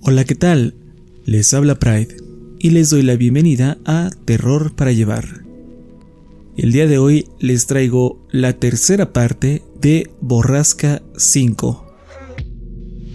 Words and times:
Hola, 0.00 0.24
¿qué 0.24 0.36
tal? 0.36 0.74
Les 1.24 1.52
habla 1.52 1.78
Pride 1.80 2.16
y 2.60 2.70
les 2.70 2.88
doy 2.88 3.02
la 3.02 3.16
bienvenida 3.16 3.78
a 3.84 4.10
Terror 4.24 4.74
para 4.76 4.92
Llevar. 4.92 5.44
El 6.56 6.70
día 6.70 6.86
de 6.86 6.98
hoy 6.98 7.26
les 7.40 7.66
traigo 7.66 8.24
la 8.30 8.52
tercera 8.52 9.12
parte 9.12 9.62
de 9.80 10.08
Borrasca 10.20 11.02
5. 11.16 11.84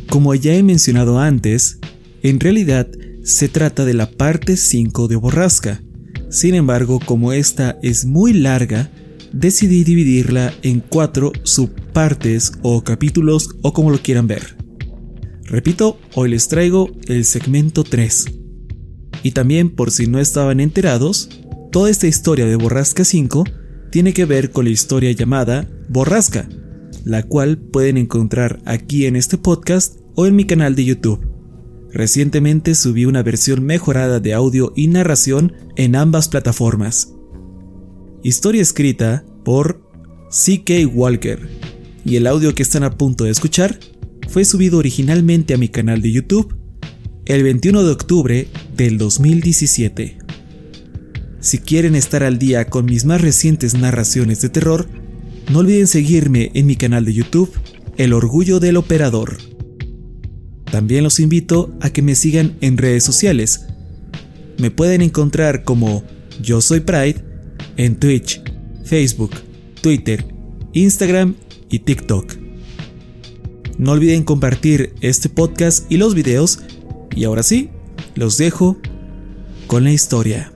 Como 0.09 0.35
ya 0.35 0.55
he 0.55 0.61
mencionado 0.61 1.19
antes, 1.19 1.79
en 2.21 2.41
realidad 2.41 2.87
se 3.23 3.47
trata 3.47 3.85
de 3.85 3.93
la 3.93 4.11
parte 4.11 4.57
5 4.57 5.07
de 5.07 5.15
Borrasca. 5.15 5.81
Sin 6.29 6.53
embargo, 6.53 6.99
como 7.03 7.31
esta 7.31 7.79
es 7.81 8.05
muy 8.05 8.33
larga, 8.33 8.91
decidí 9.31 9.85
dividirla 9.85 10.53
en 10.63 10.81
cuatro 10.81 11.31
subpartes 11.43 12.51
o 12.61 12.83
capítulos 12.83 13.51
o 13.61 13.71
como 13.73 13.89
lo 13.89 13.99
quieran 13.99 14.27
ver. 14.27 14.62
Repito, 15.45 15.99
hoy 16.16 16.30
les 16.30 16.47
traigo 16.47 16.89
el 17.08 17.25
segmento 17.25 17.83
3. 17.83 18.25
Y 19.23 19.31
también 19.31 19.69
por 19.69 19.91
si 19.91 20.08
no 20.08 20.19
estaban 20.19 20.59
enterados, 20.59 21.29
toda 21.72 21.90
esta 21.90 22.07
historia 22.07 22.45
de 22.45 22.56
Borrasca 22.56 23.03
5 23.03 23.44
tiene 23.91 24.13
que 24.13 24.25
ver 24.25 24.51
con 24.51 24.66
la 24.66 24.72
historia 24.72 25.12
llamada 25.12 25.69
Borrasca, 25.90 26.47
la 27.03 27.23
cual 27.23 27.57
pueden 27.57 27.97
encontrar 27.97 28.62
aquí 28.66 29.06
en 29.06 29.16
este 29.16 29.38
podcast 29.38 30.00
o 30.16 30.25
en 30.25 30.35
mi 30.35 30.45
canal 30.45 30.75
de 30.75 30.85
YouTube. 30.85 31.29
Recientemente 31.91 32.73
subí 32.73 33.06
una 33.06 33.22
versión 33.22 33.63
mejorada 33.63 34.19
de 34.19 34.34
audio 34.34 34.73
y 34.75 34.88
narración 34.88 35.53
en 35.75 35.96
ambas 35.96 36.28
plataformas. 36.28 37.13
Historia 38.23 38.62
escrita 38.62 39.25
por 39.44 39.84
CK 40.29 40.91
Walker 40.91 41.47
y 42.06 42.16
el 42.16 42.25
audio 42.25 42.56
que 42.56 42.63
están 42.63 42.84
a 42.84 42.97
punto 42.97 43.25
de 43.25 43.31
escuchar 43.31 43.78
fue 44.33 44.45
subido 44.45 44.79
originalmente 44.79 45.53
a 45.53 45.59
mi 45.59 45.69
canal 45.69 46.01
de 46.01 46.11
YouTube 46.11 46.55
el 47.27 47.44
21 47.44 47.83
de 47.83 47.91
octubre 47.91 48.47
del 48.75 48.97
2017. 48.97 50.17
Si 51.39 51.59
quieren 51.59 51.94
estar 51.94 52.23
al 52.23 52.39
día 52.39 52.66
con 52.66 52.85
mis 52.85 53.05
más 53.05 53.22
recientes 53.22 53.75
narraciones 53.75 54.41
de 54.41 54.49
terror, 54.49 54.88
no 55.51 55.59
olviden 55.59 55.85
seguirme 55.85 56.49
en 56.55 56.66
mi 56.66 56.75
canal 56.75 57.05
de 57.05 57.13
YouTube, 57.13 57.51
El 57.97 58.11
Orgullo 58.11 58.59
del 58.59 58.77
Operador. 58.77 59.38
También 60.72 61.03
los 61.03 61.19
invito 61.19 61.72
a 61.79 61.91
que 61.91 62.01
me 62.01 62.16
sigan 62.16 62.57
en 62.61 62.79
redes 62.79 63.03
sociales. 63.03 63.67
Me 64.57 64.72
pueden 64.72 65.03
encontrar 65.03 65.63
como 65.63 66.03
Yo 66.41 66.59
Soy 66.59 66.79
Pride 66.79 67.23
en 67.77 67.99
Twitch, 67.99 68.41
Facebook, 68.83 69.35
Twitter, 69.79 70.25
Instagram 70.73 71.35
y 71.69 71.77
TikTok. 71.77 72.42
No 73.78 73.91
olviden 73.91 74.23
compartir 74.23 74.94
este 75.01 75.29
podcast 75.29 75.91
y 75.91 75.97
los 75.97 76.13
videos. 76.16 76.63
Y 77.16 77.23
ahora 77.25 77.44
sí, 77.44 77.72
los 78.16 78.38
dejo 78.38 78.78
con 79.67 79.84
la 79.84 79.91
historia. 79.91 80.53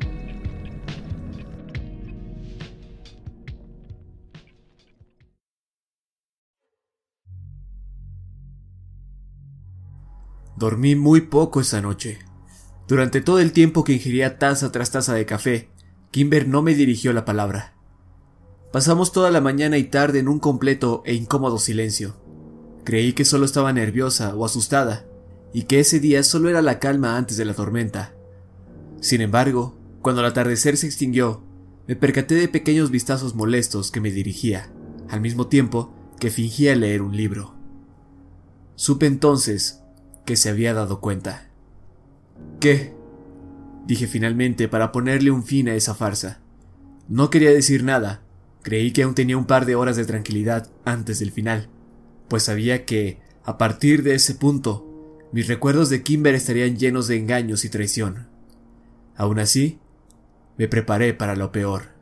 Dormí 10.58 10.96
muy 10.96 11.22
poco 11.22 11.62
esa 11.62 11.82
noche. 11.82 12.20
Durante 12.88 13.22
todo 13.22 13.40
el 13.40 13.52
tiempo 13.52 13.84
que 13.84 13.94
ingería 13.94 14.40
taza 14.40 14.72
tras 14.72 14.92
taza 14.92 15.14
de 15.14 15.26
café, 15.26 15.70
Kimber 16.10 16.48
no 16.48 16.62
me 16.62 16.74
dirigió 16.74 17.14
la 17.14 17.26
palabra. 17.26 17.76
Pasamos 18.72 19.12
toda 19.12 19.30
la 19.30 19.42
mañana 19.42 19.78
y 19.78 19.84
tarde 19.84 20.20
en 20.20 20.28
un 20.28 20.40
completo 20.40 21.04
e 21.06 21.14
incómodo 21.14 21.60
silencio. 21.60 22.27
Creí 22.88 23.12
que 23.12 23.26
solo 23.26 23.44
estaba 23.44 23.74
nerviosa 23.74 24.34
o 24.34 24.46
asustada, 24.46 25.06
y 25.52 25.64
que 25.64 25.82
ese 25.82 26.00
día 26.00 26.24
solo 26.24 26.48
era 26.48 26.62
la 26.62 26.80
calma 26.80 27.18
antes 27.18 27.36
de 27.36 27.44
la 27.44 27.54
tormenta. 27.54 28.14
Sin 29.02 29.20
embargo, 29.20 29.78
cuando 30.02 30.22
el 30.22 30.28
atardecer 30.28 30.78
se 30.78 30.86
extinguió, 30.86 31.44
me 31.86 31.98
percaté 31.98 32.36
de 32.36 32.48
pequeños 32.48 32.90
vistazos 32.90 33.36
molestos 33.36 33.92
que 33.92 34.00
me 34.00 34.10
dirigía, 34.10 34.72
al 35.10 35.20
mismo 35.20 35.48
tiempo 35.48 35.94
que 36.18 36.30
fingía 36.30 36.78
leer 36.78 37.02
un 37.02 37.18
libro. 37.18 37.56
Supe 38.76 39.06
entonces 39.06 39.82
que 40.26 40.38
se 40.38 40.48
había 40.48 40.74
dado 40.74 41.02
cuenta. 41.02 41.52
¿Qué? 42.62 42.94
Dije 43.86 44.08
finalmente 44.08 44.70
para 44.70 44.94
ponerle 44.94 45.32
un 45.32 45.44
fin 45.44 45.68
a 45.68 45.76
esa 45.76 45.94
farsa. 45.94 46.40
No 47.10 47.32
quería 47.32 47.52
decir 47.52 47.84
nada, 47.84 48.22
creí 48.62 48.94
que 48.94 49.04
aún 49.04 49.14
tenía 49.14 49.38
un 49.38 49.46
par 49.46 49.66
de 49.66 49.76
horas 49.76 49.98
de 49.98 50.06
tranquilidad 50.06 50.72
antes 50.86 51.20
del 51.20 51.34
final, 51.34 51.68
pues 52.28 52.44
sabía 52.44 52.86
que, 52.86 53.20
a 53.44 53.58
partir 53.58 54.04
de 54.04 54.16
ese 54.16 54.36
punto, 54.36 54.86
mis 55.32 55.48
recuerdos 55.48 55.90
de 55.90 56.04
Kimber 56.04 56.36
estarían 56.36 56.78
llenos 56.78 57.08
de 57.08 57.18
engaños 57.18 57.66
y 57.66 57.70
traición. 57.70 58.28
Aún 59.16 59.40
así, 59.40 59.80
me 60.58 60.68
preparé 60.68 61.14
para 61.14 61.36
lo 61.36 61.52
peor. 61.52 61.96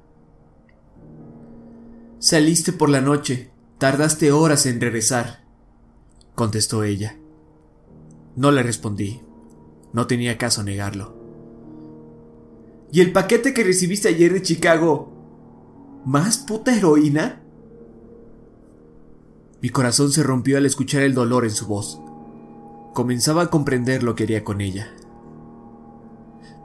Saliste 2.19 2.71
por 2.71 2.89
la 2.89 3.01
noche, 3.01 3.51
tardaste 3.77 4.31
horas 4.31 4.65
en 4.65 4.81
regresar, 4.81 5.43
contestó 6.33 6.83
ella. 6.83 7.17
No 8.35 8.51
le 8.51 8.63
respondí. 8.63 9.21
No 9.93 10.07
tenía 10.07 10.37
caso 10.37 10.61
negarlo. 10.61 11.15
¿Y 12.91 12.99
el 12.99 13.13
paquete 13.13 13.53
que 13.53 13.63
recibiste 13.63 14.09
ayer 14.09 14.33
de 14.33 14.41
Chicago? 14.41 16.01
¿Más 16.05 16.39
puta 16.39 16.75
heroína? 16.75 17.41
Mi 19.61 19.69
corazón 19.69 20.11
se 20.11 20.23
rompió 20.23 20.57
al 20.57 20.65
escuchar 20.65 21.01
el 21.01 21.13
dolor 21.13 21.45
en 21.45 21.51
su 21.51 21.65
voz. 21.67 22.01
Comenzaba 22.93 23.43
a 23.43 23.49
comprender 23.49 24.03
lo 24.03 24.15
que 24.15 24.23
haría 24.23 24.43
con 24.43 24.61
ella. 24.61 24.93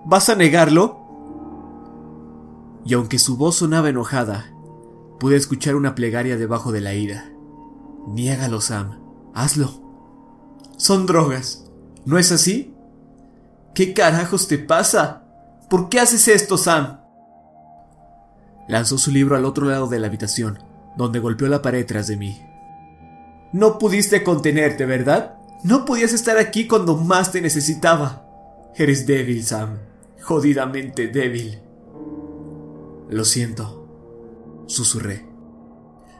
¿Vas 0.04 0.28
a 0.28 0.34
negarlo? 0.34 0.98
Y 2.84 2.94
aunque 2.94 3.18
su 3.18 3.36
voz 3.36 3.56
sonaba 3.56 3.88
enojada, 3.88 4.52
pude 5.18 5.36
escuchar 5.36 5.76
una 5.76 5.94
plegaria 5.94 6.36
debajo 6.36 6.72
de 6.72 6.80
la 6.80 6.94
ira. 6.94 7.30
Niégalo, 8.08 8.60
Sam. 8.60 8.98
Hazlo. 9.34 9.70
Son 10.76 11.06
drogas. 11.06 11.70
¿No 12.06 12.18
es 12.18 12.32
así? 12.32 12.74
¿Qué 13.74 13.92
carajos 13.92 14.48
te 14.48 14.58
pasa? 14.58 15.24
¿Por 15.68 15.88
qué 15.88 16.00
haces 16.00 16.26
esto, 16.28 16.56
Sam? 16.56 17.00
Lanzó 18.68 18.98
su 18.98 19.10
libro 19.10 19.36
al 19.36 19.44
otro 19.44 19.66
lado 19.66 19.86
de 19.86 20.00
la 20.00 20.06
habitación, 20.06 20.58
donde 20.96 21.18
golpeó 21.18 21.48
la 21.48 21.62
pared 21.62 21.84
tras 21.86 22.06
de 22.06 22.16
mí. 22.16 22.40
No 23.52 23.78
pudiste 23.78 24.22
contenerte, 24.22 24.86
¿verdad? 24.86 25.38
No 25.64 25.84
podías 25.84 26.12
estar 26.12 26.38
aquí 26.38 26.66
cuando 26.66 26.96
más 26.96 27.32
te 27.32 27.40
necesitaba. 27.40 28.26
Eres 28.76 29.06
débil, 29.06 29.44
Sam. 29.44 29.78
Jodidamente 30.22 31.08
débil. 31.08 31.60
Lo 33.10 33.24
siento, 33.24 34.64
susurré. 34.66 35.26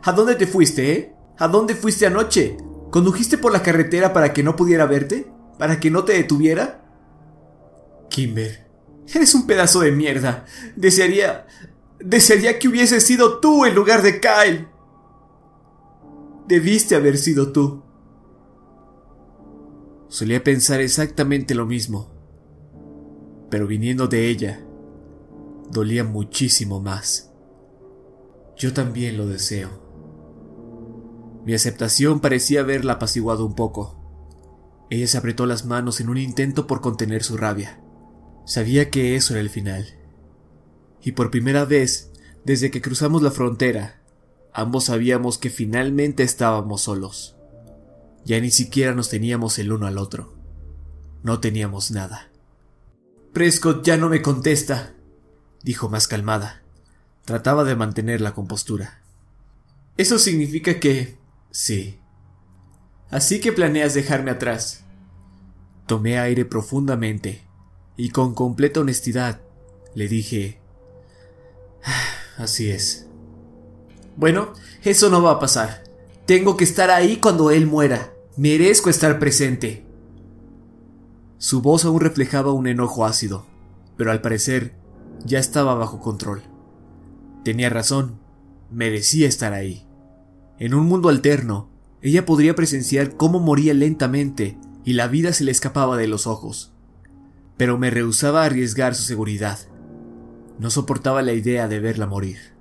¿A 0.03 0.13
dónde 0.13 0.35
te 0.35 0.47
fuiste, 0.47 0.93
eh? 0.93 1.15
¿A 1.39 1.47
dónde 1.47 1.75
fuiste 1.75 2.07
anoche? 2.07 2.57
¿Condujiste 2.91 3.39
por 3.39 3.53
la 3.53 3.63
carretera 3.63 4.13
para 4.13 4.33
que 4.33 4.43
no 4.43 4.57
pudiera 4.57 4.87
verte? 4.87 5.31
¿Para 5.59 5.79
que 5.79 5.91
no 5.91 6.05
te 6.05 6.15
detuviera? 6.15 6.85
Kimber, 8.09 8.67
eres 9.15 9.35
un 9.35 9.47
pedazo 9.47 9.81
de 9.81 9.93
mierda. 9.93 10.45
Desearía... 10.77 11.47
Desearía 12.01 12.59
que 12.59 12.67
hubiese 12.67 12.99
sido 12.99 13.41
tú 13.41 13.67
en 13.67 13.75
lugar 13.75 14.01
de 14.01 14.21
Kyle. 14.21 14.67
Debiste 16.51 16.97
haber 16.97 17.17
sido 17.17 17.53
tú. 17.53 17.85
Solía 20.09 20.43
pensar 20.43 20.81
exactamente 20.81 21.55
lo 21.55 21.65
mismo, 21.65 22.11
pero 23.49 23.69
viniendo 23.69 24.09
de 24.09 24.27
ella, 24.29 24.61
dolía 25.71 26.03
muchísimo 26.03 26.81
más. 26.81 27.33
Yo 28.57 28.73
también 28.73 29.17
lo 29.17 29.29
deseo. 29.29 29.71
Mi 31.47 31.55
aceptación 31.55 32.19
parecía 32.19 32.63
haberla 32.63 32.95
apaciguado 32.95 33.47
un 33.47 33.55
poco. 33.55 34.89
Ella 34.91 35.07
se 35.07 35.19
apretó 35.19 35.47
las 35.47 35.67
manos 35.67 36.01
en 36.01 36.09
un 36.09 36.19
intento 36.19 36.67
por 36.67 36.81
contener 36.81 37.23
su 37.23 37.37
rabia. 37.37 37.81
Sabía 38.45 38.91
que 38.91 39.15
eso 39.15 39.35
era 39.35 39.41
el 39.41 39.51
final. 39.51 39.87
Y 41.01 41.13
por 41.13 41.31
primera 41.31 41.65
vez, 41.65 42.11
desde 42.45 42.73
que 42.73 42.83
cruzamos 42.83 43.23
la 43.23 43.31
frontera, 43.31 44.00
ambos 44.53 44.85
sabíamos 44.85 45.39
que 45.39 45.51
finalmente 45.51 46.23
estábamos 46.23 46.83
solos. 46.83 47.37
Ya 48.25 48.41
ni 48.41 48.51
siquiera 48.51 48.95
nos 48.95 49.09
teníamos 49.09 49.59
el 49.59 49.73
uno 49.73 49.87
al 49.87 49.99
otro. 49.99 50.35
No 51.23 51.41
teníamos 51.41 51.91
nada. 51.91 52.31
Prescott 53.33 53.85
ya 53.85 53.97
no 53.97 54.09
me 54.09 54.23
contesta, 54.23 54.95
dijo 55.63 55.89
más 55.89 56.09
calmada. 56.09 56.63
Trataba 57.25 57.65
de 57.65 57.77
mantener 57.77 58.21
la 58.21 58.35
compostura. 58.35 59.03
Eso 59.97 60.19
significa 60.19 60.81
que... 60.81 61.17
sí. 61.51 61.99
Así 63.11 63.41
que 63.41 63.53
planeas 63.53 63.95
dejarme 63.95 64.31
atrás. 64.31 64.85
Tomé 65.87 66.19
aire 66.19 66.45
profundamente 66.45 67.43
y 67.97 68.11
con 68.11 68.35
completa 68.35 68.81
honestidad 68.81 69.41
le 69.95 70.09
dije... 70.09 70.61
Ah, 71.85 72.43
así 72.43 72.71
es. 72.71 73.10
Bueno, 74.21 74.53
eso 74.85 75.09
no 75.09 75.23
va 75.23 75.31
a 75.31 75.39
pasar. 75.39 75.83
Tengo 76.27 76.59
que 76.59 76.65
estar 76.65 76.91
ahí 76.91 77.17
cuando 77.17 77.51
él 77.51 77.67
muera. 77.67 78.13
Merezco 78.37 78.91
estar 78.91 79.19
presente. 79.19 79.87
Su 81.39 81.63
voz 81.63 81.87
aún 81.87 82.01
reflejaba 82.01 82.53
un 82.53 82.67
enojo 82.67 83.07
ácido, 83.07 83.47
pero 83.97 84.11
al 84.11 84.21
parecer 84.21 84.75
ya 85.25 85.39
estaba 85.39 85.75
bajo 85.75 86.01
control. 86.01 86.43
Tenía 87.45 87.71
razón, 87.71 88.21
merecía 88.71 89.27
estar 89.27 89.55
ahí. 89.55 89.87
En 90.59 90.75
un 90.75 90.85
mundo 90.85 91.09
alterno, 91.09 91.71
ella 92.03 92.27
podría 92.27 92.55
presenciar 92.55 93.17
cómo 93.17 93.41
moría 93.41 93.73
lentamente 93.73 94.59
y 94.85 94.93
la 94.93 95.09
vida 95.09 95.33
se 95.33 95.45
le 95.45 95.51
escapaba 95.51 95.97
de 95.97 96.09
los 96.09 96.27
ojos. 96.27 96.75
Pero 97.57 97.79
me 97.79 97.89
rehusaba 97.89 98.43
a 98.43 98.45
arriesgar 98.45 98.95
su 98.95 99.05
seguridad. 99.05 99.61
No 100.59 100.69
soportaba 100.69 101.23
la 101.23 101.33
idea 101.33 101.69
de 101.69 101.81
verla 101.81 102.07
morir. 102.07 102.60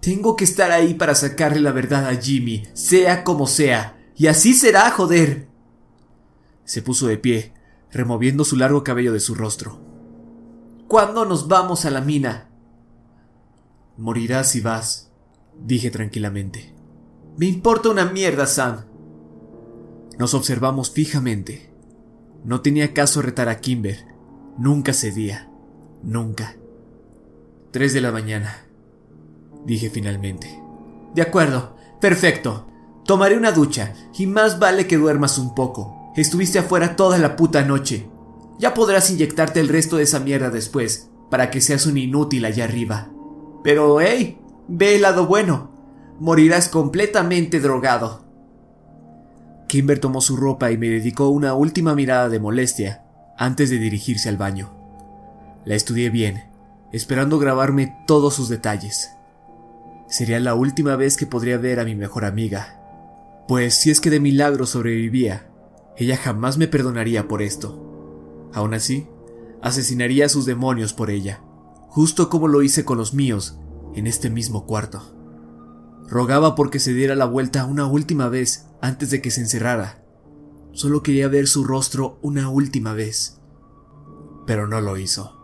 Tengo 0.00 0.34
que 0.34 0.44
estar 0.44 0.70
ahí 0.72 0.94
para 0.94 1.14
sacarle 1.14 1.60
la 1.60 1.72
verdad 1.72 2.08
a 2.08 2.16
Jimmy, 2.16 2.62
sea 2.72 3.22
como 3.22 3.46
sea, 3.46 3.98
y 4.16 4.28
así 4.28 4.54
será, 4.54 4.90
joder. 4.90 5.46
Se 6.64 6.80
puso 6.80 7.06
de 7.06 7.18
pie, 7.18 7.52
removiendo 7.92 8.44
su 8.44 8.56
largo 8.56 8.82
cabello 8.82 9.12
de 9.12 9.20
su 9.20 9.34
rostro. 9.34 9.78
¿Cuándo 10.88 11.26
nos 11.26 11.48
vamos 11.48 11.84
a 11.84 11.90
la 11.90 12.00
mina? 12.00 12.48
Morirás 13.98 14.50
si 14.50 14.60
vas, 14.60 15.10
dije 15.62 15.90
tranquilamente. 15.90 16.74
Me 17.36 17.46
importa 17.46 17.90
una 17.90 18.06
mierda, 18.06 18.46
Sam. 18.46 18.86
Nos 20.18 20.32
observamos 20.32 20.90
fijamente. 20.90 21.70
No 22.44 22.62
tenía 22.62 22.94
caso 22.94 23.20
retar 23.20 23.50
a 23.50 23.60
Kimber. 23.60 24.06
Nunca 24.58 24.94
cedía. 24.94 25.50
Nunca. 26.02 26.56
Tres 27.70 27.92
de 27.92 28.00
la 28.00 28.12
mañana 28.12 28.69
dije 29.64 29.90
finalmente. 29.90 30.60
De 31.14 31.22
acuerdo, 31.22 31.76
perfecto. 32.00 32.66
Tomaré 33.04 33.36
una 33.36 33.52
ducha, 33.52 33.94
y 34.16 34.26
más 34.26 34.58
vale 34.58 34.86
que 34.86 34.96
duermas 34.96 35.38
un 35.38 35.54
poco. 35.54 36.12
Estuviste 36.16 36.58
afuera 36.58 36.96
toda 36.96 37.18
la 37.18 37.36
puta 37.36 37.64
noche. 37.64 38.08
Ya 38.58 38.74
podrás 38.74 39.10
inyectarte 39.10 39.60
el 39.60 39.68
resto 39.68 39.96
de 39.96 40.04
esa 40.04 40.20
mierda 40.20 40.50
después, 40.50 41.10
para 41.30 41.50
que 41.50 41.60
seas 41.60 41.86
un 41.86 41.96
inútil 41.96 42.44
allá 42.44 42.64
arriba. 42.64 43.10
Pero, 43.64 44.00
hey, 44.00 44.38
ve 44.68 44.96
el 44.96 45.02
lado 45.02 45.26
bueno. 45.26 45.70
Morirás 46.18 46.68
completamente 46.68 47.60
drogado. 47.60 48.24
Kimber 49.66 49.98
tomó 49.98 50.20
su 50.20 50.36
ropa 50.36 50.70
y 50.70 50.76
me 50.76 50.88
dedicó 50.88 51.28
una 51.28 51.54
última 51.54 51.94
mirada 51.94 52.28
de 52.28 52.40
molestia 52.40 53.04
antes 53.38 53.70
de 53.70 53.78
dirigirse 53.78 54.28
al 54.28 54.36
baño. 54.36 54.70
La 55.64 55.74
estudié 55.74 56.10
bien, 56.10 56.50
esperando 56.92 57.38
grabarme 57.38 57.96
todos 58.06 58.34
sus 58.34 58.48
detalles. 58.48 59.10
Sería 60.10 60.40
la 60.40 60.54
última 60.54 60.96
vez 60.96 61.16
que 61.16 61.24
podría 61.24 61.56
ver 61.56 61.78
a 61.78 61.84
mi 61.84 61.94
mejor 61.94 62.24
amiga. 62.24 63.44
Pues 63.46 63.80
si 63.80 63.92
es 63.92 64.00
que 64.00 64.10
de 64.10 64.18
milagro 64.18 64.66
sobrevivía, 64.66 65.48
ella 65.96 66.16
jamás 66.16 66.58
me 66.58 66.66
perdonaría 66.66 67.28
por 67.28 67.42
esto. 67.42 68.50
Aún 68.52 68.74
así, 68.74 69.06
asesinaría 69.62 70.26
a 70.26 70.28
sus 70.28 70.46
demonios 70.46 70.92
por 70.94 71.10
ella, 71.10 71.40
justo 71.86 72.28
como 72.28 72.48
lo 72.48 72.62
hice 72.62 72.84
con 72.84 72.98
los 72.98 73.14
míos 73.14 73.60
en 73.94 74.08
este 74.08 74.30
mismo 74.30 74.66
cuarto. 74.66 75.14
Rogaba 76.08 76.56
porque 76.56 76.80
se 76.80 76.92
diera 76.92 77.14
la 77.14 77.26
vuelta 77.26 77.64
una 77.64 77.86
última 77.86 78.28
vez 78.28 78.66
antes 78.82 79.10
de 79.10 79.22
que 79.22 79.30
se 79.30 79.42
encerrara. 79.42 80.04
Solo 80.72 81.04
quería 81.04 81.28
ver 81.28 81.46
su 81.46 81.62
rostro 81.62 82.18
una 82.20 82.48
última 82.48 82.94
vez. 82.94 83.38
Pero 84.44 84.66
no 84.66 84.80
lo 84.80 84.96
hizo. 84.96 85.36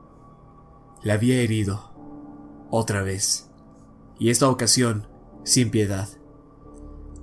La 1.05 1.15
había 1.15 1.37
herido. 1.37 1.93
Otra 2.71 3.03
vez 3.03 3.46
y 4.19 4.31
esta 4.31 4.49
ocasión 4.49 5.07
sin 5.45 5.71
piedad. 5.71 6.09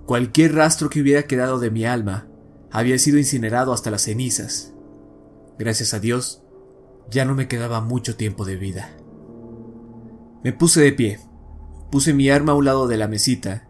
Cualquier 0.06 0.56
rastro 0.56 0.90
que 0.90 1.02
hubiera 1.02 1.24
quedado 1.24 1.60
de 1.60 1.72
mi 1.72 1.86
alma 1.86 2.28
había 2.72 2.98
sido 2.98 3.18
incinerado 3.18 3.74
hasta 3.74 3.92
las 3.92 4.04
cenizas. 4.04 4.74
Gracias 5.58 5.94
a 5.94 6.00
Dios, 6.00 6.42
ya 7.10 7.26
no 7.26 7.36
me 7.36 7.48
quedaba 7.48 7.82
mucho 7.82 8.16
tiempo 8.16 8.46
de 8.46 8.56
vida. 8.56 8.98
Me 10.44 10.52
puse 10.52 10.82
de 10.82 10.92
pie, 10.92 11.20
puse 11.92 12.14
mi 12.14 12.30
arma 12.30 12.54
a 12.54 12.56
un 12.56 12.66
lado 12.66 12.88
de 12.88 12.98
la 12.98 13.08
mesita 13.08 13.70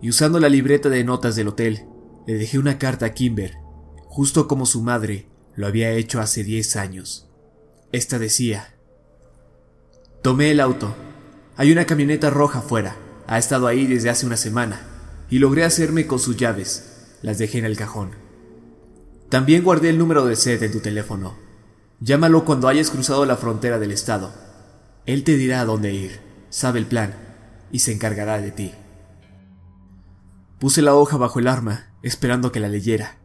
y 0.00 0.08
usando 0.08 0.38
la 0.38 0.48
libreta 0.48 0.88
de 0.88 1.04
notas 1.04 1.36
del 1.36 1.48
hotel, 1.48 1.86
le 2.26 2.34
dejé 2.34 2.58
una 2.58 2.78
carta 2.78 3.06
a 3.06 3.14
Kimber, 3.14 3.56
justo 4.04 4.46
como 4.46 4.66
su 4.66 4.82
madre 4.82 5.28
lo 5.54 5.66
había 5.66 5.90
hecho 5.92 6.20
hace 6.20 6.44
diez 6.44 6.76
años. 6.76 7.28
Esta 7.90 8.18
decía, 8.18 8.74
Tomé 10.22 10.52
el 10.52 10.60
auto 10.60 10.94
hay 11.56 11.72
una 11.72 11.84
camioneta 11.84 12.30
roja 12.30 12.60
afuera. 12.60 12.96
Ha 13.26 13.38
estado 13.38 13.66
ahí 13.66 13.86
desde 13.86 14.10
hace 14.10 14.26
una 14.26 14.36
semana. 14.36 14.80
Y 15.30 15.38
logré 15.38 15.64
hacerme 15.64 16.06
con 16.06 16.18
sus 16.18 16.36
llaves. 16.36 17.16
Las 17.22 17.38
dejé 17.38 17.58
en 17.58 17.64
el 17.64 17.76
cajón. 17.76 18.10
También 19.28 19.62
guardé 19.62 19.88
el 19.88 19.98
número 19.98 20.26
de 20.26 20.36
Seth 20.36 20.62
en 20.62 20.72
tu 20.72 20.80
teléfono. 20.80 21.38
Llámalo 22.00 22.44
cuando 22.44 22.68
hayas 22.68 22.90
cruzado 22.90 23.24
la 23.24 23.36
frontera 23.36 23.78
del 23.78 23.92
estado. 23.92 24.32
Él 25.06 25.24
te 25.24 25.36
dirá 25.36 25.60
a 25.60 25.64
dónde 25.64 25.92
ir, 25.92 26.20
sabe 26.50 26.80
el 26.80 26.86
plan, 26.86 27.14
y 27.70 27.78
se 27.78 27.92
encargará 27.92 28.40
de 28.40 28.50
ti. 28.50 28.72
Puse 30.58 30.82
la 30.82 30.94
hoja 30.94 31.16
bajo 31.16 31.38
el 31.38 31.48
arma, 31.48 31.92
esperando 32.02 32.52
que 32.52 32.60
la 32.60 32.68
leyera. 32.68 33.18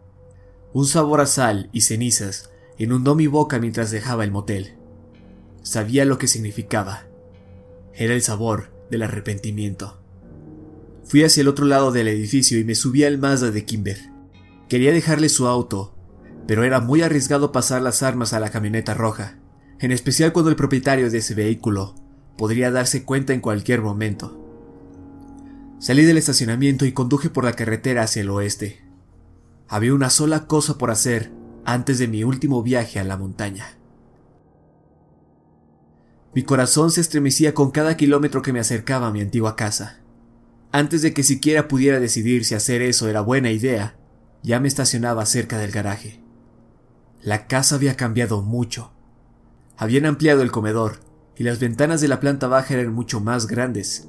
Un 0.73 0.85
sabor 0.85 1.21
a 1.21 1.25
sal 1.25 1.69
y 1.73 1.81
cenizas 1.81 2.51
inundó 2.77 3.15
mi 3.15 3.27
boca 3.27 3.59
mientras 3.59 3.91
dejaba 3.91 4.23
el 4.23 4.31
motel. 4.31 4.77
Sabía 5.63 6.05
lo 6.05 6.17
que 6.19 6.27
significaba. 6.27 7.06
Era 7.99 8.13
el 8.13 8.21
sabor 8.21 8.71
del 8.91 9.01
arrepentimiento. 9.01 9.99
Fui 11.03 11.23
hacia 11.23 11.41
el 11.41 11.47
otro 11.47 11.65
lado 11.65 11.91
del 11.91 12.07
edificio 12.07 12.59
y 12.59 12.63
me 12.63 12.75
subí 12.75 13.03
al 13.03 13.17
Mazda 13.17 13.49
de 13.49 13.65
Kimber. 13.65 13.97
Quería 14.69 14.91
dejarle 14.93 15.29
su 15.29 15.47
auto, 15.47 15.95
pero 16.45 16.63
era 16.63 16.79
muy 16.79 17.01
arriesgado 17.01 17.51
pasar 17.51 17.81
las 17.81 18.03
armas 18.03 18.33
a 18.33 18.39
la 18.39 18.51
camioneta 18.51 18.93
roja, 18.93 19.39
en 19.79 19.91
especial 19.91 20.31
cuando 20.31 20.51
el 20.51 20.55
propietario 20.55 21.09
de 21.09 21.17
ese 21.17 21.33
vehículo 21.33 21.95
podría 22.37 22.69
darse 22.69 23.03
cuenta 23.03 23.33
en 23.33 23.41
cualquier 23.41 23.81
momento. 23.81 24.43
Salí 25.79 26.05
del 26.05 26.19
estacionamiento 26.19 26.85
y 26.85 26.91
conduje 26.91 27.31
por 27.31 27.45
la 27.45 27.53
carretera 27.53 28.03
hacia 28.03 28.21
el 28.21 28.29
oeste. 28.29 28.85
Había 29.67 29.95
una 29.95 30.11
sola 30.11 30.45
cosa 30.45 30.77
por 30.77 30.91
hacer 30.91 31.31
antes 31.65 31.97
de 31.97 32.07
mi 32.07 32.23
último 32.23 32.61
viaje 32.61 32.99
a 32.99 33.03
la 33.03 33.17
montaña. 33.17 33.76
Mi 36.37 36.43
corazón 36.43 36.91
se 36.91 37.01
estremecía 37.01 37.55
con 37.55 37.71
cada 37.71 37.97
kilómetro 37.97 38.43
que 38.43 38.53
me 38.53 38.59
acercaba 38.59 39.07
a 39.07 39.11
mi 39.11 39.21
antigua 39.21 39.55
casa. 39.55 40.01
Antes 40.71 41.01
de 41.01 41.11
que 41.11 41.23
siquiera 41.23 41.67
pudiera 41.67 41.99
decidir 41.99 42.45
si 42.45 42.53
hacer 42.53 42.83
eso 42.83 43.07
era 43.07 43.21
buena 43.21 43.49
idea, 43.49 43.95
ya 44.43 44.59
me 44.59 44.67
estacionaba 44.67 45.25
cerca 45.25 45.57
del 45.57 45.71
garaje. 45.71 46.21
La 47.23 47.47
casa 47.47 47.73
había 47.73 47.97
cambiado 47.97 48.43
mucho. 48.43 48.91
Habían 49.77 50.05
ampliado 50.05 50.43
el 50.43 50.51
comedor 50.51 50.99
y 51.35 51.43
las 51.43 51.57
ventanas 51.57 52.01
de 52.01 52.07
la 52.07 52.19
planta 52.19 52.45
baja 52.45 52.75
eran 52.75 52.93
mucho 52.93 53.19
más 53.19 53.47
grandes. 53.47 54.07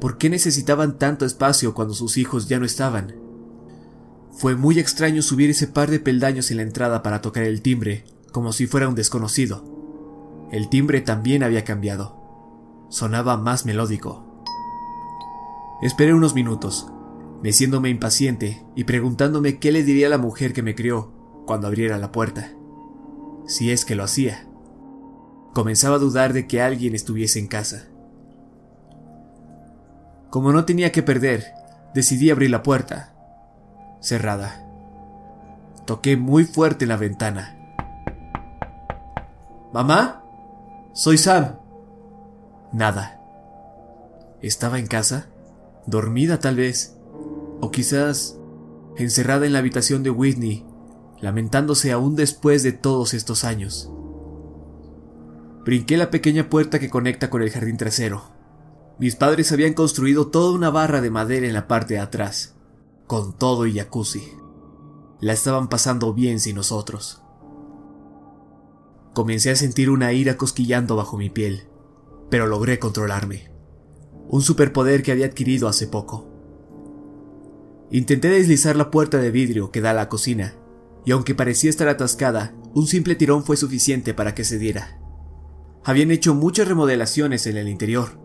¿Por 0.00 0.18
qué 0.18 0.30
necesitaban 0.30 1.00
tanto 1.00 1.26
espacio 1.26 1.74
cuando 1.74 1.94
sus 1.94 2.16
hijos 2.16 2.46
ya 2.46 2.60
no 2.60 2.64
estaban? 2.64 3.12
Fue 4.30 4.54
muy 4.54 4.78
extraño 4.78 5.20
subir 5.20 5.50
ese 5.50 5.66
par 5.66 5.90
de 5.90 5.98
peldaños 5.98 6.52
en 6.52 6.58
la 6.58 6.62
entrada 6.62 7.02
para 7.02 7.22
tocar 7.22 7.42
el 7.42 7.60
timbre, 7.60 8.04
como 8.30 8.52
si 8.52 8.68
fuera 8.68 8.86
un 8.86 8.94
desconocido. 8.94 9.74
El 10.50 10.68
timbre 10.68 11.00
también 11.00 11.42
había 11.42 11.64
cambiado. 11.64 12.16
Sonaba 12.88 13.36
más 13.36 13.66
melódico. 13.66 14.24
Esperé 15.82 16.14
unos 16.14 16.34
minutos, 16.34 16.90
meciéndome 17.42 17.90
impaciente 17.90 18.64
y 18.74 18.84
preguntándome 18.84 19.58
qué 19.58 19.72
le 19.72 19.82
diría 19.82 20.06
a 20.06 20.10
la 20.10 20.18
mujer 20.18 20.52
que 20.52 20.62
me 20.62 20.74
crió 20.74 21.12
cuando 21.46 21.66
abriera 21.66 21.98
la 21.98 22.12
puerta. 22.12 22.52
Si 23.46 23.70
es 23.70 23.84
que 23.84 23.94
lo 23.94 24.04
hacía. 24.04 24.46
Comenzaba 25.52 25.96
a 25.96 25.98
dudar 25.98 26.32
de 26.32 26.46
que 26.46 26.62
alguien 26.62 26.94
estuviese 26.94 27.38
en 27.38 27.46
casa. 27.46 27.88
Como 30.30 30.52
no 30.52 30.64
tenía 30.64 30.90
que 30.90 31.02
perder, 31.02 31.44
decidí 31.94 32.30
abrir 32.30 32.50
la 32.50 32.62
puerta. 32.62 33.14
Cerrada. 34.00 34.66
Toqué 35.86 36.16
muy 36.16 36.44
fuerte 36.44 36.86
en 36.86 36.88
la 36.88 36.96
ventana. 36.96 37.56
¿Mamá? 39.72 40.23
Soy 40.96 41.18
Sam. 41.18 41.56
Nada. 42.72 43.20
¿Estaba 44.42 44.78
en 44.78 44.86
casa? 44.86 45.26
¿Dormida 45.86 46.38
tal 46.38 46.54
vez? 46.54 46.96
¿O 47.60 47.72
quizás 47.72 48.38
encerrada 48.96 49.44
en 49.44 49.54
la 49.54 49.58
habitación 49.58 50.04
de 50.04 50.10
Whitney, 50.10 50.64
lamentándose 51.20 51.90
aún 51.90 52.14
después 52.14 52.62
de 52.62 52.70
todos 52.70 53.12
estos 53.12 53.42
años? 53.42 53.90
Brinqué 55.64 55.96
la 55.96 56.12
pequeña 56.12 56.48
puerta 56.48 56.78
que 56.78 56.90
conecta 56.90 57.28
con 57.28 57.42
el 57.42 57.50
jardín 57.50 57.76
trasero. 57.76 58.30
Mis 59.00 59.16
padres 59.16 59.50
habían 59.50 59.74
construido 59.74 60.28
toda 60.28 60.54
una 60.54 60.70
barra 60.70 61.00
de 61.00 61.10
madera 61.10 61.48
en 61.48 61.54
la 61.54 61.66
parte 61.66 61.94
de 61.94 62.00
atrás, 62.00 62.54
con 63.08 63.36
todo 63.36 63.66
y 63.66 63.74
jacuzzi. 63.74 64.22
La 65.18 65.32
estaban 65.32 65.68
pasando 65.68 66.14
bien 66.14 66.38
sin 66.38 66.54
nosotros. 66.54 67.23
Comencé 69.14 69.50
a 69.50 69.56
sentir 69.56 69.90
una 69.90 70.12
ira 70.12 70.36
cosquillando 70.36 70.96
bajo 70.96 71.16
mi 71.16 71.30
piel, 71.30 71.68
pero 72.30 72.48
logré 72.48 72.80
controlarme. 72.80 73.48
Un 74.28 74.42
superpoder 74.42 75.04
que 75.04 75.12
había 75.12 75.26
adquirido 75.26 75.68
hace 75.68 75.86
poco. 75.86 76.28
Intenté 77.92 78.28
deslizar 78.28 78.74
la 78.74 78.90
puerta 78.90 79.18
de 79.18 79.30
vidrio 79.30 79.70
que 79.70 79.80
da 79.80 79.90
a 79.90 79.94
la 79.94 80.08
cocina, 80.08 80.56
y 81.04 81.12
aunque 81.12 81.36
parecía 81.36 81.70
estar 81.70 81.86
atascada, 81.86 82.56
un 82.74 82.88
simple 82.88 83.14
tirón 83.14 83.44
fue 83.44 83.56
suficiente 83.56 84.14
para 84.14 84.34
que 84.34 84.42
se 84.42 84.58
diera. 84.58 84.98
Habían 85.84 86.10
hecho 86.10 86.34
muchas 86.34 86.66
remodelaciones 86.66 87.46
en 87.46 87.56
el 87.56 87.68
interior. 87.68 88.18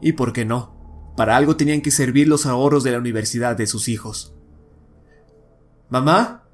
¿Y 0.00 0.12
por 0.12 0.32
qué 0.32 0.44
no? 0.44 1.12
Para 1.16 1.36
algo 1.36 1.56
tenían 1.56 1.80
que 1.80 1.90
servir 1.90 2.28
los 2.28 2.46
ahorros 2.46 2.84
de 2.84 2.92
la 2.92 2.98
universidad 2.98 3.56
de 3.56 3.66
sus 3.66 3.88
hijos. 3.88 4.36
¿Mamá? 5.88 6.47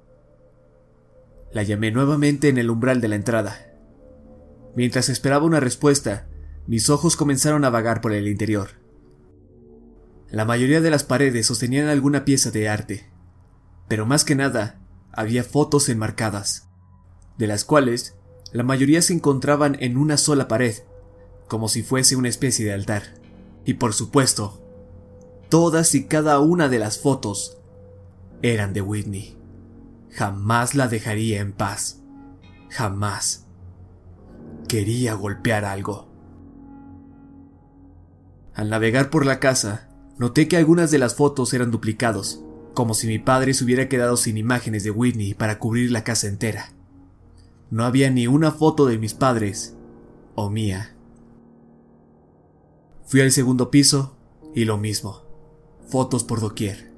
La 1.55 1.63
llamé 1.63 1.93
nuevamente 1.93 2.49
en 2.49 2.59
el 2.59 2.69
umbral 2.69 3.01
de 3.01 3.07
la 3.07 3.15
entrada. 3.15 3.57
Mientras 4.75 5.09
esperaba 5.09 5.45
una 5.45 5.61
respuesta, 5.61 6.27
mis 6.67 6.91
ojos 6.91 7.15
comenzaron 7.17 7.65
a 7.65 7.71
vagar 7.71 8.01
por 8.01 8.13
el 8.13 8.27
interior. 8.27 8.71
La 10.29 10.45
mayoría 10.45 10.81
de 10.81 10.91
las 10.91 11.05
paredes 11.05 11.47
sostenían 11.47 11.87
alguna 11.87 12.25
pieza 12.25 12.51
de 12.51 12.69
arte, 12.69 13.09
pero 13.87 14.05
más 14.05 14.25
que 14.25 14.35
nada 14.35 14.81
había 15.13 15.45
fotos 15.45 15.89
enmarcadas, 15.89 16.69
de 17.39 17.47
las 17.47 17.65
cuales 17.65 18.17
la 18.53 18.65
mayoría 18.65 19.01
se 19.01 19.13
encontraban 19.13 19.77
en 19.79 19.97
una 19.97 20.17
sola 20.17 20.49
pared, 20.49 20.75
como 21.47 21.69
si 21.69 21.85
fuese 21.85 22.17
una 22.17 22.29
especie 22.29 22.65
de 22.65 22.73
altar. 22.73 23.15
Y 23.65 23.75
por 23.75 23.95
supuesto, 23.95 24.61
todas 25.51 25.95
y 25.95 26.07
cada 26.07 26.41
una 26.41 26.69
de 26.69 26.81
las 26.81 26.99
fotos 26.99 27.59
eran 28.43 28.73
de 28.73 28.83
Whitney. 28.83 29.44
Jamás 30.15 30.77
la 30.77 30.87
dejaría 30.87 31.41
en 31.41 31.53
paz. 31.53 32.01
Jamás. 32.71 33.47
Quería 34.69 35.15
golpear 35.15 35.65
algo. 35.65 36.09
Al 38.55 38.71
navegar 38.71 39.11
por 39.11 39.27
la 39.27 39.41
casa, 39.41 39.89
noté 40.17 40.47
que 40.47 40.57
algunas 40.57 40.93
de 40.93 40.99
las 40.99 41.17
fotos 41.17 41.53
eran 41.53 41.73
duplicados, 41.73 42.41
como 42.75 42.95
si 42.95 43.09
mi 43.09 43.19
padre 43.19 43.55
se 43.55 43.65
hubiera 43.65 43.89
quedado 43.89 44.17
sin 44.17 44.39
imágenes 44.39 44.85
de 44.85 44.93
Whitney 44.93 45.35
para 45.35 45.59
cubrir 45.59 45.91
la 45.91 46.05
casa 46.05 46.29
entera. 46.29 46.71
No 47.71 47.85
había 47.85 48.09
ni 48.09 48.29
una 48.29 48.53
foto 48.53 48.87
de 48.87 48.99
mis 48.99 49.15
padres 49.15 49.75
o 50.37 50.49
mía. 50.49 50.95
Fui 53.05 53.21
al 53.21 53.33
segundo 53.33 53.73
piso 53.73 54.17
y 54.55 54.65
lo 54.65 54.79
mismo. 54.79 55.23
Fotos 55.89 56.23
por 56.23 56.41
doquier. 56.41 56.94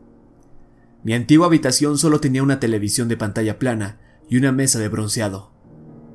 Mi 1.06 1.14
antigua 1.14 1.46
habitación 1.46 1.98
solo 1.98 2.18
tenía 2.18 2.42
una 2.42 2.58
televisión 2.58 3.06
de 3.06 3.16
pantalla 3.16 3.60
plana 3.60 4.00
y 4.28 4.38
una 4.38 4.50
mesa 4.50 4.80
de 4.80 4.88
bronceado, 4.88 5.52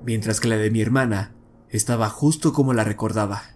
mientras 0.05 0.41
que 0.41 0.50
la 0.50 0.57
de 0.57 0.69
mi 0.69 0.81
hermana 0.81 1.33
estaba 1.69 2.10
justo 2.10 2.51
como 2.51 2.74
la 2.74 2.83
recordaba. 2.83 3.55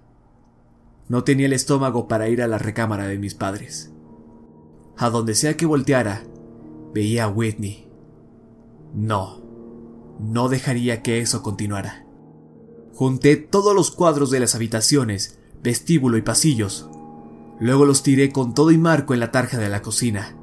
No 1.09 1.25
tenía 1.25 1.47
el 1.47 1.51
estómago 1.51 2.07
para 2.07 2.29
ir 2.29 2.41
a 2.41 2.47
la 2.47 2.57
recámara 2.57 3.05
de 3.07 3.17
mis 3.17 3.33
padres. 3.33 3.91
A 4.95 5.09
donde 5.09 5.35
sea 5.35 5.57
que 5.57 5.65
volteara, 5.65 6.23
veía 6.93 7.25
a 7.25 7.27
Whitney. 7.27 7.89
No, 8.93 9.41
no 10.21 10.47
dejaría 10.47 11.03
que 11.03 11.19
eso 11.19 11.43
continuara. 11.43 12.05
Junté 12.93 13.35
todos 13.35 13.75
los 13.75 13.91
cuadros 13.91 14.31
de 14.31 14.39
las 14.39 14.55
habitaciones, 14.55 15.37
vestíbulo 15.61 16.15
y 16.15 16.21
pasillos. 16.21 16.89
Luego 17.59 17.83
los 17.83 18.03
tiré 18.03 18.31
con 18.31 18.53
todo 18.53 18.71
y 18.71 18.77
marco 18.77 19.13
en 19.13 19.19
la 19.19 19.33
tarja 19.33 19.57
de 19.57 19.67
la 19.67 19.81
cocina. 19.81 20.37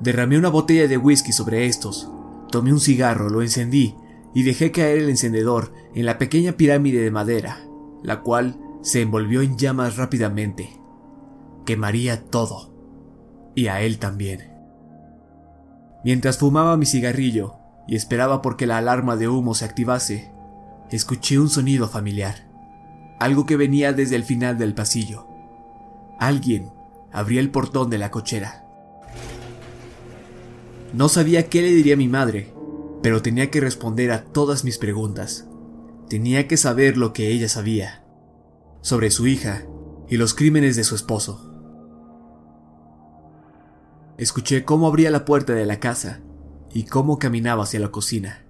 Derramé 0.00 0.38
una 0.38 0.48
botella 0.48 0.88
de 0.88 0.96
whisky 0.96 1.32
sobre 1.32 1.66
estos, 1.66 2.10
tomé 2.50 2.72
un 2.72 2.80
cigarro, 2.80 3.28
lo 3.28 3.42
encendí 3.42 3.96
y 4.34 4.42
dejé 4.42 4.72
caer 4.72 4.98
el 4.98 5.10
encendedor 5.10 5.72
en 5.94 6.06
la 6.06 6.18
pequeña 6.18 6.52
pirámide 6.52 7.00
de 7.00 7.10
madera, 7.10 7.60
la 8.02 8.20
cual 8.22 8.58
se 8.82 9.00
envolvió 9.00 9.42
en 9.42 9.56
llamas 9.56 9.96
rápidamente. 9.96 10.80
Quemaría 11.64 12.24
todo. 12.24 12.74
Y 13.54 13.68
a 13.68 13.80
él 13.80 13.98
también. 13.98 14.52
Mientras 16.04 16.38
fumaba 16.38 16.76
mi 16.76 16.84
cigarrillo, 16.84 17.54
y 17.86 17.96
esperaba 17.96 18.42
porque 18.42 18.66
la 18.66 18.78
alarma 18.78 19.16
de 19.16 19.28
humo 19.28 19.54
se 19.54 19.64
activase, 19.64 20.32
escuché 20.90 21.38
un 21.38 21.48
sonido 21.48 21.88
familiar, 21.88 22.48
algo 23.20 23.46
que 23.46 23.56
venía 23.56 23.92
desde 23.92 24.16
el 24.16 24.24
final 24.24 24.58
del 24.58 24.74
pasillo. 24.74 25.28
Alguien 26.18 26.72
abría 27.12 27.40
el 27.40 27.50
portón 27.50 27.90
de 27.90 27.98
la 27.98 28.10
cochera. 28.10 28.63
No 30.94 31.08
sabía 31.08 31.48
qué 31.48 31.60
le 31.60 31.72
diría 31.72 31.94
a 31.94 31.96
mi 31.96 32.06
madre, 32.06 32.54
pero 33.02 33.20
tenía 33.20 33.50
que 33.50 33.60
responder 33.60 34.12
a 34.12 34.22
todas 34.26 34.62
mis 34.62 34.78
preguntas. 34.78 35.48
Tenía 36.08 36.46
que 36.46 36.56
saber 36.56 36.96
lo 36.96 37.12
que 37.12 37.32
ella 37.32 37.48
sabía 37.48 38.04
sobre 38.80 39.10
su 39.10 39.26
hija 39.26 39.66
y 40.08 40.18
los 40.18 40.34
crímenes 40.34 40.76
de 40.76 40.84
su 40.84 40.94
esposo. 40.94 41.50
Escuché 44.18 44.64
cómo 44.64 44.86
abría 44.86 45.10
la 45.10 45.24
puerta 45.24 45.52
de 45.54 45.66
la 45.66 45.80
casa 45.80 46.20
y 46.72 46.84
cómo 46.84 47.18
caminaba 47.18 47.64
hacia 47.64 47.80
la 47.80 47.90
cocina. 47.90 48.44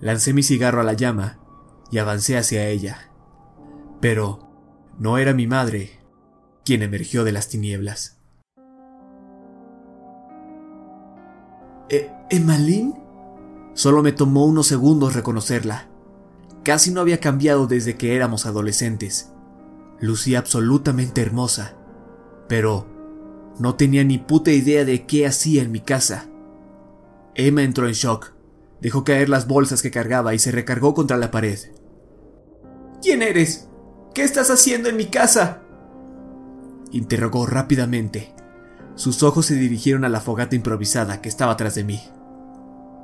Lancé 0.00 0.32
mi 0.32 0.42
cigarro 0.42 0.80
a 0.80 0.84
la 0.84 0.94
llama 0.94 1.38
y 1.90 1.98
avancé 1.98 2.38
hacia 2.38 2.66
ella. 2.66 3.10
Pero 4.00 4.48
no 4.98 5.18
era 5.18 5.34
mi 5.34 5.46
madre 5.46 6.00
quien 6.64 6.80
emergió 6.82 7.24
de 7.24 7.32
las 7.32 7.50
tinieblas. 7.50 8.17
¿E 11.88 12.10
¿Emalín? 12.30 12.94
Solo 13.74 14.02
me 14.02 14.12
tomó 14.12 14.44
unos 14.44 14.66
segundos 14.66 15.14
reconocerla. 15.14 15.88
Casi 16.64 16.90
no 16.90 17.00
había 17.00 17.20
cambiado 17.20 17.66
desde 17.66 17.96
que 17.96 18.14
éramos 18.14 18.44
adolescentes. 18.44 19.32
Lucía 20.00 20.40
absolutamente 20.40 21.22
hermosa, 21.22 21.76
pero 22.48 22.86
no 23.58 23.74
tenía 23.74 24.04
ni 24.04 24.18
puta 24.18 24.50
idea 24.50 24.84
de 24.84 25.06
qué 25.06 25.26
hacía 25.26 25.62
en 25.62 25.72
mi 25.72 25.80
casa. 25.80 26.26
Emma 27.34 27.62
entró 27.62 27.86
en 27.86 27.94
shock. 27.94 28.32
Dejó 28.80 29.02
caer 29.02 29.28
las 29.28 29.48
bolsas 29.48 29.82
que 29.82 29.90
cargaba 29.90 30.34
y 30.34 30.38
se 30.38 30.52
recargó 30.52 30.94
contra 30.94 31.16
la 31.16 31.30
pared. 31.30 31.58
¿Quién 33.02 33.22
eres? 33.22 33.68
¿Qué 34.14 34.22
estás 34.22 34.50
haciendo 34.50 34.88
en 34.88 34.96
mi 34.96 35.06
casa? 35.06 35.62
Interrogó 36.92 37.46
rápidamente. 37.46 38.34
Sus 38.98 39.22
ojos 39.22 39.46
se 39.46 39.54
dirigieron 39.54 40.04
a 40.04 40.08
la 40.08 40.20
fogata 40.20 40.56
improvisada 40.56 41.20
que 41.20 41.28
estaba 41.28 41.56
tras 41.56 41.76
de 41.76 41.84
mí. 41.84 42.00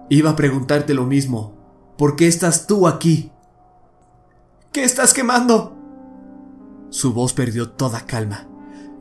Iba 0.09 0.31
a 0.31 0.37
preguntarte 0.37 0.93
lo 0.93 1.07
mismo. 1.07 1.95
¿Por 1.97 2.17
qué 2.17 2.27
estás 2.27 2.67
tú 2.67 2.89
aquí? 2.89 3.31
¿Qué 4.73 4.83
estás 4.83 5.15
quemando? 5.15 5.79
Su 6.91 7.13
voz 7.13 7.33
perdió 7.33 7.71
toda 7.71 8.07
calma. 8.07 8.49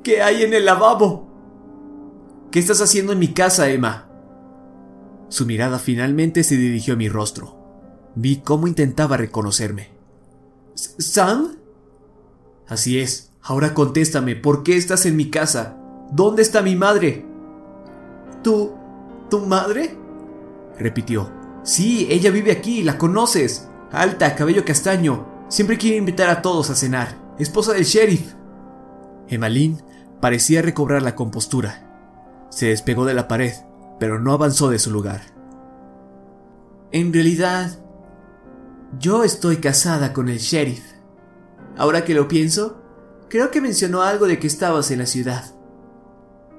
¿Qué 0.03 0.21
hay 0.21 0.43
en 0.43 0.53
el 0.53 0.65
lavabo? 0.65 1.27
¿Qué 2.51 2.59
estás 2.59 2.79
haciendo 2.79 3.11
en 3.11 3.17
mi 3.17 3.29
casa, 3.29 3.71
Emma? 3.71 4.07
Su 5.29 5.47
mirada 5.47 5.79
finalmente 5.79 6.43
se 6.43 6.57
dirigió 6.57 6.93
a 6.93 6.97
mi 6.97 7.09
rostro. 7.09 8.11
Vi 8.13 8.41
cómo 8.41 8.67
intentaba 8.67 9.17
reconocerme. 9.17 9.89
¿Sam? 10.75 11.55
Así 12.67 12.99
es. 12.99 13.31
Ahora 13.41 13.73
contéstame, 13.73 14.35
¿por 14.35 14.61
qué 14.61 14.77
estás 14.77 15.07
en 15.07 15.15
mi 15.15 15.31
casa? 15.31 15.79
¿Dónde 16.13 16.43
está 16.43 16.61
mi 16.61 16.75
madre? 16.75 17.25
¿Tu... 18.43 18.71
tu 19.31 19.39
madre? 19.39 19.97
repitió. 20.77 21.31
Sí, 21.63 22.07
ella 22.09 22.29
vive 22.29 22.51
aquí, 22.51 22.83
la 22.83 22.99
conoces. 22.99 23.67
Alta, 23.91 24.35
cabello 24.35 24.63
castaño. 24.63 25.25
Siempre 25.47 25.79
quiere 25.79 25.97
invitar 25.97 26.29
a 26.29 26.43
todos 26.43 26.69
a 26.69 26.75
cenar. 26.75 27.17
Esposa 27.39 27.73
del 27.73 27.85
sheriff. 27.85 28.33
Emmalín 29.27 29.81
parecía 30.21 30.61
recobrar 30.61 31.01
la 31.01 31.15
compostura. 31.15 32.47
Se 32.49 32.67
despegó 32.67 33.05
de 33.05 33.15
la 33.15 33.27
pared, 33.27 33.53
pero 33.99 34.19
no 34.19 34.33
avanzó 34.33 34.69
de 34.69 34.77
su 34.77 34.91
lugar. 34.91 35.21
En 36.91 37.11
realidad, 37.11 37.71
yo 38.99 39.23
estoy 39.23 39.57
casada 39.57 40.13
con 40.13 40.29
el 40.29 40.37
sheriff. 40.37 40.83
Ahora 41.75 42.05
que 42.05 42.13
lo 42.13 42.27
pienso, 42.27 42.83
creo 43.29 43.49
que 43.49 43.61
mencionó 43.61 44.03
algo 44.03 44.27
de 44.27 44.37
que 44.37 44.45
estabas 44.45 44.91
en 44.91 44.99
la 44.99 45.07
ciudad. 45.07 45.55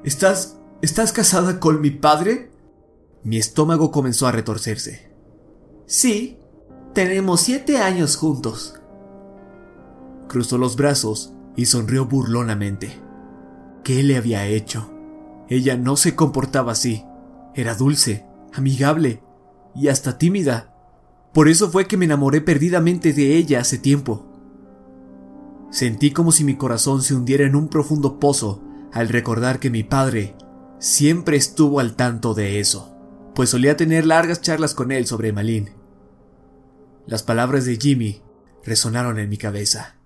¿Estás... 0.05 0.59
estás 0.83 1.13
casada 1.13 1.59
con 1.61 1.81
mi 1.81 1.91
padre? 1.91 2.51
Mi 3.23 3.39
estómago 3.39 3.91
comenzó 3.91 4.27
a 4.27 4.33
retorcerse. 4.33 5.11
Sí, 5.87 6.39
tenemos 6.93 7.41
siete 7.41 7.79
años 7.79 8.17
juntos. 8.17 8.75
Cruzó 10.29 10.59
los 10.59 10.77
brazos 10.77 11.33
y 11.57 11.67
sonrió 11.67 12.05
burlonamente. 12.05 13.01
¿Qué 13.83 14.03
le 14.03 14.19
había 14.19 14.47
hecho? 14.47 14.91
Ella 15.49 15.79
no 15.79 15.97
se 15.97 16.15
comportaba 16.15 16.73
así. 16.73 17.03
Era 17.55 17.75
dulce, 17.75 18.27
amigable 18.53 19.23
y 19.75 19.89
hasta 19.89 20.19
tímida. 20.19 20.75
Por 21.33 21.49
eso 21.49 21.71
fue 21.71 21.87
que 21.87 21.97
me 21.97 22.05
enamoré 22.05 22.43
perdidamente 22.43 23.15
de 23.15 23.37
ella 23.37 23.61
hace 23.61 23.79
tiempo. 23.79 24.27
Sentí 25.71 26.11
como 26.11 26.31
si 26.31 26.45
mi 26.45 26.57
corazón 26.57 27.01
se 27.01 27.15
hundiera 27.15 27.47
en 27.47 27.57
un 27.57 27.69
profundo 27.69 28.21
pozo 28.21 28.64
al 28.95 29.09
recordar 29.09 29.59
que 29.59 29.71
mi 29.71 29.83
padre 29.83 30.37
siempre 30.79 31.37
estuvo 31.37 31.81
al 31.81 31.97
tanto 31.97 32.33
de 32.33 32.61
eso, 32.61 32.97
pues 33.35 33.51
solía 33.51 33.77
tener 33.77 34.07
largas 34.07 34.41
charlas 34.41 34.73
con 34.73 34.93
él 34.93 35.07
sobre 35.07 35.33
Malin. 35.33 35.71
Las 37.05 37.25
palabras 37.25 37.65
de 37.65 37.77
Jimmy 37.77 38.23
resonaron 38.65 39.19
en 39.19 39.29
mi 39.29 39.37
cabeza. 39.37 39.97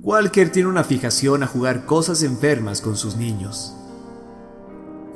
Walker 0.00 0.50
tiene 0.50 0.68
una 0.68 0.82
fijación 0.82 1.44
a 1.44 1.46
jugar 1.46 1.86
cosas 1.86 2.24
enfermas 2.24 2.80
con 2.80 2.96
sus 2.96 3.16
niños. 3.16 3.76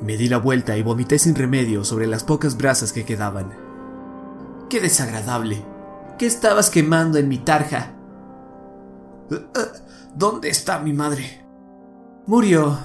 Me 0.00 0.16
di 0.16 0.28
la 0.28 0.38
vuelta 0.38 0.76
y 0.76 0.84
vomité 0.84 1.18
sin 1.18 1.34
remedio 1.34 1.82
sobre 1.82 2.06
las 2.06 2.22
pocas 2.22 2.56
brasas 2.56 2.92
que 2.92 3.04
quedaban. 3.04 3.52
¡Qué 4.70 4.80
desagradable! 4.80 5.64
¿Qué 6.16 6.26
estabas 6.26 6.70
quemando 6.70 7.18
en 7.18 7.26
mi 7.28 7.38
tarja? 7.38 7.92
¿Dónde 10.14 10.48
está 10.48 10.78
mi 10.78 10.92
madre? 10.92 11.45
Murió 12.26 12.76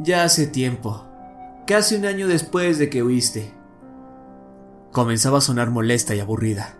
ya 0.00 0.24
hace 0.24 0.48
tiempo, 0.48 1.06
casi 1.68 1.94
un 1.94 2.04
año 2.04 2.26
después 2.26 2.78
de 2.78 2.90
que 2.90 3.04
huiste. 3.04 3.52
Comenzaba 4.90 5.38
a 5.38 5.40
sonar 5.40 5.70
molesta 5.70 6.16
y 6.16 6.20
aburrida. 6.20 6.76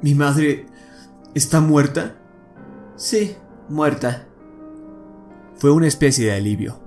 ¿Mi 0.00 0.14
madre 0.14 0.66
está 1.34 1.60
muerta? 1.60 2.16
Sí, 2.94 3.34
muerta. 3.68 4.28
Fue 5.56 5.72
una 5.72 5.88
especie 5.88 6.26
de 6.26 6.32
alivio. 6.32 6.80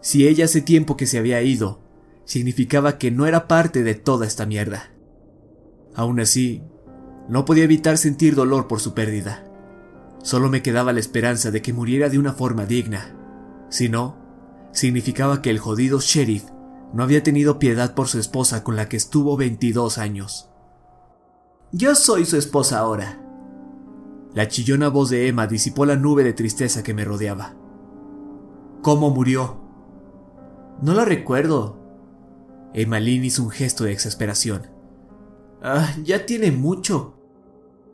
Si 0.00 0.26
ella 0.26 0.46
hace 0.46 0.60
tiempo 0.60 0.96
que 0.96 1.06
se 1.06 1.18
había 1.18 1.40
ido, 1.42 1.80
significaba 2.24 2.98
que 2.98 3.12
no 3.12 3.26
era 3.26 3.46
parte 3.46 3.84
de 3.84 3.94
toda 3.94 4.26
esta 4.26 4.44
mierda. 4.44 4.90
Aún 5.94 6.18
así, 6.18 6.64
no 7.28 7.44
podía 7.44 7.62
evitar 7.62 7.96
sentir 7.96 8.34
dolor 8.34 8.66
por 8.66 8.80
su 8.80 8.92
pérdida. 8.92 9.44
Solo 10.24 10.48
me 10.48 10.62
quedaba 10.62 10.92
la 10.92 11.00
esperanza 11.00 11.52
de 11.52 11.62
que 11.62 11.72
muriera 11.72 12.08
de 12.08 12.18
una 12.18 12.32
forma 12.32 12.66
digna. 12.66 13.14
Si 13.70 13.88
no, 13.88 14.16
significaba 14.72 15.40
que 15.40 15.50
el 15.50 15.58
jodido 15.58 16.00
sheriff 16.00 16.44
no 16.92 17.02
había 17.02 17.22
tenido 17.22 17.58
piedad 17.58 17.94
por 17.94 18.08
su 18.08 18.18
esposa 18.18 18.62
con 18.64 18.76
la 18.76 18.88
que 18.88 18.96
estuvo 18.96 19.36
22 19.36 19.98
años. 19.98 20.50
Yo 21.72 21.94
soy 21.94 22.26
su 22.26 22.36
esposa 22.36 22.80
ahora. 22.80 23.22
La 24.34 24.48
chillona 24.48 24.88
voz 24.88 25.10
de 25.10 25.28
Emma 25.28 25.46
disipó 25.46 25.86
la 25.86 25.96
nube 25.96 26.24
de 26.24 26.32
tristeza 26.32 26.82
que 26.82 26.94
me 26.94 27.04
rodeaba. 27.04 27.54
¿Cómo 28.82 29.10
murió? 29.10 29.60
No 30.82 30.94
lo 30.94 31.04
recuerdo. 31.04 31.78
Emmalín 32.74 33.24
hizo 33.24 33.44
un 33.44 33.50
gesto 33.50 33.84
de 33.84 33.92
exasperación. 33.92 34.68
Ah, 35.62 35.94
ya 36.02 36.26
tiene 36.26 36.50
mucho. 36.50 37.18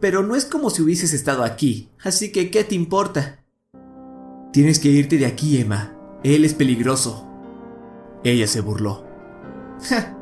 Pero 0.01 0.23
no 0.23 0.37
es 0.37 0.45
como 0.45 0.71
si 0.71 0.83
hubieses 0.83 1.13
estado 1.13 1.43
aquí, 1.43 1.91
así 2.03 2.33
que 2.33 2.51
¿qué 2.51 2.65
te 2.65 2.75
importa? 2.75 3.46
Tienes 4.57 4.79
que 4.79 4.89
irte 4.89 5.19
de 5.19 5.27
aquí, 5.27 5.61
Emma. 5.61 5.93
Él 6.23 6.47
es 6.47 6.55
peligroso. 6.55 7.27
Ella 8.25 8.47
se 8.47 8.63
burló. 8.63 9.05
Ja, 9.83 10.17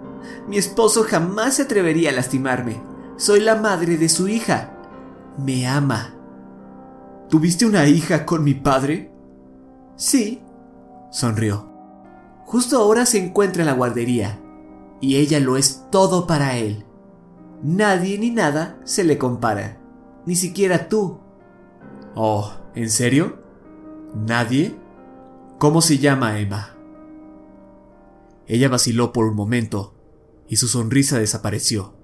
mi 0.48 0.58
esposo 0.58 1.04
jamás 1.04 1.54
se 1.54 1.62
atrevería 1.62 2.10
a 2.10 2.14
lastimarme. 2.14 2.82
Soy 3.16 3.38
la 3.38 3.54
madre 3.54 3.96
de 3.96 4.08
su 4.08 4.26
hija. 4.26 4.76
Me 5.38 5.68
ama. 5.68 6.16
¿Tuviste 7.30 7.64
una 7.64 7.86
hija 7.86 8.26
con 8.26 8.42
mi 8.42 8.54
padre? 8.54 9.12
Sí, 9.94 10.42
sonrió. 11.12 11.70
Justo 12.44 12.78
ahora 12.78 13.06
se 13.06 13.24
encuentra 13.24 13.62
en 13.62 13.66
la 13.66 13.74
guardería, 13.74 14.40
y 15.00 15.14
ella 15.14 15.38
lo 15.38 15.56
es 15.56 15.84
todo 15.92 16.26
para 16.26 16.56
él. 16.56 16.84
Nadie 17.62 18.18
ni 18.18 18.30
nada 18.30 18.80
se 18.82 19.04
le 19.04 19.16
compara, 19.16 19.78
ni 20.26 20.34
siquiera 20.34 20.88
tú. 20.88 21.20
Oh, 22.16 22.52
¿en 22.74 22.90
serio? 22.90 23.43
¿Nadie? 24.14 24.76
¿Cómo 25.58 25.80
se 25.80 25.98
llama 25.98 26.38
Emma? 26.38 26.76
Ella 28.46 28.68
vaciló 28.68 29.12
por 29.12 29.26
un 29.26 29.34
momento 29.34 29.94
y 30.48 30.56
su 30.56 30.68
sonrisa 30.68 31.18
desapareció. 31.18 31.94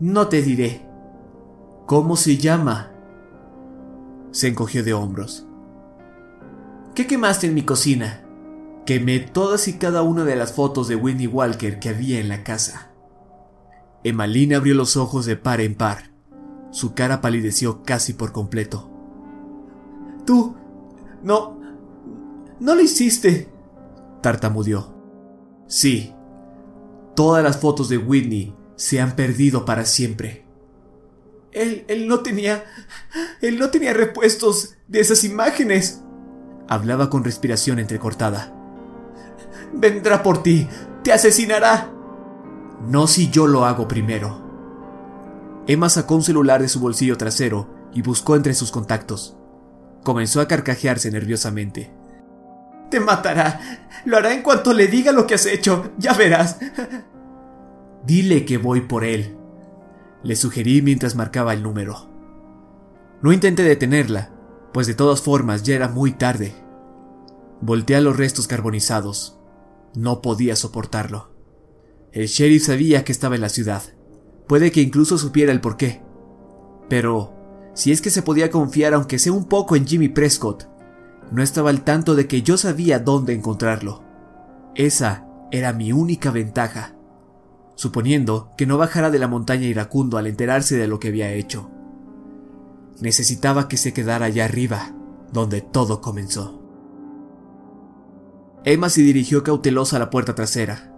No 0.00 0.28
te 0.28 0.40
diré. 0.40 0.86
¿Cómo 1.86 2.16
se 2.16 2.38
llama? 2.38 2.92
Se 4.30 4.48
encogió 4.48 4.82
de 4.82 4.94
hombros. 4.94 5.46
¿Qué 6.94 7.06
quemaste 7.06 7.48
en 7.48 7.54
mi 7.54 7.62
cocina? 7.62 8.24
Quemé 8.86 9.18
todas 9.20 9.68
y 9.68 9.74
cada 9.74 10.02
una 10.02 10.24
de 10.24 10.36
las 10.36 10.52
fotos 10.52 10.88
de 10.88 10.96
Winnie 10.96 11.26
Walker 11.26 11.78
que 11.78 11.90
había 11.90 12.20
en 12.20 12.28
la 12.28 12.44
casa. 12.44 12.92
Emmalín 14.04 14.54
abrió 14.54 14.74
los 14.74 14.96
ojos 14.96 15.26
de 15.26 15.36
par 15.36 15.60
en 15.60 15.74
par. 15.74 16.12
Su 16.70 16.94
cara 16.94 17.20
palideció 17.20 17.82
casi 17.82 18.14
por 18.14 18.32
completo. 18.32 18.90
Tú... 20.24 20.57
No... 21.22 21.60
No 22.60 22.74
lo 22.74 22.80
hiciste. 22.80 23.48
tartamudeó. 24.20 24.94
Sí. 25.68 26.14
Todas 27.14 27.42
las 27.44 27.58
fotos 27.58 27.88
de 27.88 27.98
Whitney 27.98 28.54
se 28.76 29.00
han 29.00 29.14
perdido 29.14 29.64
para 29.64 29.84
siempre. 29.84 30.44
Él, 31.52 31.84
él 31.88 32.08
no 32.08 32.20
tenía... 32.20 32.64
Él 33.40 33.58
no 33.58 33.70
tenía 33.70 33.92
repuestos 33.92 34.76
de 34.88 35.00
esas 35.00 35.24
imágenes. 35.24 36.02
Hablaba 36.68 37.08
con 37.10 37.24
respiración 37.24 37.78
entrecortada. 37.78 38.52
Vendrá 39.72 40.22
por 40.22 40.42
ti. 40.42 40.68
Te 41.02 41.12
asesinará. 41.12 41.90
No 42.86 43.06
si 43.06 43.30
yo 43.30 43.46
lo 43.46 43.64
hago 43.64 43.88
primero. 43.88 44.46
Emma 45.66 45.88
sacó 45.88 46.16
un 46.16 46.22
celular 46.22 46.60
de 46.60 46.68
su 46.68 46.80
bolsillo 46.80 47.16
trasero 47.16 47.68
y 47.94 48.02
buscó 48.02 48.36
entre 48.36 48.54
sus 48.54 48.70
contactos. 48.70 49.37
Comenzó 50.08 50.40
a 50.40 50.48
carcajearse 50.48 51.10
nerviosamente. 51.10 51.90
Te 52.90 52.98
matará. 52.98 53.60
Lo 54.06 54.16
hará 54.16 54.32
en 54.32 54.40
cuanto 54.40 54.72
le 54.72 54.86
diga 54.86 55.12
lo 55.12 55.26
que 55.26 55.34
has 55.34 55.44
hecho. 55.44 55.92
Ya 55.98 56.14
verás. 56.14 56.58
Dile 58.06 58.46
que 58.46 58.56
voy 58.56 58.80
por 58.80 59.04
él. 59.04 59.36
Le 60.22 60.34
sugerí 60.34 60.80
mientras 60.80 61.14
marcaba 61.14 61.52
el 61.52 61.62
número. 61.62 62.08
No 63.20 63.34
intenté 63.34 63.62
detenerla, 63.64 64.30
pues 64.72 64.86
de 64.86 64.94
todas 64.94 65.20
formas 65.20 65.62
ya 65.62 65.74
era 65.74 65.88
muy 65.88 66.12
tarde. 66.12 66.54
Volteé 67.60 67.96
a 67.96 68.00
los 68.00 68.16
restos 68.16 68.48
carbonizados. 68.48 69.38
No 69.94 70.22
podía 70.22 70.56
soportarlo. 70.56 71.34
El 72.12 72.28
sheriff 72.28 72.64
sabía 72.64 73.04
que 73.04 73.12
estaba 73.12 73.34
en 73.34 73.42
la 73.42 73.50
ciudad. 73.50 73.82
Puede 74.46 74.72
que 74.72 74.80
incluso 74.80 75.18
supiera 75.18 75.52
el 75.52 75.60
porqué. 75.60 76.00
Pero, 76.88 77.37
si 77.78 77.92
es 77.92 78.00
que 78.00 78.10
se 78.10 78.22
podía 78.22 78.50
confiar 78.50 78.92
aunque 78.92 79.20
sea 79.20 79.32
un 79.32 79.44
poco 79.44 79.76
en 79.76 79.86
Jimmy 79.86 80.08
Prescott, 80.08 80.66
no 81.30 81.44
estaba 81.44 81.70
al 81.70 81.84
tanto 81.84 82.16
de 82.16 82.26
que 82.26 82.42
yo 82.42 82.56
sabía 82.56 82.98
dónde 82.98 83.34
encontrarlo. 83.34 84.02
Esa 84.74 85.28
era 85.52 85.72
mi 85.72 85.92
única 85.92 86.32
ventaja, 86.32 86.96
suponiendo 87.76 88.50
que 88.56 88.66
no 88.66 88.78
bajara 88.78 89.10
de 89.10 89.20
la 89.20 89.28
montaña 89.28 89.68
iracundo 89.68 90.18
al 90.18 90.26
enterarse 90.26 90.76
de 90.76 90.88
lo 90.88 90.98
que 90.98 91.06
había 91.06 91.32
hecho. 91.32 91.70
Necesitaba 93.00 93.68
que 93.68 93.76
se 93.76 93.92
quedara 93.92 94.26
allá 94.26 94.46
arriba, 94.46 94.96
donde 95.32 95.60
todo 95.60 96.00
comenzó. 96.00 96.60
Emma 98.64 98.88
se 98.88 99.02
dirigió 99.02 99.44
cautelosa 99.44 99.98
a 99.98 100.00
la 100.00 100.10
puerta 100.10 100.34
trasera. 100.34 100.92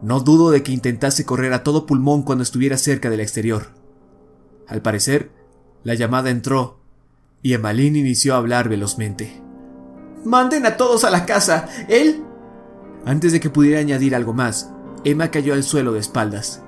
No 0.00 0.20
dudo 0.20 0.50
de 0.50 0.62
que 0.62 0.72
intentase 0.72 1.26
correr 1.26 1.52
a 1.52 1.62
todo 1.62 1.84
pulmón 1.84 2.22
cuando 2.22 2.44
estuviera 2.44 2.78
cerca 2.78 3.10
del 3.10 3.20
exterior. 3.20 3.74
Al 4.66 4.80
parecer, 4.80 5.43
la 5.84 5.94
llamada 5.94 6.30
entró 6.30 6.80
y 7.42 7.52
Emmalín 7.52 7.94
inició 7.94 8.34
a 8.34 8.38
hablar 8.38 8.70
velozmente. 8.70 9.40
Manden 10.24 10.64
a 10.64 10.76
todos 10.78 11.04
a 11.04 11.10
la 11.10 11.26
casa. 11.26 11.68
Él... 11.88 12.24
Antes 13.04 13.32
de 13.32 13.40
que 13.40 13.50
pudiera 13.50 13.80
añadir 13.80 14.14
algo 14.14 14.32
más, 14.32 14.72
Emma 15.04 15.30
cayó 15.30 15.52
al 15.52 15.62
suelo 15.62 15.92
de 15.92 16.00
espaldas. 16.00 16.62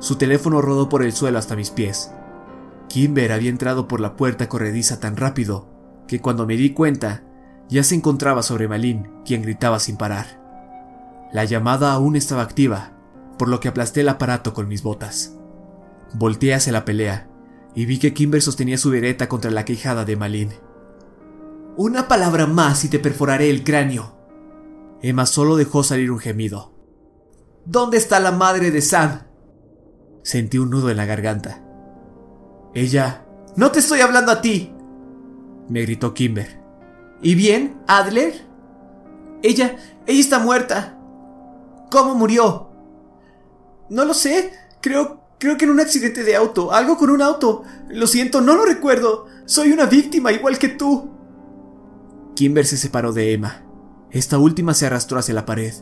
Su 0.00 0.16
teléfono 0.16 0.60
rodó 0.60 0.88
por 0.88 1.04
el 1.04 1.12
suelo 1.12 1.38
hasta 1.38 1.54
mis 1.54 1.70
pies. 1.70 2.10
Kimber 2.88 3.30
había 3.30 3.50
entrado 3.50 3.86
por 3.86 4.00
la 4.00 4.16
puerta 4.16 4.48
corrediza 4.48 4.98
tan 4.98 5.16
rápido 5.16 5.68
que 6.08 6.20
cuando 6.20 6.46
me 6.46 6.56
di 6.56 6.72
cuenta 6.72 7.22
ya 7.68 7.84
se 7.84 7.94
encontraba 7.94 8.42
sobre 8.42 8.66
Malin, 8.66 9.08
quien 9.24 9.42
gritaba 9.42 9.78
sin 9.78 9.96
parar. 9.96 10.42
La 11.32 11.44
llamada 11.44 11.92
aún 11.92 12.16
estaba 12.16 12.42
activa, 12.42 12.92
por 13.38 13.48
lo 13.48 13.60
que 13.60 13.68
aplasté 13.68 14.00
el 14.00 14.08
aparato 14.08 14.52
con 14.52 14.66
mis 14.66 14.82
botas. 14.82 15.36
Volteé 16.14 16.54
hacia 16.54 16.72
la 16.72 16.84
pelea 16.84 17.27
y 17.78 17.86
vi 17.86 18.00
que 18.00 18.12
Kimber 18.12 18.42
sostenía 18.42 18.76
su 18.76 18.90
vereta 18.90 19.28
contra 19.28 19.52
la 19.52 19.64
quejada 19.64 20.04
de 20.04 20.16
Malin. 20.16 20.50
Una 21.76 22.08
palabra 22.08 22.48
más 22.48 22.84
y 22.84 22.88
te 22.88 22.98
perforaré 22.98 23.50
el 23.50 23.62
cráneo. 23.62 24.16
Emma 25.00 25.26
solo 25.26 25.54
dejó 25.54 25.84
salir 25.84 26.10
un 26.10 26.18
gemido. 26.18 26.72
¿Dónde 27.66 27.96
está 27.96 28.18
la 28.18 28.32
madre 28.32 28.72
de 28.72 28.82
Sam? 28.82 29.28
Sentí 30.24 30.58
un 30.58 30.70
nudo 30.70 30.90
en 30.90 30.96
la 30.96 31.06
garganta. 31.06 31.64
Ella... 32.74 33.24
No 33.54 33.70
te 33.70 33.78
estoy 33.78 34.00
hablando 34.00 34.32
a 34.32 34.40
ti. 34.40 34.74
Me 35.68 35.82
gritó 35.82 36.14
Kimber. 36.14 36.60
¿Y 37.22 37.36
bien, 37.36 37.80
Adler? 37.86 38.44
Ella... 39.44 39.76
Ella 40.04 40.20
está 40.20 40.40
muerta. 40.40 40.98
¿Cómo 41.92 42.16
murió? 42.16 42.72
No 43.88 44.04
lo 44.04 44.14
sé. 44.14 44.52
Creo... 44.80 45.17
Creo 45.38 45.56
que 45.56 45.64
en 45.64 45.70
un 45.70 45.80
accidente 45.80 46.24
de 46.24 46.36
auto. 46.36 46.72
Algo 46.72 46.96
con 46.96 47.10
un 47.10 47.22
auto. 47.22 47.64
Lo 47.88 48.06
siento, 48.06 48.40
no 48.40 48.54
lo 48.54 48.64
recuerdo. 48.64 49.26
Soy 49.46 49.72
una 49.72 49.86
víctima 49.86 50.32
igual 50.32 50.58
que 50.58 50.68
tú. 50.68 51.10
Kimber 52.34 52.66
se 52.66 52.76
separó 52.76 53.12
de 53.12 53.32
Emma. 53.32 53.62
Esta 54.10 54.38
última 54.38 54.74
se 54.74 54.86
arrastró 54.86 55.18
hacia 55.18 55.34
la 55.34 55.46
pared. 55.46 55.74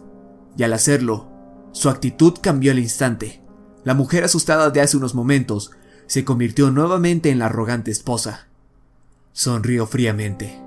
Y 0.56 0.62
al 0.62 0.72
hacerlo, 0.72 1.28
su 1.72 1.88
actitud 1.88 2.34
cambió 2.40 2.72
al 2.72 2.78
instante. 2.78 3.42
La 3.84 3.94
mujer 3.94 4.24
asustada 4.24 4.70
de 4.70 4.80
hace 4.80 4.96
unos 4.96 5.14
momentos 5.14 5.70
se 6.06 6.24
convirtió 6.24 6.70
nuevamente 6.70 7.30
en 7.30 7.38
la 7.38 7.46
arrogante 7.46 7.90
esposa. 7.90 8.48
Sonrió 9.32 9.86
fríamente. 9.86 10.60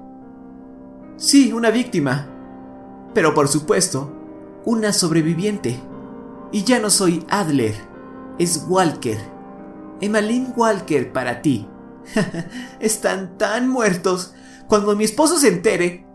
Sí, 1.18 1.52
una 1.52 1.70
víctima. 1.70 2.30
Pero 3.14 3.34
por 3.34 3.48
supuesto, 3.48 4.16
una 4.66 4.94
sobreviviente. 4.94 5.80
Y 6.52 6.64
ya 6.64 6.80
no 6.80 6.90
soy 6.90 7.26
Adler, 7.30 7.76
es 8.40 8.66
Walker. 8.68 9.20
Emmeline 10.02 10.54
Walker 10.56 11.12
para 11.12 11.42
ti. 11.42 11.68
Están 12.80 13.38
tan 13.38 13.70
muertos. 13.70 14.34
Cuando 14.68 14.96
mi 14.96 15.04
esposo 15.04 15.38
se 15.38 15.50
entere... 15.50 16.06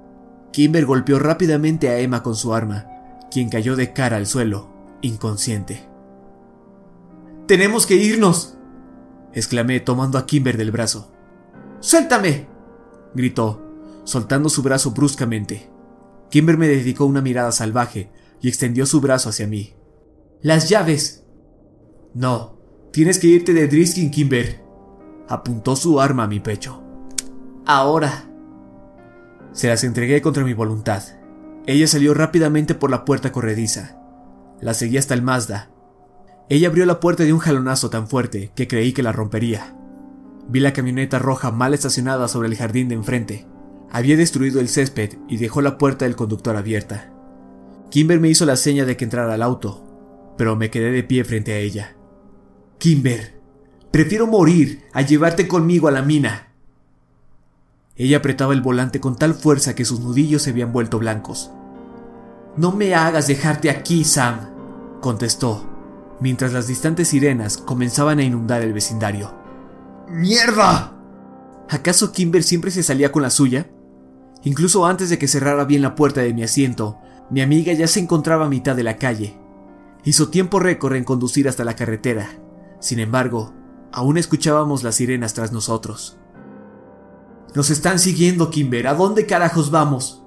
Kimber 0.53 0.87
golpeó 0.87 1.19
rápidamente 1.19 1.89
a 1.89 1.99
Emma 1.99 2.23
con 2.23 2.37
su 2.37 2.55
arma, 2.55 2.87
quien 3.31 3.49
cayó 3.49 3.75
de 3.75 3.93
cara 3.93 4.17
al 4.17 4.29
suelo, 4.29 4.71
inconsciente. 5.03 5.89
Tenemos 7.49 7.87
que 7.87 7.97
irnos, 7.97 8.57
exclamé 9.33 9.81
tomando 9.81 10.17
a 10.17 10.27
Kimber 10.27 10.57
del 10.57 10.71
brazo. 10.71 11.13
¡Suéltame! 11.81 12.47
gritó, 13.15 13.61
soltando 14.05 14.49
su 14.49 14.63
brazo 14.63 14.93
bruscamente. 14.93 15.69
Kimber 16.31 16.57
me 16.57 16.69
dedicó 16.69 17.05
una 17.05 17.21
mirada 17.21 17.51
salvaje 17.51 18.13
y 18.41 18.49
extendió 18.49 18.87
su 18.87 19.01
brazo 19.01 19.31
hacia 19.31 19.49
mí. 19.49 19.75
¡Las 20.41 20.69
llaves! 20.69 21.24
No, 22.15 22.57
tienes 22.93 23.19
que 23.19 23.27
irte 23.27 23.53
de 23.53 23.67
Driskin, 23.67 24.13
Kimber. 24.13 24.63
Apuntó 25.29 25.75
su 25.75 26.01
arma 26.01 26.25
a 26.25 26.29
mi 26.29 26.39
pecho. 26.39 26.81
Ahora. 27.67 28.31
Se 29.53 29.67
las 29.67 29.83
entregué 29.83 30.23
contra 30.23 30.45
mi 30.45 30.55
voluntad. 30.55 31.03
Ella 31.67 31.89
salió 31.89 32.15
rápidamente 32.15 32.77
por 32.77 32.91
la 32.91 33.05
puerta 33.05 33.33
corrediza. 33.33 33.99
La 34.61 34.75
seguí 34.75 34.97
hasta 34.97 35.15
el 35.15 35.23
Mazda. 35.23 35.71
Ella 36.49 36.69
abrió 36.69 36.87
la 36.87 37.01
puerta 37.01 37.25
de 37.25 37.33
un 37.33 37.41
jalonazo 37.41 37.91
tan 37.91 38.07
fuerte 38.07 38.53
que 38.55 38.69
creí 38.69 38.93
que 38.93 39.03
la 39.03 39.13
rompería. 39.13 39.75
Vi 40.49 40.61
la 40.61 40.73
camioneta 40.73 41.19
roja 41.19 41.51
mal 41.51 41.75
estacionada 41.75 42.29
sobre 42.29 42.49
el 42.49 42.57
jardín 42.57 42.89
de 42.89 42.95
enfrente. 42.95 43.47
Había 43.91 44.17
destruido 44.17 44.61
el 44.61 44.69
césped 44.69 45.19
y 45.29 45.39
dejó 45.39 45.63
la 45.63 45.79
puerta 45.79 46.05
del 46.05 46.17
conductor 46.17 46.55
abierta. 46.57 47.13
Kimber 47.91 48.21
me 48.21 48.29
hizo 48.29 48.45
la 48.45 48.57
seña 48.57 48.85
de 48.85 48.97
que 48.97 49.05
entrara 49.05 49.35
al 49.35 49.43
auto, 49.43 50.35
pero 50.37 50.55
me 50.55 50.71
quedé 50.71 50.91
de 50.91 51.03
pie 51.03 51.25
frente 51.25 51.53
a 51.53 51.59
ella. 51.59 51.97
Kimber, 52.79 53.41
prefiero 53.91 54.27
morir 54.27 54.85
a 54.93 55.03
llevarte 55.03 55.49
conmigo 55.49 55.89
a 55.89 55.93
la 55.93 56.03
mina. 56.03 56.49
Ella 57.97 58.19
apretaba 58.19 58.53
el 58.53 58.61
volante 58.61 59.01
con 59.01 59.17
tal 59.17 59.35
fuerza 59.35 59.75
que 59.75 59.85
sus 59.85 60.01
nudillos 60.01 60.43
se 60.43 60.51
habían 60.51 60.73
vuelto 60.73 60.99
blancos. 60.99 61.51
No 62.57 62.73
me 62.73 62.95
hagas 62.95 63.27
dejarte 63.27 63.71
aquí, 63.71 64.05
Sam, 64.05 64.51
contestó, 65.01 65.65
mientras 66.21 66.53
las 66.53 66.67
distantes 66.67 67.09
sirenas 67.09 67.59
comenzaban 67.59 68.19
a 68.19 68.25
inundar 68.25 68.63
el 68.63 68.73
vecindario. 68.73 69.35
¡Mierda! 70.09 70.93
¿Acaso 71.69 72.13
Kimber 72.13 72.43
siempre 72.43 72.71
se 72.71 72.83
salía 72.83 73.13
con 73.13 73.23
la 73.23 73.31
suya? 73.31 73.69
Incluso 74.43 74.87
antes 74.87 75.09
de 75.09 75.19
que 75.19 75.29
cerrara 75.29 75.65
bien 75.65 75.83
la 75.83 75.95
puerta 75.95 76.21
de 76.21 76.35
mi 76.35 76.43
asiento, 76.43 76.99
mi 77.31 77.41
amiga 77.41 77.73
ya 77.73 77.87
se 77.87 78.01
encontraba 78.01 78.47
a 78.47 78.51
mitad 78.51 78.77
de 78.77 78.83
la 78.83 78.99
calle. 78.99 79.39
Hizo 80.05 80.29
tiempo 80.29 80.61
récord 80.61 80.95
en 80.97 81.05
conducir 81.05 81.49
hasta 81.49 81.65
la 81.65 81.75
carretera. 81.75 82.29
Sin 82.85 82.99
embargo, 82.99 83.55
aún 83.93 84.19
escuchábamos 84.19 84.83
las 84.83 84.97
sirenas 84.97 85.33
tras 85.33 85.53
nosotros. 85.53 86.19
Nos 87.55 87.71
están 87.71 87.99
siguiendo, 87.99 88.51
Kimber. 88.51 88.89
¿A 88.89 88.93
dónde 88.93 89.25
carajos 89.25 89.71
vamos? 89.71 90.23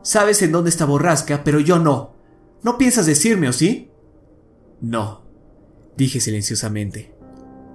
Sabes 0.00 0.40
en 0.40 0.50
dónde 0.50 0.70
está 0.70 0.86
Borrasca, 0.86 1.44
pero 1.44 1.60
yo 1.60 1.78
no. 1.78 2.16
¿No 2.62 2.78
piensas 2.78 3.04
decirme, 3.04 3.50
o 3.50 3.52
sí? 3.52 3.90
No, 4.80 5.26
dije 5.94 6.20
silenciosamente. 6.20 7.14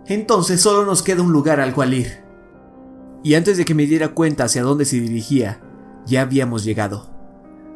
Entonces 0.08 0.60
solo 0.60 0.88
nos 0.88 1.04
queda 1.04 1.22
un 1.22 1.32
lugar 1.32 1.60
al 1.60 1.76
cual 1.76 1.94
ir. 1.94 2.24
Y 3.24 3.36
antes 3.36 3.58
de 3.58 3.66
que 3.66 3.76
me 3.76 3.86
diera 3.86 4.16
cuenta 4.16 4.46
hacia 4.46 4.64
dónde 4.64 4.86
se 4.86 5.00
dirigía, 5.00 5.62
ya 6.08 6.22
habíamos 6.22 6.64
llegado. 6.64 7.12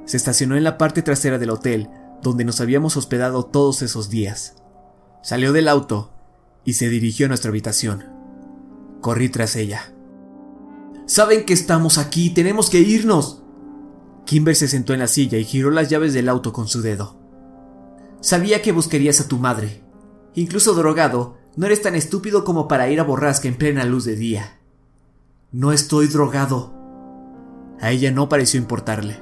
Se 0.06 0.18
estacionó 0.18 0.58
en 0.58 0.64
la 0.64 0.80
parte 0.80 1.04
trasera 1.04 1.38
del 1.38 1.52
hotel 1.52 1.92
donde 2.24 2.44
nos 2.44 2.60
habíamos 2.60 2.98
hospedado 2.98 3.46
todos 3.46 3.84
esos 3.84 4.10
días. 4.10 4.56
Salió 5.22 5.54
del 5.54 5.68
auto 5.68 6.16
y 6.66 6.74
se 6.74 6.90
dirigió 6.90 7.26
a 7.26 7.30
nuestra 7.30 7.50
habitación. 7.50 8.06
Corrí 9.02 9.30
tras 9.30 9.56
ella. 9.56 9.94
Saben 11.06 11.46
que 11.46 11.54
estamos 11.54 11.98
aquí, 11.98 12.30
tenemos 12.30 12.70
que 12.70 12.80
irnos. 12.80 13.42
Kimber 14.26 14.56
se 14.56 14.68
sentó 14.68 14.94
en 14.94 15.00
la 15.00 15.08
silla 15.08 15.38
y 15.38 15.44
giró 15.44 15.72
las 15.72 15.90
llaves 15.90 16.14
del 16.14 16.30
auto 16.30 16.54
con 16.54 16.68
su 16.68 16.82
dedo. 16.82 17.18
Sabía 18.22 18.62
que 18.62 18.72
buscarías 18.72 19.22
a 19.22 19.28
tu 19.28 19.38
madre. 19.38 19.82
Incluso 20.36 20.74
drogado, 20.74 21.38
no 21.56 21.66
eres 21.66 21.82
tan 21.82 21.96
estúpido 21.96 22.44
como 22.44 22.68
para 22.68 22.90
ir 22.90 23.00
a 23.00 23.04
borrasca 23.04 23.48
en 23.48 23.58
plena 23.58 23.86
luz 23.86 24.06
de 24.06 24.16
día. 24.16 24.60
No 25.52 25.72
estoy 25.72 26.08
drogado. 26.08 26.74
A 27.82 27.92
ella 27.92 28.12
no 28.12 28.30
pareció 28.30 28.60
importarle. 28.60 29.20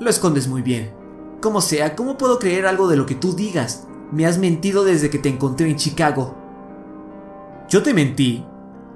Lo 0.00 0.10
escondes 0.10 0.46
muy 0.46 0.62
bien. 0.62 0.92
Como 1.40 1.60
sea, 1.60 1.96
¿cómo 1.96 2.18
puedo 2.18 2.38
creer 2.38 2.66
algo 2.66 2.88
de 2.88 2.96
lo 2.96 3.06
que 3.06 3.14
tú 3.14 3.34
digas? 3.34 3.86
Me 4.12 4.26
has 4.26 4.38
mentido 4.38 4.84
desde 4.84 5.10
que 5.10 5.18
te 5.18 5.28
encontré 5.28 5.70
en 5.70 5.76
Chicago. 5.76 6.36
Yo 7.68 7.82
te 7.82 7.92
mentí. 7.92 8.44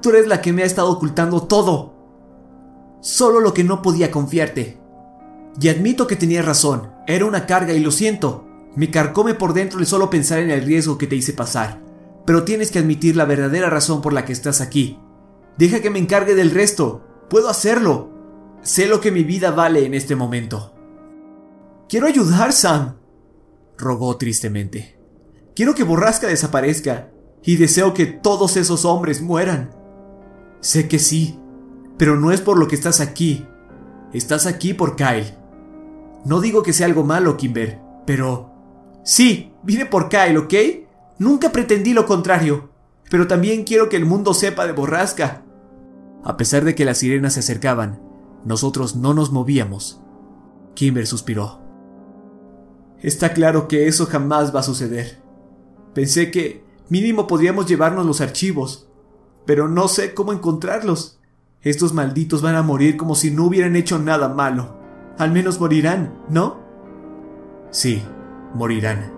Tú 0.01 0.11
eres 0.11 0.27
la 0.27 0.41
que 0.41 0.53
me 0.53 0.63
ha 0.63 0.67
estado 0.67 0.91
ocultando 0.91 1.43
todo. 1.43 1.95
Solo 3.01 3.41
lo 3.41 3.53
que 3.53 3.65
no 3.65 3.83
podía 3.83 4.11
confiarte. 4.11 4.81
Y 5.61 5.69
admito 5.69 6.07
que 6.07 6.17
tenías 6.17 6.45
razón. 6.45 6.91
Era 7.07 7.27
una 7.27 7.47
carga 7.47 7.75
y 7.75 7.81
lo 7.81 7.91
siento. 7.91 8.47
Me 8.75 8.91
carcome 8.91 9.35
por 9.35 9.53
dentro 9.53 9.79
el 9.79 9.87
solo 9.87 10.09
pensar 10.09 10.39
en 10.39 10.51
el 10.51 10.65
riesgo 10.65 10.97
que 10.97 11.07
te 11.07 11.17
hice 11.17 11.35
pasar. 11.35 11.81
Pero 12.25 12.45
tienes 12.45 12.71
que 12.71 12.79
admitir 12.79 13.17
la 13.17 13.27
verdadera 13.27 13.69
razón 13.69 14.01
por 14.01 14.13
la 14.13 14.25
que 14.25 14.33
estás 14.33 14.61
aquí. 14.61 14.99
Deja 15.59 15.81
que 15.81 15.91
me 15.91 15.99
encargue 15.99 16.35
del 16.35 16.51
resto. 16.51 17.03
Puedo 17.29 17.49
hacerlo. 17.51 18.11
Sé 18.63 18.87
lo 18.87 19.01
que 19.01 19.13
mi 19.13 19.25
vida 19.25 19.51
vale 19.51 19.85
en 19.85 19.93
este 19.93 20.17
momento. 20.17 20.75
Quiero 21.89 22.07
ayudar, 22.07 22.53
Sam. 22.53 22.97
Rogó 23.77 24.17
tristemente. 24.17 24.99
Quiero 25.55 25.75
que 25.75 25.85
Borrasca 25.85 26.29
desaparezca. 26.29 27.11
Y 27.43 27.57
deseo 27.57 27.95
que 27.95 28.07
todos 28.07 28.57
esos 28.57 28.85
hombres 28.85 29.21
mueran. 29.21 29.71
Sé 30.61 30.89
que 30.89 30.99
sí. 30.99 31.39
Pero 31.99 32.17
no 32.17 32.33
es 32.33 32.41
por 32.41 32.59
lo 32.59 32.69
que 32.69 32.75
estás 32.75 33.01
aquí. 33.01 33.47
Estás 34.13 34.47
aquí 34.47 34.75
por 34.75 34.97
Kyle. 34.97 35.35
No 36.25 36.41
digo 36.41 36.63
que 36.63 36.73
sea 36.73 36.87
algo 36.87 37.05
malo, 37.05 37.37
Kimber, 37.37 37.81
pero... 38.07 38.51
Sí, 39.05 39.53
vine 39.65 39.87
por 39.87 40.09
Kyle, 40.09 40.37
¿ok? 40.37 40.55
Nunca 41.19 41.51
pretendí 41.51 41.93
lo 41.93 42.07
contrario. 42.07 42.71
Pero 43.11 43.27
también 43.27 43.65
quiero 43.65 43.89
que 43.89 43.97
el 43.97 44.05
mundo 44.05 44.33
sepa 44.33 44.67
de 44.67 44.73
borrasca. 44.73 45.43
A 46.25 46.37
pesar 46.37 46.65
de 46.65 46.75
que 46.75 46.85
las 46.85 46.99
sirenas 46.99 47.35
se 47.35 47.41
acercaban, 47.41 48.01
nosotros 48.45 48.95
no 48.95 49.15
nos 49.15 49.33
movíamos. 49.33 50.01
Kimber 50.75 51.07
suspiró. 51.07 51.61
Está 53.01 53.33
claro 53.33 53.67
que 53.67 53.89
eso 53.89 54.07
jamás 54.07 54.55
va 54.55 54.61
a 54.61 54.65
suceder. 54.65 55.21
Pensé 55.95 56.31
que 56.31 56.65
mínimo 56.93 57.27
podríamos 57.27 57.65
llevarnos 57.65 58.05
los 58.05 58.21
archivos, 58.21 58.87
pero 59.47 59.67
no 59.67 59.89
sé 59.89 60.13
cómo 60.13 60.35
encontrarlos. 60.35 61.19
Estos 61.63 61.95
malditos 61.95 62.43
van 62.43 62.55
a 62.55 62.63
morir 62.63 62.99
como 62.99 63.15
si 63.15 63.31
no 63.31 63.47
hubieran 63.47 63.77
hecho 63.77 63.99
nada 63.99 64.29
malo. 64.29 64.77
Al 65.17 65.33
menos 65.33 65.59
morirán, 65.59 66.19
¿no? 66.29 66.61
Sí, 67.71 68.03
morirán. 68.53 69.11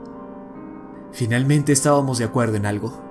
Finalmente 1.10 1.72
estábamos 1.72 2.18
de 2.18 2.26
acuerdo 2.26 2.54
en 2.54 2.66
algo. 2.66 3.02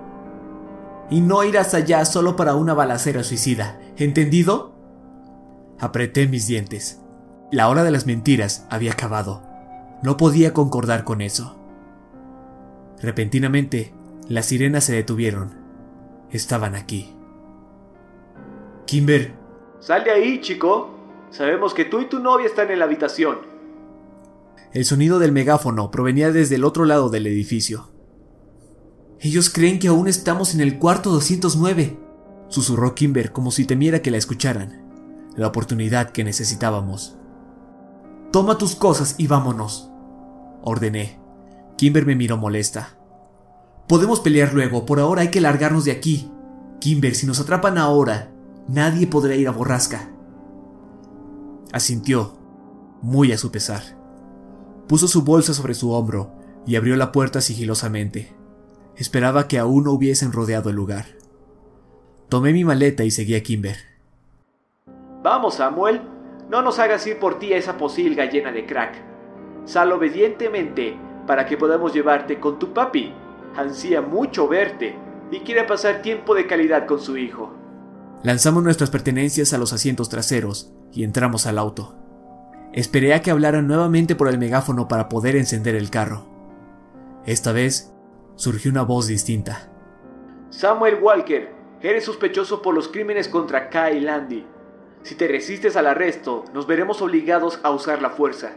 Y 1.10 1.20
no 1.20 1.44
irás 1.44 1.74
allá 1.74 2.06
solo 2.06 2.38
para 2.38 2.56
una 2.56 2.74
balacera 2.74 3.22
suicida, 3.24 3.82
¿entendido? 3.98 4.76
Apreté 5.78 6.26
mis 6.26 6.48
dientes. 6.48 7.02
La 7.52 7.68
hora 7.68 7.84
de 7.84 7.92
las 7.92 8.06
mentiras 8.06 8.66
había 8.70 8.94
acabado. 8.94 9.44
No 10.04 10.16
podía 10.16 10.54
concordar 10.54 11.04
con 11.04 11.20
eso. 11.20 11.58
Repentinamente, 13.02 13.94
las 14.30 14.46
sirenas 14.46 14.84
se 14.86 14.94
detuvieron. 14.94 15.56
Estaban 16.32 16.76
aquí. 16.76 17.14
Kimber. 18.86 19.34
Sal 19.80 20.04
de 20.04 20.12
ahí, 20.12 20.42
chico. 20.42 20.92
Sabemos 21.30 21.74
que 21.74 21.86
tú 21.86 22.00
y 22.00 22.06
tu 22.06 22.20
novia 22.20 22.46
están 22.46 22.72
en 22.72 22.80
la 22.80 22.86
habitación. 22.86 23.40
El 24.72 24.86
sonido 24.86 25.20
del 25.20 25.32
megáfono 25.32 25.92
provenía 25.92 26.32
desde 26.32 26.56
el 26.56 26.64
otro 26.64 26.86
lado 26.86 27.10
del 27.10 27.28
edificio. 27.28 27.90
Ellos 29.20 29.50
creen 29.50 29.80
que 29.80 29.88
aún 29.88 30.08
estamos 30.08 30.54
en 30.54 30.62
el 30.62 30.80
cuarto 30.80 31.12
209, 31.12 31.98
susurró 32.50 32.94
Kimber 32.94 33.32
como 33.32 33.52
si 33.52 33.66
temiera 33.66 34.02
que 34.02 34.12
la 34.12 34.18
escucharan. 34.18 34.84
La 35.36 35.48
oportunidad 35.48 36.12
que 36.12 36.24
necesitábamos. 36.24 37.16
Toma 38.32 38.58
tus 38.58 38.76
cosas 38.76 39.16
y 39.18 39.28
vámonos, 39.28 39.90
ordené. 40.62 41.20
Kimber 41.78 42.06
me 42.06 42.16
miró 42.16 42.38
molesta. 42.38 42.98
Podemos 43.88 44.20
pelear 44.20 44.54
luego, 44.54 44.86
por 44.86 45.00
ahora 45.00 45.22
hay 45.22 45.30
que 45.30 45.42
largarnos 45.42 45.86
de 45.86 45.92
aquí. 45.92 46.32
Kimber, 46.80 47.16
si 47.16 47.28
nos 47.28 47.40
atrapan 47.40 47.78
ahora, 47.78 48.32
nadie 48.68 49.08
podrá 49.08 49.36
ir 49.36 49.48
a 49.48 49.52
Borrasca. 49.52 50.10
Asintió, 51.72 52.38
muy 53.02 53.32
a 53.32 53.38
su 53.38 53.52
pesar. 53.52 53.82
Puso 54.88 55.08
su 55.08 55.24
bolsa 55.24 55.54
sobre 55.54 55.74
su 55.74 55.92
hombro 55.92 56.32
y 56.66 56.76
abrió 56.76 56.96
la 56.96 57.12
puerta 57.12 57.42
sigilosamente. 57.42 58.36
Esperaba 58.96 59.48
que 59.48 59.60
aún 59.60 59.86
no 59.86 59.92
hubiesen 59.92 60.32
rodeado 60.32 60.70
el 60.70 60.76
lugar. 60.76 61.06
Tomé 62.30 62.54
mi 62.54 62.64
maleta 62.64 63.04
y 63.04 63.12
seguí 63.12 63.36
a 63.36 63.44
Kimber. 63.44 63.78
Vamos, 65.24 65.56
Samuel. 65.56 66.02
No 66.50 66.62
nos 66.62 66.80
hagas 66.80 67.08
ir 67.08 67.18
por 67.18 67.40
ti 67.40 67.54
a 67.54 67.58
esa 67.58 67.78
posilga 67.78 68.26
llena 68.26 68.52
de 68.52 68.66
crack. 68.66 69.02
Sal 69.66 69.92
obedientemente 69.92 70.98
para 71.26 71.46
que 71.46 71.58
podamos 71.58 71.94
llevarte 71.94 72.40
con 72.40 72.60
tu 72.60 72.74
papi. 72.74 73.14
Ansía 73.56 74.02
mucho 74.02 74.48
verte 74.48 74.96
y 75.32 75.42
quiere 75.42 75.64
pasar 75.64 76.02
tiempo 76.02 76.34
de 76.36 76.48
calidad 76.48 76.86
con 76.88 77.00
su 77.00 77.18
hijo. 77.18 77.54
Lanzamos 78.24 78.64
nuestras 78.64 78.90
pertenencias 78.90 79.54
a 79.54 79.58
los 79.58 79.74
asientos 79.74 80.10
traseros 80.10 80.72
y 80.92 81.04
entramos 81.04 81.46
al 81.46 81.60
auto. 81.60 81.96
Esperé 82.72 83.14
a 83.14 83.22
que 83.22 83.32
hablaran 83.32 83.68
nuevamente 83.68 84.16
por 84.16 84.28
el 84.28 84.40
megáfono 84.40 84.88
para 84.88 85.10
poder 85.10 85.36
encender 85.36 85.76
el 85.76 85.90
carro. 85.90 86.26
Esta 87.26 87.52
vez 87.52 87.94
surgió 88.36 88.72
una 88.72 88.84
voz 88.84 89.08
distinta. 89.08 89.70
Samuel 90.50 91.00
Walker, 91.02 91.52
eres 91.82 92.06
sospechoso 92.06 92.62
por 92.62 92.74
los 92.74 92.88
crímenes 92.88 93.28
contra 93.28 93.70
Kai 93.70 94.00
Landy. 94.00 94.46
Si 95.04 95.16
te 95.16 95.28
resistes 95.28 95.76
al 95.76 95.88
arresto, 95.88 96.46
nos 96.54 96.66
veremos 96.66 97.02
obligados 97.02 97.60
a 97.64 97.72
usar 97.72 98.02
la 98.02 98.10
fuerza. 98.10 98.54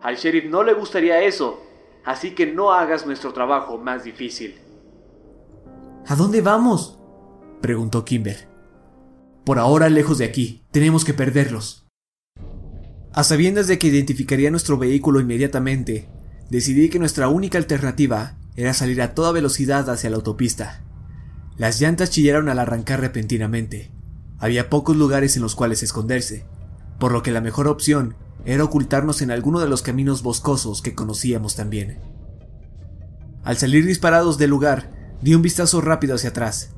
Al 0.00 0.16
sheriff 0.16 0.44
no 0.44 0.62
le 0.62 0.72
gustaría 0.74 1.22
eso, 1.22 1.60
así 2.04 2.34
que 2.34 2.46
no 2.46 2.72
hagas 2.72 3.06
nuestro 3.06 3.32
trabajo 3.32 3.78
más 3.78 4.04
difícil. 4.04 4.56
¿A 6.06 6.16
dónde 6.16 6.40
vamos? 6.40 6.98
preguntó 7.60 8.04
Kimber. 8.04 8.48
Por 9.44 9.58
ahora 9.58 9.88
lejos 9.88 10.18
de 10.18 10.24
aquí, 10.24 10.64
tenemos 10.70 11.04
que 11.04 11.14
perderlos. 11.14 11.86
A 13.12 13.24
sabiendas 13.24 13.66
de 13.66 13.78
que 13.78 13.88
identificaría 13.88 14.50
nuestro 14.50 14.78
vehículo 14.78 15.20
inmediatamente, 15.20 16.08
decidí 16.48 16.88
que 16.88 16.98
nuestra 16.98 17.28
única 17.28 17.58
alternativa 17.58 18.36
era 18.56 18.74
salir 18.74 19.02
a 19.02 19.14
toda 19.14 19.32
velocidad 19.32 19.88
hacia 19.90 20.10
la 20.10 20.16
autopista. 20.16 20.82
Las 21.56 21.80
llantas 21.80 22.10
chillaron 22.10 22.48
al 22.48 22.58
arrancar 22.58 23.00
repentinamente. 23.00 23.90
Había 24.38 24.70
pocos 24.70 24.96
lugares 24.96 25.36
en 25.36 25.42
los 25.42 25.54
cuales 25.54 25.82
esconderse, 25.82 26.46
por 26.98 27.12
lo 27.12 27.22
que 27.22 27.30
la 27.30 27.40
mejor 27.40 27.68
opción 27.68 28.16
era 28.44 28.64
ocultarnos 28.64 29.22
en 29.22 29.30
alguno 29.30 29.60
de 29.60 29.68
los 29.68 29.82
caminos 29.82 30.22
boscosos 30.22 30.82
que 30.82 30.94
conocíamos 30.94 31.54
también. 31.54 31.98
Al 33.44 33.56
salir 33.56 33.86
disparados 33.86 34.38
del 34.38 34.50
lugar, 34.50 34.90
di 35.20 35.34
un 35.34 35.42
vistazo 35.42 35.80
rápido 35.80 36.14
hacia 36.14 36.30
atrás. 36.30 36.70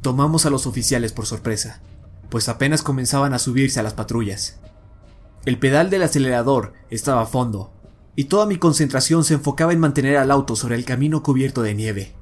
Tomamos 0.00 0.46
a 0.46 0.50
los 0.50 0.66
oficiales 0.66 1.12
por 1.12 1.26
sorpresa, 1.26 1.80
pues 2.30 2.48
apenas 2.48 2.82
comenzaban 2.82 3.34
a 3.34 3.38
subirse 3.38 3.80
a 3.80 3.82
las 3.82 3.94
patrullas. 3.94 4.58
El 5.44 5.58
pedal 5.58 5.90
del 5.90 6.02
acelerador 6.02 6.72
estaba 6.90 7.22
a 7.22 7.26
fondo, 7.26 7.72
y 8.16 8.24
toda 8.24 8.46
mi 8.46 8.56
concentración 8.56 9.24
se 9.24 9.34
enfocaba 9.34 9.72
en 9.72 9.80
mantener 9.80 10.16
al 10.16 10.30
auto 10.30 10.56
sobre 10.56 10.76
el 10.76 10.84
camino 10.84 11.22
cubierto 11.22 11.62
de 11.62 11.74
nieve. 11.74 12.14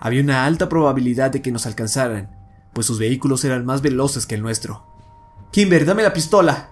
Había 0.00 0.22
una 0.22 0.44
alta 0.44 0.68
probabilidad 0.68 1.30
de 1.30 1.42
que 1.42 1.52
nos 1.52 1.66
alcanzaran, 1.66 2.36
pues 2.72 2.86
sus 2.86 2.98
vehículos 2.98 3.44
eran 3.44 3.66
más 3.66 3.82
veloces 3.82 4.26
que 4.26 4.36
el 4.36 4.42
nuestro. 4.42 4.86
Kimber, 5.50 5.84
dame 5.84 6.02
la 6.02 6.12
pistola. 6.12 6.70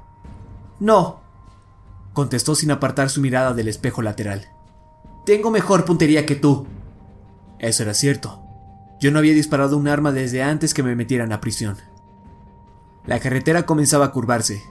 No, 0.79 1.26
contestó 2.17 2.55
sin 2.55 2.71
apartar 2.71 3.11
su 3.11 3.21
mirada 3.21 3.53
del 3.53 3.69
espejo 3.69 4.01
lateral. 4.01 4.49
Tengo 5.27 5.51
mejor 5.51 5.85
puntería 5.85 6.25
que 6.25 6.35
tú. 6.35 6.67
Eso 7.59 7.83
era 7.83 7.93
cierto. 7.93 8.41
Yo 8.99 9.11
no 9.11 9.19
había 9.19 9.35
disparado 9.35 9.77
un 9.77 9.87
arma 9.87 10.13
desde 10.13 10.43
antes 10.43 10.73
que 10.73 10.83
me 10.83 10.97
metieran 10.97 11.31
a 11.31 11.43
prisión. 11.43 11.77
La 13.05 13.21
carretera 13.21 13.67
comenzaba 13.67 14.07
a 14.07 14.13
curvarse. 14.13 14.63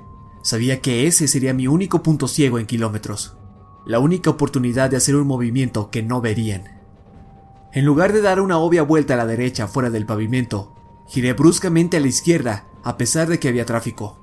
Sabía 0.42 0.82
que 0.82 1.06
ese 1.06 1.28
sería 1.28 1.54
mi 1.54 1.68
único 1.68 2.02
punto 2.02 2.28
ciego 2.28 2.58
en 2.58 2.66
kilómetros. 2.66 3.38
La 3.86 4.00
única 4.00 4.32
oportunidad 4.32 4.90
de 4.90 4.98
hacer 4.98 5.16
un 5.16 5.28
movimiento 5.28 5.92
que 5.92 6.02
no 6.02 6.22
verían. 6.22 6.64
En 7.74 7.86
lugar 7.86 8.12
de 8.12 8.24
dar 8.24 8.42
una 8.42 8.58
obvia 8.58 8.82
vuelta 8.82 9.14
a 9.14 9.18
la 9.18 9.28
derecha 9.28 9.68
fuera 9.68 9.92
del 9.92 10.08
pavimento, 10.08 10.74
giré 11.08 11.34
bruscamente 11.34 11.98
a 11.98 12.00
la 12.00 12.08
izquierda 12.08 12.66
a 12.84 12.98
pesar 12.98 13.28
de 13.28 13.38
que 13.38 13.50
había 13.50 13.68
tráfico. 13.68 14.18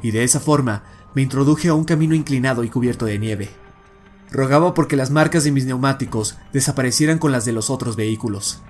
Y 0.00 0.12
de 0.12 0.22
esa 0.22 0.38
forma 0.38 0.84
me 1.14 1.22
introduje 1.22 1.68
a 1.68 1.74
un 1.74 1.84
camino 1.84 2.14
inclinado 2.14 2.64
y 2.64 2.68
cubierto 2.68 3.06
de 3.06 3.18
nieve. 3.18 3.50
Rogaba 4.30 4.74
porque 4.74 4.96
las 4.96 5.10
marcas 5.10 5.44
de 5.44 5.52
mis 5.52 5.64
neumáticos 5.64 6.36
desaparecieran 6.52 7.18
con 7.18 7.32
las 7.32 7.44
de 7.44 7.52
los 7.52 7.70
otros 7.70 7.96
vehículos. 7.96 8.62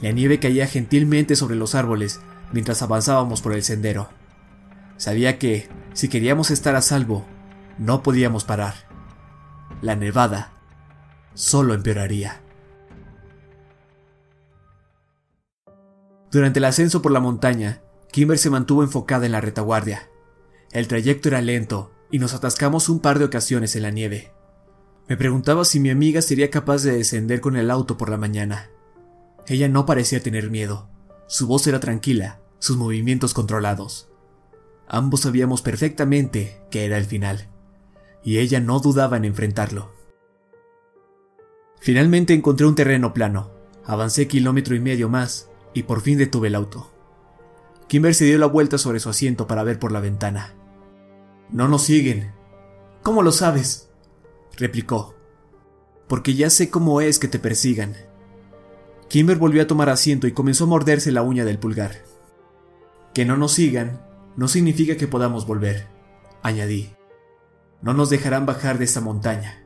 La 0.00 0.10
nieve 0.10 0.40
caía 0.40 0.66
gentilmente 0.66 1.36
sobre 1.36 1.56
los 1.56 1.74
árboles 1.74 2.20
mientras 2.52 2.82
avanzábamos 2.82 3.42
por 3.42 3.52
el 3.52 3.62
sendero. 3.62 4.08
Sabía 4.96 5.38
que, 5.38 5.68
si 5.92 6.08
queríamos 6.08 6.50
estar 6.50 6.74
a 6.76 6.82
salvo, 6.82 7.24
no 7.78 8.02
podíamos 8.02 8.44
parar. 8.44 8.74
La 9.80 9.96
nevada 9.96 10.52
solo 11.34 11.74
empeoraría. 11.74 12.40
Durante 16.30 16.60
el 16.60 16.64
ascenso 16.64 17.02
por 17.02 17.12
la 17.12 17.20
montaña, 17.20 17.82
Kimber 18.10 18.38
se 18.38 18.48
mantuvo 18.48 18.82
enfocada 18.82 19.26
en 19.26 19.32
la 19.32 19.40
retaguardia. 19.40 20.08
El 20.72 20.88
trayecto 20.88 21.28
era 21.28 21.42
lento 21.42 21.92
y 22.10 22.18
nos 22.18 22.32
atascamos 22.32 22.88
un 22.88 23.00
par 23.00 23.18
de 23.18 23.26
ocasiones 23.26 23.76
en 23.76 23.82
la 23.82 23.90
nieve. 23.90 24.32
Me 25.06 25.18
preguntaba 25.18 25.66
si 25.66 25.80
mi 25.80 25.90
amiga 25.90 26.22
sería 26.22 26.50
capaz 26.50 26.82
de 26.82 26.92
descender 26.92 27.42
con 27.42 27.56
el 27.56 27.70
auto 27.70 27.98
por 27.98 28.08
la 28.08 28.16
mañana. 28.16 28.70
Ella 29.46 29.68
no 29.68 29.84
parecía 29.84 30.22
tener 30.22 30.50
miedo. 30.50 30.88
Su 31.26 31.46
voz 31.46 31.66
era 31.66 31.80
tranquila, 31.80 32.40
sus 32.58 32.78
movimientos 32.78 33.34
controlados. 33.34 34.08
Ambos 34.88 35.20
sabíamos 35.20 35.60
perfectamente 35.60 36.62
que 36.70 36.86
era 36.86 36.96
el 36.96 37.04
final, 37.04 37.48
y 38.22 38.38
ella 38.38 38.60
no 38.60 38.78
dudaba 38.80 39.16
en 39.16 39.24
enfrentarlo. 39.24 39.92
Finalmente 41.80 42.32
encontré 42.32 42.66
un 42.66 42.74
terreno 42.74 43.12
plano, 43.12 43.50
avancé 43.84 44.28
kilómetro 44.28 44.74
y 44.74 44.80
medio 44.80 45.08
más, 45.08 45.50
y 45.74 45.82
por 45.82 46.00
fin 46.00 46.18
detuve 46.18 46.48
el 46.48 46.54
auto. 46.54 46.92
Kimber 47.88 48.14
se 48.14 48.24
dio 48.24 48.38
la 48.38 48.46
vuelta 48.46 48.78
sobre 48.78 49.00
su 49.00 49.10
asiento 49.10 49.46
para 49.46 49.64
ver 49.64 49.78
por 49.78 49.92
la 49.92 50.00
ventana. 50.00 50.54
No 51.52 51.68
nos 51.68 51.82
siguen. 51.84 52.32
¿Cómo 53.02 53.22
lo 53.22 53.30
sabes? 53.30 53.90
replicó. 54.56 55.14
Porque 56.08 56.34
ya 56.34 56.50
sé 56.50 56.70
cómo 56.70 57.00
es 57.00 57.18
que 57.18 57.28
te 57.28 57.38
persigan. 57.38 57.94
Kimber 59.08 59.36
volvió 59.36 59.62
a 59.62 59.66
tomar 59.66 59.90
asiento 59.90 60.26
y 60.26 60.32
comenzó 60.32 60.64
a 60.64 60.68
morderse 60.68 61.12
la 61.12 61.22
uña 61.22 61.44
del 61.44 61.58
pulgar. 61.58 61.92
Que 63.12 63.24
no 63.24 63.36
nos 63.36 63.52
sigan 63.52 64.00
no 64.36 64.48
significa 64.48 64.96
que 64.96 65.06
podamos 65.06 65.46
volver, 65.46 65.86
añadí. 66.42 66.94
No 67.82 67.92
nos 67.92 68.08
dejarán 68.08 68.46
bajar 68.46 68.78
de 68.78 68.84
esta 68.84 69.02
montaña. 69.02 69.64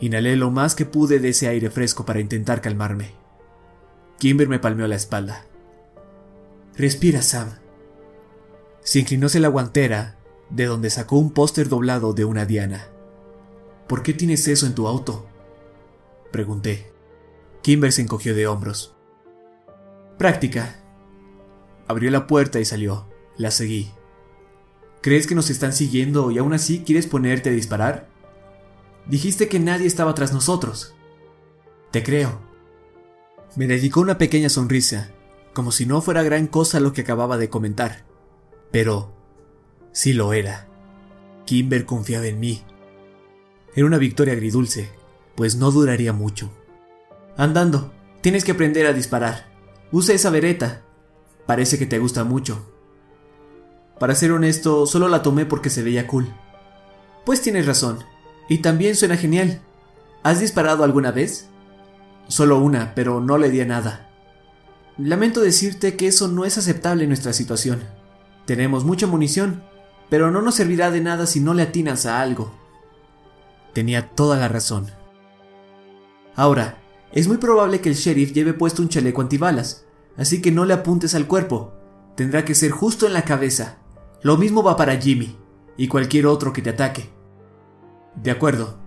Inhalé 0.00 0.34
lo 0.34 0.50
más 0.50 0.74
que 0.74 0.86
pude 0.86 1.20
de 1.20 1.28
ese 1.28 1.46
aire 1.46 1.70
fresco 1.70 2.04
para 2.04 2.18
intentar 2.18 2.60
calmarme. 2.60 3.12
Kimber 4.18 4.48
me 4.48 4.58
palmeó 4.58 4.88
la 4.88 4.96
espalda. 4.96 5.44
Respira, 6.76 7.22
Sam. 7.22 7.59
Se 8.82 9.00
inclinó 9.00 9.26
hacia 9.26 9.40
la 9.40 9.48
guantera, 9.48 10.16
de 10.48 10.66
donde 10.66 10.90
sacó 10.90 11.16
un 11.16 11.30
póster 11.30 11.68
doblado 11.68 12.12
de 12.12 12.24
una 12.24 12.44
diana. 12.44 12.88
¿Por 13.86 14.02
qué 14.02 14.12
tienes 14.12 14.46
eso 14.48 14.66
en 14.66 14.74
tu 14.74 14.86
auto? 14.86 15.26
Pregunté. 16.32 16.92
Kimber 17.62 17.92
se 17.92 18.02
encogió 18.02 18.34
de 18.34 18.46
hombros. 18.46 18.94
Práctica. 20.16 20.82
Abrió 21.88 22.10
la 22.10 22.26
puerta 22.26 22.60
y 22.60 22.64
salió. 22.64 23.08
La 23.36 23.50
seguí. 23.50 23.90
¿Crees 25.00 25.26
que 25.26 25.34
nos 25.34 25.50
están 25.50 25.72
siguiendo 25.72 26.30
y 26.30 26.38
aún 26.38 26.52
así 26.52 26.82
quieres 26.84 27.06
ponerte 27.06 27.50
a 27.50 27.52
disparar? 27.52 28.08
Dijiste 29.06 29.48
que 29.48 29.58
nadie 29.58 29.86
estaba 29.86 30.14
tras 30.14 30.32
nosotros. 30.32 30.94
Te 31.90 32.02
creo. 32.02 32.40
Me 33.56 33.66
dedicó 33.66 34.00
una 34.00 34.18
pequeña 34.18 34.48
sonrisa, 34.48 35.10
como 35.54 35.72
si 35.72 35.86
no 35.86 36.02
fuera 36.02 36.22
gran 36.22 36.46
cosa 36.46 36.80
lo 36.80 36.92
que 36.92 37.00
acababa 37.00 37.38
de 37.38 37.48
comentar. 37.48 38.04
Pero 38.70 39.12
sí 39.92 40.12
lo 40.12 40.32
era. 40.32 40.66
Kimber 41.44 41.84
confiaba 41.84 42.26
en 42.26 42.40
mí. 42.40 42.62
Era 43.74 43.86
una 43.86 43.98
victoria 43.98 44.34
agridulce, 44.34 44.90
pues 45.34 45.56
no 45.56 45.70
duraría 45.70 46.12
mucho. 46.12 46.50
Andando, 47.36 47.92
tienes 48.20 48.44
que 48.44 48.52
aprender 48.52 48.86
a 48.86 48.92
disparar. 48.92 49.50
Usa 49.92 50.14
esa 50.14 50.30
vereta. 50.30 50.82
Parece 51.46 51.78
que 51.78 51.86
te 51.86 51.98
gusta 51.98 52.24
mucho. 52.24 52.66
Para 53.98 54.14
ser 54.14 54.32
honesto, 54.32 54.86
solo 54.86 55.08
la 55.08 55.22
tomé 55.22 55.46
porque 55.46 55.70
se 55.70 55.82
veía 55.82 56.06
cool. 56.06 56.32
Pues 57.24 57.42
tienes 57.42 57.66
razón. 57.66 58.04
Y 58.48 58.58
también 58.58 58.96
suena 58.96 59.16
genial. 59.16 59.60
¿Has 60.22 60.40
disparado 60.40 60.84
alguna 60.84 61.10
vez? 61.10 61.48
Solo 62.28 62.58
una, 62.58 62.94
pero 62.94 63.20
no 63.20 63.38
le 63.38 63.50
di 63.50 63.60
a 63.60 63.66
nada. 63.66 64.10
Lamento 64.98 65.40
decirte 65.40 65.96
que 65.96 66.06
eso 66.06 66.28
no 66.28 66.44
es 66.44 66.58
aceptable 66.58 67.04
en 67.04 67.10
nuestra 67.10 67.32
situación. 67.32 67.80
Tenemos 68.50 68.82
mucha 68.82 69.06
munición, 69.06 69.62
pero 70.08 70.32
no 70.32 70.42
nos 70.42 70.56
servirá 70.56 70.90
de 70.90 71.00
nada 71.00 71.24
si 71.26 71.38
no 71.38 71.54
le 71.54 71.62
atinas 71.62 72.04
a 72.04 72.20
algo. 72.20 72.50
Tenía 73.72 74.10
toda 74.10 74.36
la 74.36 74.48
razón. 74.48 74.90
Ahora, 76.34 76.82
es 77.12 77.28
muy 77.28 77.36
probable 77.36 77.80
que 77.80 77.90
el 77.90 77.94
sheriff 77.94 78.32
lleve 78.32 78.52
puesto 78.52 78.82
un 78.82 78.88
chaleco 78.88 79.20
antibalas, 79.20 79.86
así 80.16 80.42
que 80.42 80.50
no 80.50 80.64
le 80.64 80.74
apuntes 80.74 81.14
al 81.14 81.28
cuerpo. 81.28 81.74
Tendrá 82.16 82.44
que 82.44 82.56
ser 82.56 82.72
justo 82.72 83.06
en 83.06 83.12
la 83.12 83.22
cabeza. 83.22 83.78
Lo 84.20 84.36
mismo 84.36 84.64
va 84.64 84.76
para 84.76 85.00
Jimmy 85.00 85.38
y 85.76 85.86
cualquier 85.86 86.26
otro 86.26 86.52
que 86.52 86.60
te 86.60 86.70
ataque. 86.70 87.08
De 88.16 88.32
acuerdo, 88.32 88.80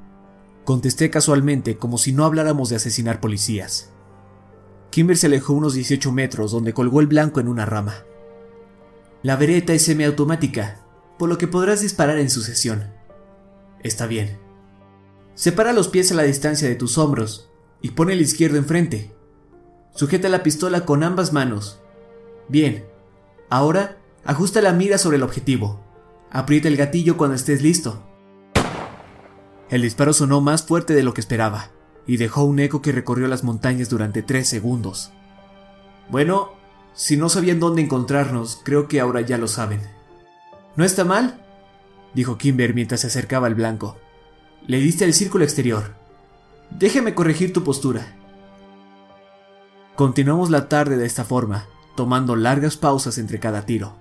Contesté 0.66 1.10
casualmente, 1.10 1.78
como 1.78 1.98
si 1.98 2.12
no 2.12 2.26
habláramos 2.26 2.68
de 2.68 2.76
asesinar 2.76 3.22
policías. 3.22 3.94
Kimber 4.90 5.16
se 5.16 5.28
alejó 5.28 5.54
unos 5.54 5.74
18 5.74 6.12
metros, 6.12 6.52
donde 6.52 6.74
colgó 6.74 7.00
el 7.00 7.08
blanco 7.08 7.40
en 7.40 7.48
una 7.48 7.66
rama. 7.66 8.04
La 9.24 9.38
vereta 9.38 9.74
es 9.74 9.86
semiautomática, 9.86 10.80
por 11.18 11.30
lo 11.30 11.38
que 11.38 11.48
podrás 11.48 11.80
disparar 11.80 12.20
en 12.20 12.30
sucesión. 12.30 12.92
Está 13.82 14.06
bien. 14.06 14.38
Separa 15.34 15.72
los 15.72 15.88
pies 15.88 16.12
a 16.12 16.16
la 16.16 16.24
distancia 16.24 16.68
de 16.68 16.76
tus 16.76 16.98
hombros 16.98 17.50
y 17.82 17.92
pone 17.92 18.14
el 18.14 18.22
izquierdo 18.22 18.58
enfrente. 18.58 19.16
Sujeta 19.96 20.28
la 20.28 20.44
pistola 20.44 20.84
con 20.84 21.04
ambas 21.04 21.32
manos. 21.32 21.80
Bien. 22.50 22.86
Ahora, 23.50 23.98
ajusta 24.26 24.62
la 24.62 24.74
mira 24.74 24.98
sobre 24.98 25.16
el 25.16 25.24
objetivo. 25.24 25.80
Aprieta 26.30 26.68
el 26.68 26.76
gatillo 26.76 27.16
cuando 27.16 27.38
estés 27.38 27.62
listo. 27.62 28.04
El 29.70 29.84
disparo 29.84 30.12
sonó 30.12 30.42
más 30.42 30.64
fuerte 30.64 30.94
de 30.94 31.04
lo 31.04 31.14
que 31.14 31.22
esperaba, 31.22 31.72
y 32.06 32.18
dejó 32.18 32.44
un 32.44 32.60
eco 32.60 32.82
que 32.82 32.92
recorrió 32.92 33.28
las 33.30 33.46
montañas 33.46 33.90
durante 33.90 34.22
tres 34.22 34.50
segundos. 34.50 35.12
Bueno, 36.10 36.52
si 36.94 37.18
no 37.18 37.28
sabían 37.30 37.60
dónde 37.60 37.82
encontrarnos, 37.82 38.62
creo 38.64 38.88
que 38.88 39.00
ahora 39.00 39.22
ya 39.22 39.38
lo 39.38 39.48
saben. 39.48 39.82
¿No 40.76 40.86
está 40.86 41.04
mal? 41.04 41.40
dijo 42.14 42.38
Kimber 42.38 42.76
mientras 42.76 43.02
se 43.02 43.08
acercaba 43.08 43.48
al 43.48 43.56
blanco. 43.56 43.98
Le 44.68 44.78
diste 44.78 45.04
el 45.04 45.14
círculo 45.14 45.44
exterior. 45.44 45.96
Déjeme 46.70 47.16
corregir 47.16 47.52
tu 47.52 47.64
postura. 47.64 48.16
Continuamos 49.96 50.50
la 50.50 50.70
tarde 50.70 50.98
de 50.98 51.06
esta 51.06 51.24
forma, 51.24 51.68
tomando 51.96 52.36
largas 52.36 52.78
pausas 52.78 53.18
entre 53.18 53.40
cada 53.40 53.66
tiro. 53.66 53.96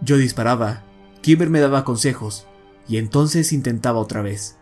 Yo 0.00 0.16
disparaba, 0.16 0.82
Kimber 1.20 1.50
me 1.50 1.60
daba 1.60 1.84
consejos, 1.84 2.46
y 2.88 2.96
entonces 2.96 3.52
intentaba 3.52 3.98
otra 3.98 4.22
vez. 4.22 4.56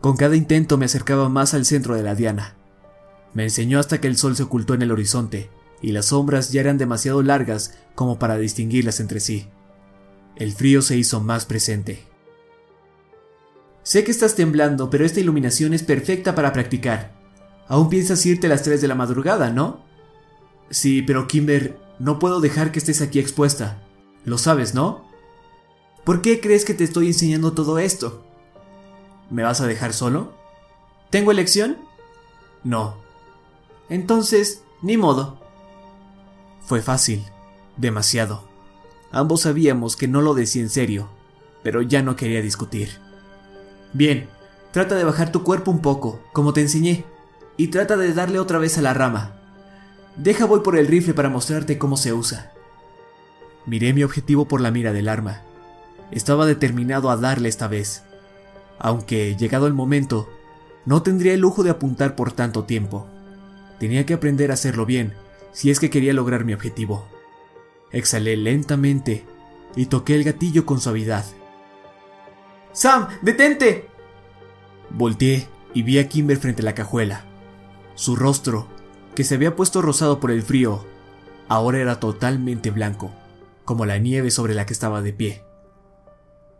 Con 0.00 0.16
cada 0.16 0.36
intento 0.36 0.76
me 0.76 0.86
acercaba 0.86 1.28
más 1.28 1.54
al 1.54 1.64
centro 1.64 1.94
de 1.94 2.02
la 2.02 2.14
diana. 2.14 2.54
Me 3.32 3.44
enseñó 3.44 3.78
hasta 3.78 4.00
que 4.00 4.08
el 4.08 4.16
sol 4.16 4.36
se 4.36 4.42
ocultó 4.42 4.74
en 4.74 4.82
el 4.82 4.92
horizonte 4.92 5.50
y 5.82 5.92
las 5.92 6.06
sombras 6.06 6.52
ya 6.52 6.60
eran 6.60 6.78
demasiado 6.78 7.22
largas 7.22 7.74
como 7.94 8.18
para 8.18 8.38
distinguirlas 8.38 9.00
entre 9.00 9.20
sí. 9.20 9.48
El 10.36 10.52
frío 10.52 10.82
se 10.82 10.96
hizo 10.96 11.20
más 11.20 11.46
presente. 11.46 12.04
Sé 13.82 14.04
que 14.04 14.10
estás 14.10 14.34
temblando, 14.34 14.90
pero 14.90 15.04
esta 15.04 15.20
iluminación 15.20 15.72
es 15.72 15.82
perfecta 15.82 16.34
para 16.34 16.52
practicar. 16.52 17.14
Aún 17.68 17.88
piensas 17.88 18.24
irte 18.26 18.46
a 18.46 18.50
las 18.50 18.62
3 18.62 18.80
de 18.80 18.88
la 18.88 18.94
madrugada, 18.94 19.50
¿no? 19.50 19.84
Sí, 20.70 21.02
pero 21.02 21.28
Kimber, 21.28 21.78
no 21.98 22.18
puedo 22.18 22.40
dejar 22.40 22.72
que 22.72 22.78
estés 22.78 23.00
aquí 23.00 23.18
expuesta. 23.18 23.82
Lo 24.24 24.38
sabes, 24.38 24.74
¿no? 24.74 25.06
¿Por 26.04 26.20
qué 26.20 26.40
crees 26.40 26.64
que 26.64 26.74
te 26.74 26.84
estoy 26.84 27.08
enseñando 27.08 27.52
todo 27.52 27.78
esto? 27.78 28.24
¿Me 29.30 29.42
vas 29.42 29.60
a 29.60 29.66
dejar 29.66 29.92
solo? 29.92 30.32
¿Tengo 31.10 31.30
elección? 31.30 31.78
No. 32.62 32.96
Entonces, 33.88 34.62
ni 34.82 34.96
modo. 34.96 35.45
Fue 36.66 36.82
fácil, 36.82 37.24
demasiado. 37.76 38.44
Ambos 39.10 39.42
sabíamos 39.42 39.96
que 39.96 40.08
no 40.08 40.20
lo 40.20 40.34
decía 40.34 40.62
en 40.62 40.68
serio, 40.68 41.08
pero 41.62 41.80
ya 41.80 42.02
no 42.02 42.16
quería 42.16 42.42
discutir. 42.42 42.98
Bien, 43.92 44.28
trata 44.72 44.96
de 44.96 45.04
bajar 45.04 45.32
tu 45.32 45.42
cuerpo 45.42 45.70
un 45.70 45.80
poco, 45.80 46.20
como 46.32 46.52
te 46.52 46.60
enseñé, 46.60 47.04
y 47.56 47.68
trata 47.68 47.96
de 47.96 48.12
darle 48.12 48.38
otra 48.38 48.58
vez 48.58 48.76
a 48.76 48.82
la 48.82 48.92
rama. 48.92 49.36
Deja 50.16 50.44
voy 50.44 50.60
por 50.60 50.76
el 50.76 50.86
rifle 50.86 51.14
para 51.14 51.30
mostrarte 51.30 51.78
cómo 51.78 51.96
se 51.96 52.12
usa. 52.12 52.52
Miré 53.64 53.92
mi 53.94 54.02
objetivo 54.02 54.46
por 54.46 54.60
la 54.60 54.70
mira 54.70 54.92
del 54.92 55.08
arma. 55.08 55.42
Estaba 56.10 56.46
determinado 56.46 57.10
a 57.10 57.16
darle 57.16 57.48
esta 57.48 57.68
vez 57.68 58.02
aunque, 58.78 59.36
llegado 59.36 59.66
el 59.66 59.74
momento, 59.74 60.28
no 60.84 61.02
tendría 61.02 61.34
el 61.34 61.40
lujo 61.40 61.62
de 61.62 61.70
apuntar 61.70 62.14
por 62.14 62.32
tanto 62.32 62.64
tiempo. 62.64 63.06
Tenía 63.78 64.06
que 64.06 64.14
aprender 64.14 64.50
a 64.50 64.54
hacerlo 64.54 64.86
bien 64.86 65.14
si 65.56 65.70
es 65.70 65.80
que 65.80 65.88
quería 65.88 66.12
lograr 66.12 66.44
mi 66.44 66.52
objetivo. 66.52 67.08
Exhalé 67.90 68.36
lentamente 68.36 69.24
y 69.74 69.86
toqué 69.86 70.14
el 70.14 70.22
gatillo 70.22 70.66
con 70.66 70.82
suavidad. 70.82 71.24
¡Sam! 72.72 73.08
¡Detente! 73.22 73.88
Volteé 74.90 75.48
y 75.72 75.82
vi 75.82 75.98
a 75.98 76.10
Kimber 76.10 76.36
frente 76.36 76.60
a 76.60 76.66
la 76.66 76.74
cajuela. 76.74 77.24
Su 77.94 78.16
rostro, 78.16 78.66
que 79.14 79.24
se 79.24 79.36
había 79.36 79.56
puesto 79.56 79.80
rosado 79.80 80.20
por 80.20 80.30
el 80.30 80.42
frío, 80.42 80.84
ahora 81.48 81.78
era 81.78 82.00
totalmente 82.00 82.70
blanco, 82.70 83.10
como 83.64 83.86
la 83.86 83.96
nieve 83.96 84.30
sobre 84.30 84.52
la 84.52 84.66
que 84.66 84.74
estaba 84.74 85.00
de 85.00 85.14
pie. 85.14 85.42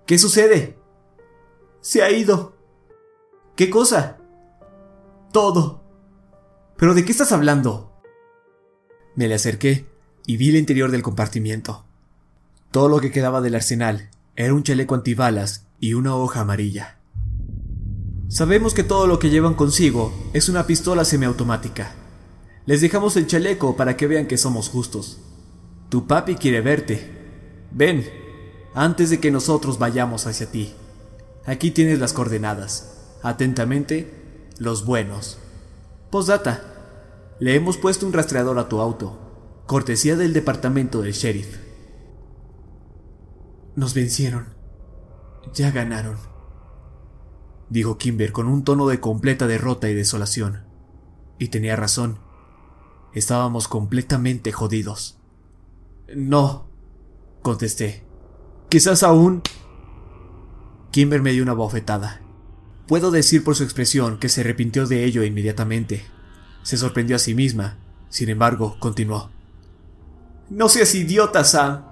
¿Qué 0.06 0.16
sucede? 0.16 0.78
Se 1.82 2.02
ha 2.02 2.11
ido. 2.11 2.56
¿Qué 3.56 3.68
cosa? 3.68 4.16
Todo. 5.35 5.85
¿Pero 6.78 6.94
de 6.94 7.04
qué 7.04 7.12
estás 7.12 7.32
hablando? 7.32 7.92
Me 9.16 9.29
le 9.29 9.35
acerqué 9.35 9.87
y 10.26 10.37
vi 10.37 10.50
el 10.50 10.57
interior 10.57 10.90
del 10.90 11.02
compartimiento. 11.02 11.85
Todo 12.70 12.88
lo 12.88 13.00
que 13.00 13.11
quedaba 13.11 13.40
del 13.40 13.55
arsenal 13.55 14.11
era 14.37 14.52
un 14.52 14.62
chaleco 14.62 14.94
antibalas 14.94 15.66
y 15.81 15.94
una 15.94 16.14
hoja 16.14 16.40
amarilla. 16.40 16.98
Sabemos 18.29 18.74
que 18.74 18.83
todo 18.83 19.07
lo 19.07 19.18
que 19.18 19.31
llevan 19.31 19.55
consigo 19.55 20.12
es 20.35 20.48
una 20.48 20.66
pistola 20.66 21.05
semiautomática. 21.05 21.94
Les 22.66 22.81
dejamos 22.81 23.16
el 23.16 23.26
chaleco 23.26 23.76
para 23.76 23.96
que 23.96 24.07
vean 24.07 24.26
que 24.26 24.37
somos 24.37 24.68
justos. 24.68 25.18
Tu 25.88 26.07
papi 26.07 26.35
quiere 26.35 26.61
verte. 26.61 27.11
Ven, 27.70 28.05
antes 28.74 29.09
de 29.09 29.20
que 29.20 29.30
nosotros 29.30 29.78
vayamos 29.78 30.26
hacia 30.26 30.51
ti. 30.51 30.74
Aquí 31.47 31.70
tienes 31.70 32.01
las 32.01 32.12
coordenadas. 32.12 32.93
Atentamente, 33.22 34.12
los 34.59 34.84
buenos. 34.84 35.38
Postdata. 36.11 36.76
Le 37.39 37.55
hemos 37.55 37.76
puesto 37.76 38.07
un 38.07 38.14
rastreador 38.14 38.59
a 38.59 38.68
tu 38.68 38.80
auto. 38.80 39.18
Cortesía 39.66 40.16
del 40.16 40.32
departamento 40.32 41.03
del 41.03 41.12
sheriff. 41.12 41.59
Nos 43.74 43.93
vencieron. 43.93 44.55
Ya 45.53 45.70
ganaron. 45.70 46.16
Dijo 47.68 47.99
Kimber 47.99 48.32
con 48.32 48.47
un 48.49 48.64
tono 48.64 48.87
de 48.87 49.01
completa 49.01 49.47
derrota 49.47 49.91
y 49.91 49.95
desolación. 49.95 50.64
Y 51.39 51.49
tenía 51.49 51.76
razón. 51.76 52.20
Estábamos 53.12 53.68
completamente 53.68 54.53
jodidos. 54.53 55.18
No, 56.14 56.68
contesté. 57.43 58.05
Quizás 58.70 59.03
aún... 59.03 59.43
Kimber 60.91 61.20
me 61.20 61.32
dio 61.32 61.43
una 61.43 61.53
bofetada. 61.53 62.22
Puedo 62.89 63.11
decir 63.11 63.45
por 63.45 63.57
su 63.57 63.64
expresión 63.64 64.18
que 64.18 64.30
se 64.30 64.41
arrepintió 64.41 64.87
de 64.87 65.05
ello 65.05 65.22
inmediatamente. 65.22 66.16
Se 66.67 66.77
sorprendió 66.77 67.14
a 67.14 67.21
sí 67.21 67.33
misma. 67.33 67.77
Sin 68.09 68.29
embargo, 68.29 68.77
continuó. 68.81 69.31
No 70.51 70.69
seas 70.69 70.97
idiota, 70.97 71.45
Sam. 71.45 71.85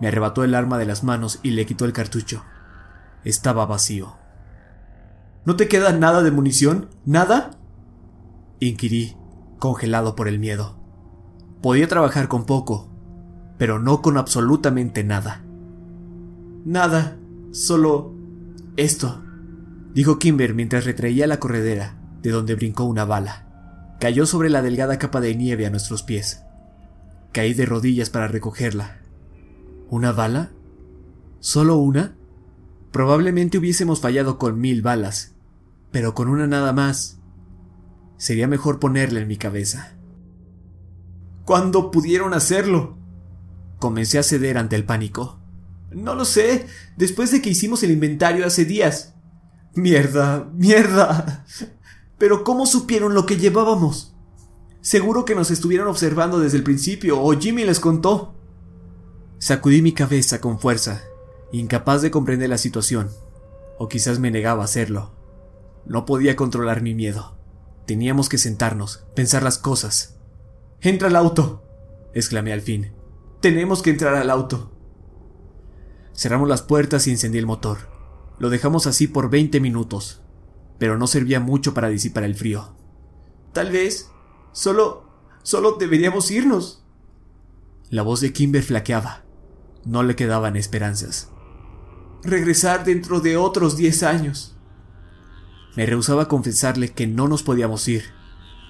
Me 0.00 0.06
arrebató 0.06 0.44
el 0.44 0.54
arma 0.54 0.78
de 0.78 0.86
las 0.86 1.02
manos 1.02 1.40
y 1.42 1.50
le 1.50 1.66
quitó 1.66 1.84
el 1.84 1.92
cartucho. 1.92 2.44
Estaba 3.24 3.66
vacío. 3.66 4.14
¿No 5.44 5.56
te 5.56 5.66
queda 5.66 5.92
nada 5.92 6.22
de 6.22 6.30
munición? 6.30 6.90
¿Nada? 7.04 7.58
Inquirí, 8.60 9.16
congelado 9.58 10.14
por 10.14 10.28
el 10.28 10.38
miedo. 10.38 10.78
Podía 11.60 11.88
trabajar 11.88 12.28
con 12.28 12.46
poco, 12.46 12.88
pero 13.58 13.80
no 13.80 14.00
con 14.00 14.16
absolutamente 14.16 15.02
nada. 15.02 15.42
Nada, 16.64 17.16
solo 17.50 18.14
esto, 18.76 19.24
dijo 19.92 20.20
Kimber 20.20 20.54
mientras 20.54 20.84
retraía 20.84 21.26
la 21.26 21.40
corredera, 21.40 21.96
de 22.22 22.30
donde 22.30 22.54
brincó 22.54 22.84
una 22.84 23.04
bala. 23.04 23.48
Cayó 24.02 24.26
sobre 24.26 24.50
la 24.50 24.62
delgada 24.62 24.98
capa 24.98 25.20
de 25.20 25.36
nieve 25.36 25.64
a 25.64 25.70
nuestros 25.70 26.02
pies. 26.02 26.42
Caí 27.30 27.54
de 27.54 27.66
rodillas 27.66 28.10
para 28.10 28.26
recogerla. 28.26 28.98
¿Una 29.90 30.10
bala? 30.10 30.50
¿Solo 31.38 31.76
una? 31.76 32.16
Probablemente 32.90 33.58
hubiésemos 33.58 34.00
fallado 34.00 34.38
con 34.38 34.60
mil 34.60 34.82
balas, 34.82 35.36
pero 35.92 36.16
con 36.16 36.26
una 36.26 36.48
nada 36.48 36.72
más. 36.72 37.20
Sería 38.16 38.48
mejor 38.48 38.80
ponerla 38.80 39.20
en 39.20 39.28
mi 39.28 39.36
cabeza. 39.36 39.94
¿Cuándo 41.44 41.92
pudieron 41.92 42.34
hacerlo? 42.34 42.98
Comencé 43.78 44.18
a 44.18 44.24
ceder 44.24 44.58
ante 44.58 44.74
el 44.74 44.84
pánico. 44.84 45.38
No 45.92 46.16
lo 46.16 46.24
sé, 46.24 46.66
después 46.96 47.30
de 47.30 47.40
que 47.40 47.50
hicimos 47.50 47.84
el 47.84 47.92
inventario 47.92 48.46
hace 48.46 48.64
días. 48.64 49.14
Mierda, 49.76 50.50
mierda. 50.54 51.44
Pero 52.22 52.44
¿cómo 52.44 52.66
supieron 52.66 53.14
lo 53.14 53.26
que 53.26 53.36
llevábamos? 53.36 54.14
Seguro 54.80 55.24
que 55.24 55.34
nos 55.34 55.50
estuvieron 55.50 55.88
observando 55.88 56.38
desde 56.38 56.56
el 56.56 56.62
principio, 56.62 57.20
o 57.20 57.36
Jimmy 57.36 57.64
les 57.64 57.80
contó. 57.80 58.36
Sacudí 59.40 59.82
mi 59.82 59.90
cabeza 59.90 60.40
con 60.40 60.60
fuerza, 60.60 61.02
incapaz 61.50 62.00
de 62.00 62.12
comprender 62.12 62.48
la 62.48 62.58
situación, 62.58 63.10
o 63.76 63.88
quizás 63.88 64.20
me 64.20 64.30
negaba 64.30 64.62
a 64.62 64.66
hacerlo. 64.66 65.10
No 65.84 66.06
podía 66.06 66.36
controlar 66.36 66.80
mi 66.80 66.94
miedo. 66.94 67.36
Teníamos 67.86 68.28
que 68.28 68.38
sentarnos, 68.38 69.04
pensar 69.16 69.42
las 69.42 69.58
cosas. 69.58 70.20
Entra 70.80 71.08
al 71.08 71.16
auto, 71.16 71.64
exclamé 72.14 72.52
al 72.52 72.60
fin. 72.60 72.92
Tenemos 73.40 73.82
que 73.82 73.90
entrar 73.90 74.14
al 74.14 74.30
auto. 74.30 74.70
Cerramos 76.14 76.48
las 76.48 76.62
puertas 76.62 77.04
y 77.08 77.10
encendí 77.10 77.38
el 77.38 77.46
motor. 77.46 77.78
Lo 78.38 78.48
dejamos 78.48 78.86
así 78.86 79.08
por 79.08 79.28
20 79.28 79.58
minutos, 79.58 80.21
pero 80.78 80.98
no 80.98 81.06
servía 81.06 81.40
mucho 81.40 81.74
para 81.74 81.88
disipar 81.88 82.24
el 82.24 82.34
frío. 82.34 82.74
Tal 83.52 83.70
vez, 83.70 84.10
solo, 84.52 85.04
solo 85.42 85.76
deberíamos 85.78 86.30
irnos. 86.30 86.84
La 87.90 88.02
voz 88.02 88.20
de 88.20 88.32
Kimber 88.32 88.62
flaqueaba. 88.62 89.24
No 89.84 90.02
le 90.02 90.16
quedaban 90.16 90.56
esperanzas. 90.56 91.28
Regresar 92.22 92.84
dentro 92.84 93.20
de 93.20 93.36
otros 93.36 93.76
10 93.76 94.02
años. 94.04 94.56
Me 95.76 95.86
rehusaba 95.86 96.22
a 96.22 96.28
confesarle 96.28 96.92
que 96.92 97.06
no 97.06 97.28
nos 97.28 97.42
podíamos 97.42 97.86
ir. 97.88 98.04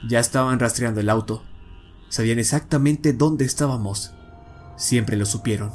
Ya 0.09 0.20
estaban 0.20 0.59
rastreando 0.59 1.00
el 1.00 1.11
auto. 1.11 1.44
Sabían 2.09 2.38
exactamente 2.38 3.12
dónde 3.12 3.44
estábamos. 3.44 4.12
Siempre 4.76 5.16
lo 5.16 5.26
supieron. 5.26 5.72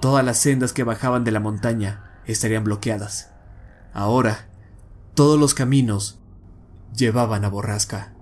Todas 0.00 0.24
las 0.24 0.38
sendas 0.38 0.72
que 0.72 0.84
bajaban 0.84 1.24
de 1.24 1.30
la 1.30 1.40
montaña 1.40 2.20
estarían 2.26 2.64
bloqueadas. 2.64 3.30
Ahora, 3.92 4.48
todos 5.14 5.38
los 5.38 5.54
caminos 5.54 6.18
llevaban 6.96 7.44
a 7.44 7.50
Borrasca. 7.50 8.12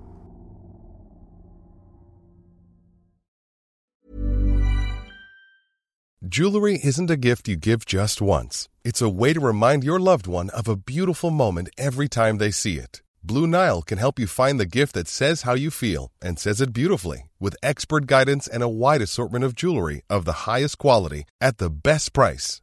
Jewelry 6.28 6.78
isn't 6.84 7.10
a 7.10 7.16
gift 7.16 7.48
you 7.48 7.56
give 7.56 7.84
just 7.84 8.22
once. 8.22 8.68
It's 8.84 9.02
a 9.02 9.08
way 9.08 9.32
to 9.32 9.40
remind 9.40 9.82
your 9.82 9.98
loved 9.98 10.26
one 10.26 10.50
of 10.50 10.68
a 10.68 10.76
beautiful 10.76 11.30
moment 11.30 11.70
every 11.76 12.08
time 12.08 12.38
they 12.38 12.52
see 12.52 12.76
it. 12.76 13.02
Blue 13.22 13.46
Nile 13.46 13.82
can 13.82 13.98
help 13.98 14.18
you 14.18 14.26
find 14.26 14.60
the 14.60 14.66
gift 14.78 14.94
that 14.94 15.08
says 15.08 15.42
how 15.42 15.54
you 15.54 15.70
feel 15.70 16.12
and 16.22 16.38
says 16.38 16.60
it 16.60 16.72
beautifully 16.72 17.30
with 17.40 17.56
expert 17.62 18.06
guidance 18.06 18.46
and 18.46 18.62
a 18.62 18.68
wide 18.68 19.02
assortment 19.02 19.44
of 19.44 19.54
jewelry 19.54 20.02
of 20.08 20.24
the 20.24 20.46
highest 20.46 20.78
quality 20.78 21.24
at 21.40 21.58
the 21.58 21.68
best 21.70 22.12
price. 22.12 22.62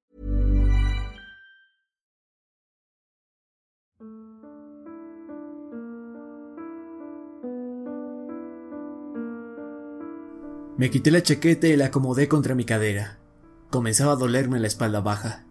Me 10.81 10.89
quité 10.89 11.11
la 11.11 11.21
chaqueta 11.21 11.67
y 11.67 11.75
la 11.75 11.85
acomodé 11.85 12.27
contra 12.27 12.55
mi 12.55 12.65
cadera. 12.65 13.19
Comenzaba 13.69 14.13
a 14.13 14.15
dolerme 14.15 14.59
la 14.59 14.65
espalda 14.65 14.99
baja. 14.99 15.45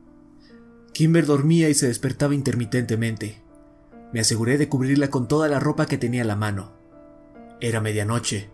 Kimber 0.93 1.25
dormía 1.25 1.69
y 1.69 1.75
se 1.75 1.87
despertaba 1.87 2.35
intermitentemente. 2.35 3.41
Me 4.13 4.19
aseguré 4.19 4.59
de 4.59 4.69
cubrirla 4.69 5.09
con 5.09 5.29
toda 5.29 5.47
la 5.47 5.61
ropa 5.61 5.87
que 5.87 5.99
tenía 5.99 6.23
a 6.23 6.25
la 6.25 6.35
mano. 6.35 6.73
Era 7.61 7.81
medianoche. 7.81 8.51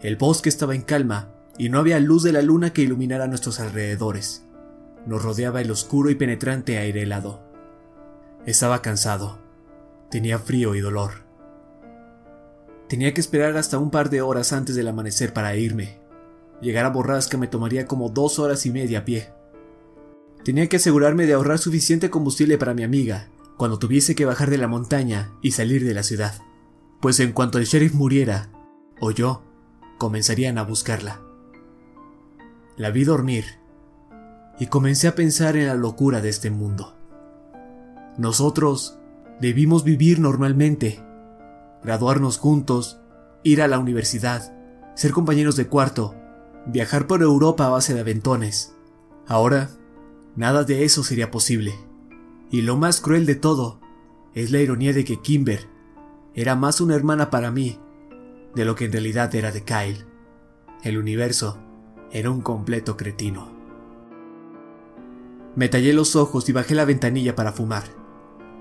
El 0.00 0.14
bosque 0.14 0.48
estaba 0.48 0.76
en 0.76 0.82
calma 0.82 1.32
y 1.58 1.70
no 1.70 1.80
había 1.80 1.98
luz 1.98 2.22
de 2.22 2.30
la 2.30 2.40
luna 2.40 2.72
que 2.72 2.82
iluminara 2.82 3.26
nuestros 3.26 3.58
alrededores. 3.58 4.46
Nos 5.06 5.24
rodeaba 5.24 5.60
el 5.60 5.72
oscuro 5.72 6.08
y 6.10 6.14
penetrante 6.14 6.78
aire 6.78 7.02
helado. 7.02 7.42
Estaba 8.46 8.80
cansado. 8.80 9.40
Tenía 10.08 10.38
frío 10.38 10.76
y 10.76 10.80
dolor. 10.80 11.25
Tenía 12.88 13.12
que 13.14 13.20
esperar 13.20 13.56
hasta 13.56 13.78
un 13.78 13.90
par 13.90 14.10
de 14.10 14.22
horas 14.22 14.52
antes 14.52 14.76
del 14.76 14.88
amanecer 14.88 15.32
para 15.32 15.56
irme. 15.56 15.98
Llegar 16.60 16.86
a 16.86 16.90
Borrasca 16.90 17.36
me 17.36 17.48
tomaría 17.48 17.86
como 17.86 18.08
dos 18.08 18.38
horas 18.38 18.64
y 18.66 18.70
media 18.70 19.00
a 19.00 19.04
pie. 19.04 19.28
Tenía 20.44 20.68
que 20.68 20.76
asegurarme 20.76 21.26
de 21.26 21.32
ahorrar 21.32 21.58
suficiente 21.58 22.10
combustible 22.10 22.56
para 22.58 22.74
mi 22.74 22.84
amiga 22.84 23.28
cuando 23.56 23.78
tuviese 23.78 24.14
que 24.14 24.24
bajar 24.24 24.50
de 24.50 24.58
la 24.58 24.68
montaña 24.68 25.32
y 25.42 25.52
salir 25.52 25.84
de 25.84 25.94
la 25.94 26.02
ciudad, 26.02 26.34
pues 27.00 27.20
en 27.20 27.32
cuanto 27.32 27.58
el 27.58 27.64
sheriff 27.64 27.94
muriera, 27.94 28.50
o 29.00 29.10
yo, 29.10 29.42
comenzarían 29.98 30.58
a 30.58 30.62
buscarla. 30.62 31.20
La 32.76 32.90
vi 32.90 33.04
dormir 33.04 33.44
y 34.58 34.66
comencé 34.66 35.08
a 35.08 35.14
pensar 35.14 35.56
en 35.56 35.66
la 35.66 35.74
locura 35.74 36.20
de 36.20 36.28
este 36.28 36.50
mundo. 36.50 36.94
Nosotros 38.18 38.98
debimos 39.40 39.84
vivir 39.84 40.20
normalmente, 40.20 41.02
graduarnos 41.86 42.38
juntos, 42.38 42.98
ir 43.44 43.62
a 43.62 43.68
la 43.68 43.78
universidad, 43.78 44.52
ser 44.96 45.12
compañeros 45.12 45.54
de 45.54 45.68
cuarto, 45.68 46.16
viajar 46.66 47.06
por 47.06 47.22
Europa 47.22 47.64
a 47.64 47.68
base 47.70 47.94
de 47.94 48.00
aventones. 48.00 48.74
Ahora, 49.28 49.70
nada 50.34 50.64
de 50.64 50.84
eso 50.84 51.04
sería 51.04 51.30
posible. 51.30 51.74
Y 52.50 52.62
lo 52.62 52.76
más 52.76 53.00
cruel 53.00 53.24
de 53.24 53.36
todo 53.36 53.80
es 54.34 54.50
la 54.50 54.58
ironía 54.58 54.92
de 54.92 55.04
que 55.04 55.22
Kimber 55.22 55.68
era 56.34 56.56
más 56.56 56.80
una 56.80 56.96
hermana 56.96 57.30
para 57.30 57.52
mí 57.52 57.78
de 58.56 58.64
lo 58.64 58.74
que 58.74 58.86
en 58.86 58.92
realidad 58.92 59.32
era 59.36 59.52
de 59.52 59.62
Kyle. 59.62 60.06
El 60.82 60.98
universo 60.98 61.58
era 62.10 62.32
un 62.32 62.40
completo 62.40 62.96
cretino. 62.96 63.48
Me 65.54 65.68
tallé 65.68 65.92
los 65.92 66.16
ojos 66.16 66.48
y 66.48 66.52
bajé 66.52 66.74
la 66.74 66.84
ventanilla 66.84 67.36
para 67.36 67.52
fumar. 67.52 67.84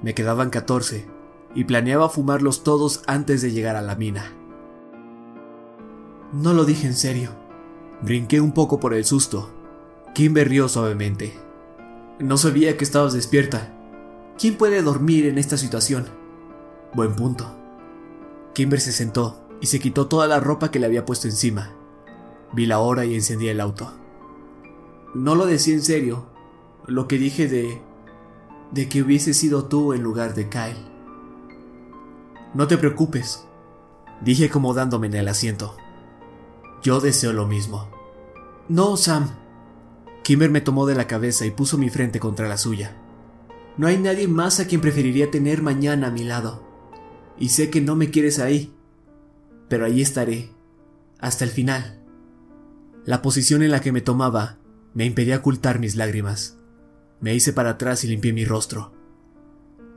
Me 0.03 0.13
quedaban 0.13 0.51
14 0.51 1.14
y 1.55 1.63
planeaba 1.63 2.09
fumarlos 2.09 2.63
todos 2.63 3.01
antes 3.07 3.41
de 3.41 3.51
llegar 3.51 3.77
a 3.77 3.81
la 3.81 3.95
mina. 3.95 4.31
No 6.33 6.53
lo 6.53 6.65
dije 6.65 6.85
en 6.85 6.95
serio. 6.95 7.31
Brinqué 8.01 8.41
un 8.41 8.51
poco 8.51 8.79
por 8.79 8.93
el 8.93 9.05
susto. 9.05 9.49
Kimber 10.13 10.49
rió 10.49 10.67
suavemente. 10.67 11.33
No 12.19 12.37
sabía 12.37 12.77
que 12.77 12.83
estabas 12.83 13.13
despierta. 13.13 13.73
¿Quién 14.37 14.57
puede 14.57 14.81
dormir 14.81 15.25
en 15.27 15.37
esta 15.37 15.57
situación? 15.57 16.05
Buen 16.93 17.15
punto. 17.15 17.55
Kimber 18.53 18.81
se 18.81 18.91
sentó 18.91 19.41
y 19.61 19.67
se 19.67 19.79
quitó 19.79 20.07
toda 20.07 20.27
la 20.27 20.41
ropa 20.41 20.71
que 20.71 20.79
le 20.79 20.85
había 20.85 21.05
puesto 21.05 21.27
encima. 21.27 21.71
Vi 22.51 22.65
la 22.65 22.79
hora 22.79 23.05
y 23.05 23.15
encendí 23.15 23.47
el 23.47 23.61
auto. 23.61 23.93
No 25.13 25.35
lo 25.35 25.45
decía 25.45 25.73
en 25.73 25.81
serio, 25.81 26.25
lo 26.85 27.07
que 27.07 27.17
dije 27.17 27.47
de... 27.47 27.81
de 28.71 28.89
que 28.89 29.01
hubiese 29.01 29.33
sido 29.33 29.65
tú 29.65 29.93
en 29.93 30.03
lugar 30.03 30.35
de 30.35 30.49
Kyle. 30.49 30.94
No 32.55 32.67
te 32.67 32.77
preocupes, 32.77 33.45
dije 34.21 34.45
acomodándome 34.45 35.07
en 35.07 35.15
el 35.15 35.27
asiento. 35.27 35.75
Yo 36.81 37.01
deseo 37.01 37.33
lo 37.33 37.45
mismo. 37.45 37.91
No, 38.69 38.95
Sam. 38.95 39.29
Kimber 40.23 40.49
me 40.49 40.61
tomó 40.61 40.85
de 40.85 40.95
la 40.95 41.05
cabeza 41.05 41.45
y 41.45 41.51
puso 41.51 41.77
mi 41.77 41.89
frente 41.89 42.21
contra 42.21 42.47
la 42.47 42.57
suya. 42.57 42.95
No 43.75 43.87
hay 43.87 43.97
nadie 43.97 44.29
más 44.29 44.61
a 44.61 44.67
quien 44.67 44.79
preferiría 44.79 45.29
tener 45.29 45.61
mañana 45.61 46.07
a 46.07 46.11
mi 46.11 46.23
lado. 46.23 46.63
Y 47.37 47.49
sé 47.49 47.69
que 47.69 47.81
no 47.81 47.97
me 47.97 48.09
quieres 48.09 48.39
ahí, 48.39 48.73
pero 49.67 49.83
ahí 49.83 50.01
estaré, 50.01 50.49
hasta 51.19 51.43
el 51.43 51.49
final. 51.49 52.01
La 53.03 53.21
posición 53.21 53.63
en 53.63 53.71
la 53.71 53.81
que 53.81 53.91
me 53.91 53.99
tomaba 53.99 54.59
me 54.93 55.03
impedía 55.03 55.39
ocultar 55.39 55.79
mis 55.79 55.97
lágrimas. 55.97 56.57
Me 57.19 57.35
hice 57.35 57.51
para 57.51 57.71
atrás 57.71 58.05
y 58.05 58.07
limpié 58.07 58.31
mi 58.31 58.45
rostro. 58.45 58.93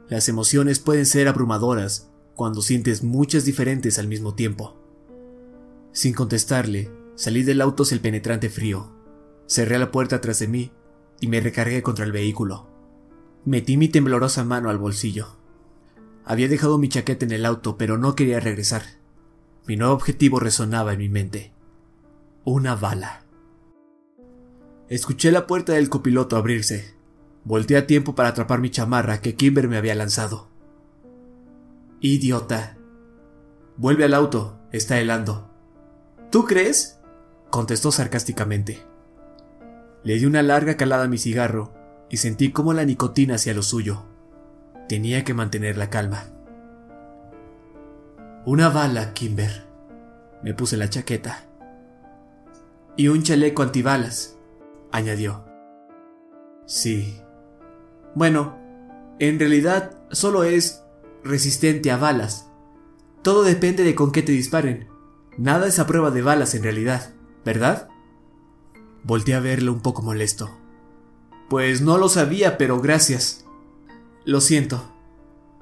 Las 0.08 0.28
emociones 0.28 0.80
pueden 0.80 1.06
ser 1.06 1.28
abrumadoras 1.28 2.07
cuando 2.38 2.62
sientes 2.62 3.02
muchas 3.02 3.44
diferentes 3.44 3.98
al 3.98 4.06
mismo 4.06 4.32
tiempo. 4.32 4.76
Sin 5.90 6.14
contestarle, 6.14 6.88
salí 7.16 7.42
del 7.42 7.60
auto 7.60 7.82
hacia 7.82 7.96
el 7.96 8.00
penetrante 8.00 8.48
frío. 8.48 8.92
Cerré 9.48 9.76
la 9.76 9.90
puerta 9.90 10.20
tras 10.20 10.38
de 10.38 10.46
mí 10.46 10.70
y 11.20 11.26
me 11.26 11.40
recargué 11.40 11.82
contra 11.82 12.04
el 12.04 12.12
vehículo. 12.12 12.68
Metí 13.44 13.76
mi 13.76 13.88
temblorosa 13.88 14.44
mano 14.44 14.70
al 14.70 14.78
bolsillo. 14.78 15.36
Había 16.24 16.46
dejado 16.46 16.78
mi 16.78 16.88
chaqueta 16.88 17.26
en 17.26 17.32
el 17.32 17.44
auto, 17.44 17.76
pero 17.76 17.98
no 17.98 18.14
quería 18.14 18.38
regresar. 18.38 18.82
Mi 19.66 19.74
nuevo 19.74 19.94
objetivo 19.94 20.38
resonaba 20.38 20.92
en 20.92 21.00
mi 21.00 21.08
mente. 21.08 21.52
Una 22.44 22.76
bala. 22.76 23.24
Escuché 24.88 25.32
la 25.32 25.48
puerta 25.48 25.72
del 25.72 25.88
copiloto 25.88 26.36
abrirse. 26.36 26.94
Volté 27.42 27.76
a 27.76 27.88
tiempo 27.88 28.14
para 28.14 28.28
atrapar 28.28 28.60
mi 28.60 28.70
chamarra 28.70 29.20
que 29.20 29.34
Kimber 29.34 29.66
me 29.66 29.76
había 29.76 29.96
lanzado. 29.96 30.56
Idiota. 32.00 32.76
Vuelve 33.76 34.04
al 34.04 34.14
auto, 34.14 34.60
está 34.70 35.00
helando. 35.00 35.50
¿Tú 36.30 36.44
crees? 36.44 37.00
contestó 37.50 37.90
sarcásticamente. 37.90 38.84
Le 40.04 40.14
di 40.14 40.26
una 40.26 40.42
larga 40.42 40.76
calada 40.76 41.04
a 41.04 41.08
mi 41.08 41.18
cigarro 41.18 41.74
y 42.08 42.18
sentí 42.18 42.52
cómo 42.52 42.72
la 42.72 42.84
nicotina 42.84 43.34
hacía 43.34 43.52
lo 43.52 43.62
suyo. 43.62 44.04
Tenía 44.88 45.24
que 45.24 45.34
mantener 45.34 45.76
la 45.76 45.90
calma. 45.90 46.26
Una 48.44 48.68
bala, 48.68 49.12
Kimber. 49.12 49.66
Me 50.42 50.54
puse 50.54 50.76
la 50.76 50.88
chaqueta. 50.88 51.46
Y 52.96 53.08
un 53.08 53.24
chaleco 53.24 53.62
antibalas, 53.62 54.38
añadió. 54.92 55.44
Sí. 56.64 57.20
Bueno, 58.14 58.56
en 59.18 59.38
realidad 59.38 59.98
solo 60.10 60.44
es 60.44 60.84
resistente 61.28 61.90
a 61.90 61.96
balas. 61.96 62.50
Todo 63.22 63.42
depende 63.42 63.84
de 63.84 63.94
con 63.94 64.10
qué 64.10 64.22
te 64.22 64.32
disparen. 64.32 64.88
Nada 65.36 65.66
es 65.66 65.78
a 65.78 65.86
prueba 65.86 66.10
de 66.10 66.22
balas 66.22 66.54
en 66.54 66.62
realidad, 66.62 67.14
¿verdad? 67.44 67.88
Volté 69.04 69.34
a 69.34 69.40
verlo 69.40 69.72
un 69.72 69.80
poco 69.80 70.02
molesto. 70.02 70.50
Pues 71.48 71.80
no 71.80 71.98
lo 71.98 72.08
sabía, 72.08 72.58
pero 72.58 72.80
gracias. 72.80 73.46
Lo 74.24 74.40
siento. 74.40 74.92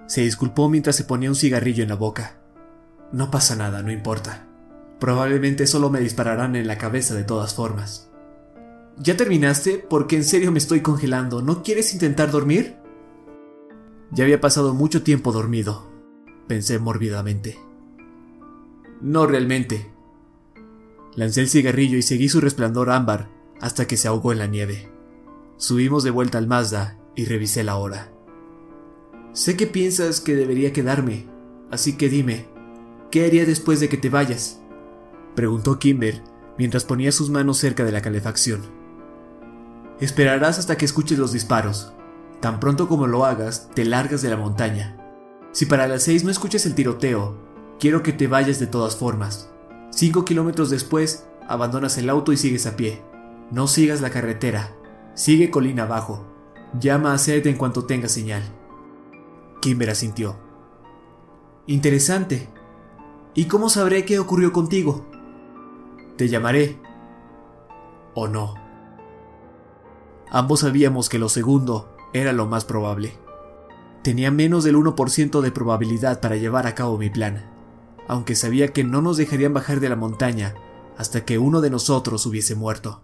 Se 0.06 0.22
disculpó 0.22 0.68
mientras 0.68 0.96
se 0.96 1.04
ponía 1.04 1.28
un 1.28 1.36
cigarrillo 1.36 1.82
en 1.82 1.90
la 1.90 1.96
boca. 1.96 2.40
No 3.12 3.30
pasa 3.30 3.54
nada, 3.54 3.82
no 3.82 3.92
importa. 3.92 4.46
Probablemente 4.98 5.66
solo 5.66 5.90
me 5.90 6.00
dispararán 6.00 6.56
en 6.56 6.66
la 6.66 6.78
cabeza 6.78 7.14
de 7.14 7.24
todas 7.24 7.54
formas. 7.54 8.10
¿Ya 8.98 9.16
terminaste? 9.16 9.78
Porque 9.78 10.16
en 10.16 10.24
serio 10.24 10.50
me 10.52 10.58
estoy 10.58 10.80
congelando. 10.80 11.42
¿No 11.42 11.62
quieres 11.62 11.92
intentar 11.92 12.30
dormir? 12.30 12.76
Ya 14.12 14.24
había 14.24 14.40
pasado 14.40 14.74
mucho 14.74 15.02
tiempo 15.02 15.32
dormido, 15.32 15.90
pensé 16.46 16.78
mórbidamente. 16.78 17.58
No 19.00 19.26
realmente. 19.26 19.90
Lancé 21.14 21.40
el 21.40 21.48
cigarrillo 21.48 21.98
y 21.98 22.02
seguí 22.02 22.28
su 22.28 22.40
resplandor 22.40 22.90
ámbar 22.90 23.28
hasta 23.60 23.86
que 23.86 23.96
se 23.96 24.08
ahogó 24.08 24.32
en 24.32 24.38
la 24.38 24.46
nieve. 24.46 24.88
Subimos 25.56 26.04
de 26.04 26.10
vuelta 26.10 26.38
al 26.38 26.46
Mazda 26.46 26.98
y 27.14 27.24
revisé 27.24 27.64
la 27.64 27.76
hora. 27.76 28.12
Sé 29.32 29.56
que 29.56 29.66
piensas 29.66 30.20
que 30.20 30.34
debería 30.34 30.72
quedarme, 30.72 31.26
así 31.70 31.96
que 31.96 32.08
dime, 32.08 32.46
¿qué 33.10 33.24
haría 33.24 33.44
después 33.44 33.80
de 33.80 33.88
que 33.88 33.96
te 33.96 34.08
vayas? 34.08 34.60
Preguntó 35.34 35.78
Kimber 35.78 36.22
mientras 36.58 36.84
ponía 36.84 37.12
sus 37.12 37.28
manos 37.28 37.58
cerca 37.58 37.84
de 37.84 37.92
la 37.92 38.02
calefacción. 38.02 38.62
Esperarás 40.00 40.58
hasta 40.58 40.76
que 40.76 40.84
escuches 40.84 41.18
los 41.18 41.32
disparos. 41.32 41.92
Tan 42.46 42.60
pronto 42.60 42.86
como 42.86 43.08
lo 43.08 43.24
hagas, 43.24 43.70
te 43.74 43.84
largas 43.84 44.22
de 44.22 44.30
la 44.30 44.36
montaña. 44.36 44.96
Si 45.50 45.66
para 45.66 45.88
las 45.88 46.04
seis 46.04 46.22
no 46.22 46.30
escuchas 46.30 46.64
el 46.64 46.76
tiroteo, 46.76 47.36
quiero 47.80 48.04
que 48.04 48.12
te 48.12 48.28
vayas 48.28 48.60
de 48.60 48.68
todas 48.68 48.94
formas. 48.94 49.50
Cinco 49.90 50.24
kilómetros 50.24 50.70
después, 50.70 51.26
abandonas 51.48 51.98
el 51.98 52.08
auto 52.08 52.32
y 52.32 52.36
sigues 52.36 52.68
a 52.68 52.76
pie. 52.76 53.02
No 53.50 53.66
sigas 53.66 54.00
la 54.00 54.10
carretera, 54.10 54.76
Sigue 55.14 55.50
colina 55.50 55.82
abajo. 55.82 56.24
Llama 56.78 57.14
a 57.14 57.18
Seth 57.18 57.46
en 57.46 57.56
cuanto 57.56 57.84
tenga 57.84 58.06
señal. 58.06 58.44
Kimber 59.60 59.90
asintió. 59.90 60.36
Interesante. 61.66 62.48
¿Y 63.34 63.46
cómo 63.46 63.68
sabré 63.68 64.04
qué 64.04 64.20
ocurrió 64.20 64.52
contigo? 64.52 65.04
Te 66.16 66.28
llamaré. 66.28 66.78
¿O 68.14 68.28
no? 68.28 68.54
Ambos 70.30 70.60
sabíamos 70.60 71.08
que 71.08 71.18
lo 71.18 71.28
segundo 71.28 71.95
era 72.12 72.32
lo 72.32 72.46
más 72.46 72.64
probable. 72.64 73.12
Tenía 74.02 74.30
menos 74.30 74.64
del 74.64 74.76
1% 74.76 75.40
de 75.40 75.50
probabilidad 75.50 76.20
para 76.20 76.36
llevar 76.36 76.66
a 76.66 76.74
cabo 76.74 76.98
mi 76.98 77.10
plan, 77.10 77.50
aunque 78.08 78.34
sabía 78.34 78.68
que 78.68 78.84
no 78.84 79.02
nos 79.02 79.16
dejarían 79.16 79.52
bajar 79.52 79.80
de 79.80 79.88
la 79.88 79.96
montaña 79.96 80.54
hasta 80.96 81.24
que 81.24 81.38
uno 81.38 81.60
de 81.60 81.70
nosotros 81.70 82.24
hubiese 82.26 82.54
muerto. 82.54 83.02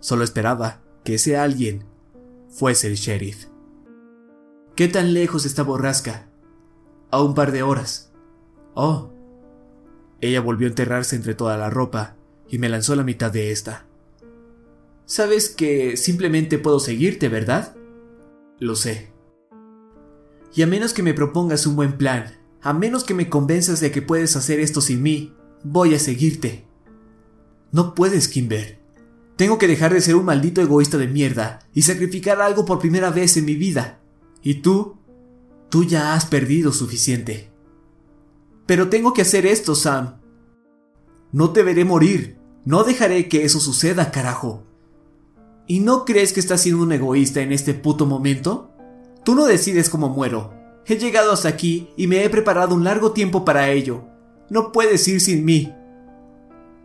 Solo 0.00 0.24
esperaba 0.24 0.80
que 1.04 1.14
ese 1.14 1.36
alguien 1.36 1.84
fuese 2.48 2.88
el 2.88 2.96
sheriff. 2.96 3.46
¿Qué 4.74 4.88
tan 4.88 5.14
lejos 5.14 5.46
está 5.46 5.62
Borrasca? 5.62 6.28
A 7.10 7.22
un 7.22 7.34
par 7.34 7.52
de 7.52 7.62
horas. 7.62 8.12
Oh. 8.74 9.10
Ella 10.20 10.40
volvió 10.40 10.66
a 10.66 10.70
enterrarse 10.70 11.16
entre 11.16 11.34
toda 11.34 11.56
la 11.56 11.70
ropa 11.70 12.16
y 12.48 12.58
me 12.58 12.68
lanzó 12.68 12.94
la 12.96 13.04
mitad 13.04 13.30
de 13.30 13.52
esta. 13.52 13.86
Sabes 15.06 15.50
que 15.50 15.96
simplemente 15.96 16.58
puedo 16.58 16.78
seguirte, 16.78 17.28
¿verdad? 17.28 17.74
Lo 18.60 18.76
sé. 18.76 19.12
Y 20.54 20.62
a 20.62 20.66
menos 20.66 20.92
que 20.92 21.02
me 21.02 21.14
propongas 21.14 21.66
un 21.66 21.76
buen 21.76 21.96
plan, 21.96 22.38
a 22.60 22.72
menos 22.74 23.04
que 23.04 23.14
me 23.14 23.30
convenzas 23.30 23.80
de 23.80 23.90
que 23.90 24.02
puedes 24.02 24.36
hacer 24.36 24.60
esto 24.60 24.80
sin 24.80 25.02
mí, 25.02 25.34
voy 25.64 25.94
a 25.94 25.98
seguirte. 25.98 26.66
No 27.72 27.94
puedes, 27.94 28.28
Kimber. 28.28 28.78
Tengo 29.36 29.56
que 29.56 29.66
dejar 29.66 29.94
de 29.94 30.02
ser 30.02 30.16
un 30.16 30.26
maldito 30.26 30.60
egoísta 30.60 30.98
de 30.98 31.08
mierda 31.08 31.60
y 31.72 31.82
sacrificar 31.82 32.42
algo 32.42 32.66
por 32.66 32.78
primera 32.78 33.10
vez 33.10 33.38
en 33.38 33.46
mi 33.46 33.54
vida. 33.54 34.02
Y 34.42 34.56
tú, 34.56 34.98
tú 35.70 35.84
ya 35.84 36.12
has 36.14 36.26
perdido 36.26 36.72
suficiente. 36.72 37.50
Pero 38.66 38.90
tengo 38.90 39.14
que 39.14 39.22
hacer 39.22 39.46
esto, 39.46 39.74
Sam. 39.74 40.20
No 41.32 41.50
te 41.50 41.62
veré 41.62 41.86
morir. 41.86 42.38
No 42.66 42.84
dejaré 42.84 43.28
que 43.28 43.44
eso 43.44 43.60
suceda, 43.60 44.10
carajo. 44.10 44.66
¿Y 45.70 45.78
no 45.78 46.04
crees 46.04 46.32
que 46.32 46.40
estás 46.40 46.62
siendo 46.62 46.82
un 46.82 46.90
egoísta 46.90 47.42
en 47.42 47.52
este 47.52 47.74
puto 47.74 48.04
momento? 48.04 48.72
Tú 49.24 49.36
no 49.36 49.46
decides 49.46 49.88
cómo 49.88 50.08
muero. 50.08 50.52
He 50.84 50.96
llegado 50.96 51.30
hasta 51.30 51.48
aquí 51.48 51.90
y 51.96 52.08
me 52.08 52.24
he 52.24 52.28
preparado 52.28 52.74
un 52.74 52.82
largo 52.82 53.12
tiempo 53.12 53.44
para 53.44 53.70
ello. 53.70 54.02
No 54.48 54.72
puedes 54.72 55.06
ir 55.06 55.20
sin 55.20 55.44
mí. 55.44 55.72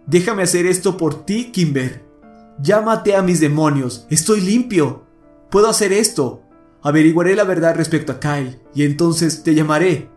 Déjame 0.06 0.44
hacer 0.44 0.68
esto 0.68 0.98
por 0.98 1.26
ti, 1.26 1.52
Kimber. 1.52 2.06
Llámate 2.62 3.16
a 3.16 3.24
mis 3.24 3.40
demonios, 3.40 4.06
estoy 4.12 4.42
limpio. 4.42 5.08
Puedo 5.50 5.68
hacer 5.68 5.92
esto. 5.92 6.44
Averiguaré 6.84 7.36
la 7.36 7.44
verdad 7.44 7.76
respecto 7.76 8.12
a 8.12 8.20
Kyle 8.20 8.62
y 8.76 8.84
entonces 8.84 9.42
te 9.42 9.56
llamaré. 9.56 10.12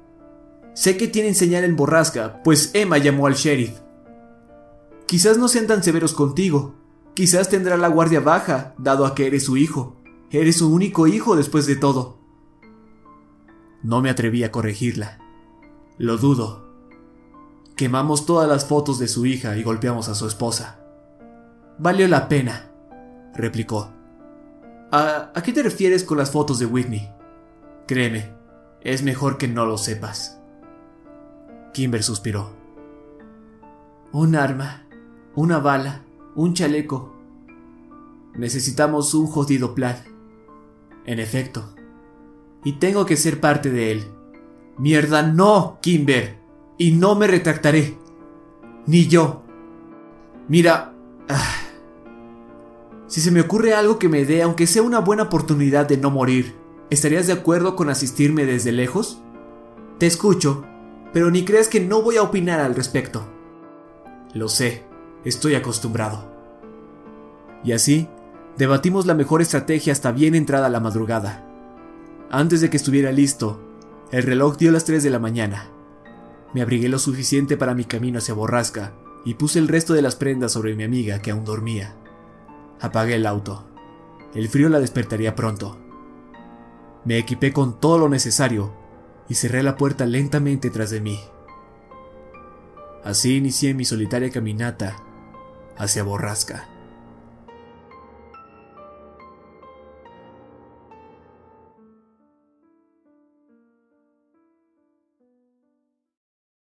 Sé 0.75 0.99
que 0.99 1.09
tienen 1.09 1.35
señal 1.35 1.64
en 1.64 1.75
borrasca, 1.75 2.43
pues 2.45 2.73
Emma 2.75 2.99
llamó 2.99 3.29
al 3.29 3.35
sheriff. 3.35 3.81
Quizás 5.07 5.39
no 5.39 5.49
sean 5.49 5.66
tan 5.66 5.83
severos 5.83 6.12
contigo. 6.12 6.75
Quizás 7.19 7.49
tendrá 7.49 7.77
la 7.77 7.89
guardia 7.89 8.21
baja, 8.21 8.75
dado 8.79 9.05
a 9.05 9.16
que 9.16 9.27
eres 9.27 9.45
su 9.45 9.57
hijo. 9.57 9.97
Eres 10.31 10.59
su 10.59 10.73
único 10.73 11.09
hijo 11.09 11.35
después 11.35 11.66
de 11.66 11.75
todo. 11.75 12.21
No 13.83 14.01
me 14.01 14.09
atreví 14.09 14.45
a 14.45 14.53
corregirla. 14.53 15.19
Lo 15.97 16.16
dudo. 16.16 16.69
Quemamos 17.75 18.25
todas 18.25 18.49
las 18.49 18.66
fotos 18.66 19.01
de 19.01 19.09
su 19.09 19.27
hija 19.27 19.57
y 19.57 19.64
golpeamos 19.64 20.09
a 20.09 20.14
su 20.14 20.29
esposa. 20.29 20.79
Valió 21.77 22.07
la 22.07 22.29
pena, 22.29 22.71
replicó. 23.35 23.93
¿A, 24.93 25.33
qué 25.43 25.53
te 25.53 25.64
refieres 25.64 26.05
con 26.05 26.19
las 26.19 26.31
fotos 26.31 26.61
de 26.61 26.66
Whitney? 26.66 27.12
Créeme, 27.89 28.33
es 28.81 29.03
mejor 29.03 29.39
que 29.39 29.49
no 29.49 29.66
lo 29.66 29.77
sepas. 29.77 30.41
Kimber 31.75 32.05
suspiró. 32.05 32.55
Un 34.12 34.37
arma, 34.37 34.87
una 35.35 35.59
bala, 35.59 36.05
un 36.39 36.55
chaleco. 36.55 37.12
Necesitamos 38.36 39.12
un 39.12 39.26
jodido 39.26 39.74
plan. 39.74 39.97
En 41.05 41.18
efecto. 41.18 41.74
Y 42.62 42.74
tengo 42.74 43.07
que 43.07 43.16
ser 43.16 43.41
parte 43.41 43.70
de 43.70 43.91
él. 43.91 44.05
Mierda, 44.78 45.22
no, 45.22 45.80
Kimber. 45.82 46.39
Y 46.78 46.93
no 46.93 47.16
me 47.16 47.26
retractaré. 47.26 47.99
Ni 48.86 49.09
yo. 49.09 49.43
Mira... 50.47 50.95
ah, 51.28 51.57
si 53.09 53.20
se 53.20 53.32
me 53.32 53.41
ocurre 53.41 53.74
algo 53.74 53.99
que 53.99 54.09
me 54.09 54.24
dé, 54.24 54.43
aunque 54.43 54.68
sea 54.68 54.82
una 54.82 55.01
buena 55.01 55.24
oportunidad 55.24 55.89
de 55.89 55.97
no 55.97 56.11
morir, 56.12 56.55
¿estarías 56.89 57.26
de 57.26 57.32
acuerdo 57.32 57.74
con 57.74 57.91
asistirme 57.91 58.47
desde 58.47 58.70
lejos? 58.70 59.20
Te 59.99 60.07
escucho, 60.07 60.64
pero 61.12 61.32
ni 61.32 61.45
creas 61.45 61.66
que 61.66 61.80
no 61.80 62.01
voy 62.01 62.16
a 62.16 62.22
opinar 62.22 62.61
al 62.61 62.76
respecto. 62.76 63.26
Lo 64.34 64.49
sé, 64.49 64.84
estoy 65.24 65.57
acostumbrado. 65.57 66.28
Y 67.65 67.73
así, 67.73 68.09
debatimos 68.57 69.07
la 69.07 69.15
mejor 69.15 69.43
estrategia 69.43 69.93
hasta 69.93 70.13
bien 70.13 70.35
entrada 70.35 70.69
la 70.69 70.81
madrugada. 70.81 71.45
Antes 72.31 72.61
de 72.61 72.71
que 72.71 72.77
estuviera 72.77 73.13
listo, 73.13 73.61
el 74.11 74.23
reloj 74.23 74.57
dio 74.57 74.71
las 74.71 74.85
3 74.85 75.03
de 75.03 75.11
la 75.11 75.19
mañana. 75.19 75.71
Me 76.55 76.63
abrigué 76.63 76.89
lo 76.89 76.99
suficiente 76.99 77.57
para 77.57 77.75
mi 77.75 77.85
camino 77.85 78.19
hacia 78.19 78.35
Borrasca 78.35 78.93
y 79.25 79.35
puse 79.35 79.59
el 79.59 79.69
resto 79.69 79.93
de 79.95 80.03
las 80.03 80.17
prendas 80.17 80.53
sobre 80.53 80.75
mi 80.75 80.85
amiga 80.85 81.21
que 81.21 81.31
aún 81.31 81.45
dormía. 81.45 81.95
Apagué 82.81 83.17
el 83.17 83.27
auto. 83.27 83.65
El 84.35 84.49
frío 84.49 84.69
la 84.69 84.81
despertaría 84.81 85.35
pronto. 85.35 85.79
Me 87.05 87.19
equipé 87.19 87.53
con 87.53 87.81
todo 87.81 87.99
lo 87.99 88.09
necesario 88.09 88.73
y 89.29 89.35
cerré 89.35 89.63
la 89.63 89.77
puerta 89.77 90.07
lentamente 90.07 90.71
tras 90.71 90.91
de 90.91 91.01
mí. 91.01 91.21
Así 93.05 93.37
inicié 93.37 93.75
mi 93.75 93.85
solitaria 93.85 94.31
caminata 94.31 94.97
hacia 95.77 96.03
Borrasca. 96.03 96.69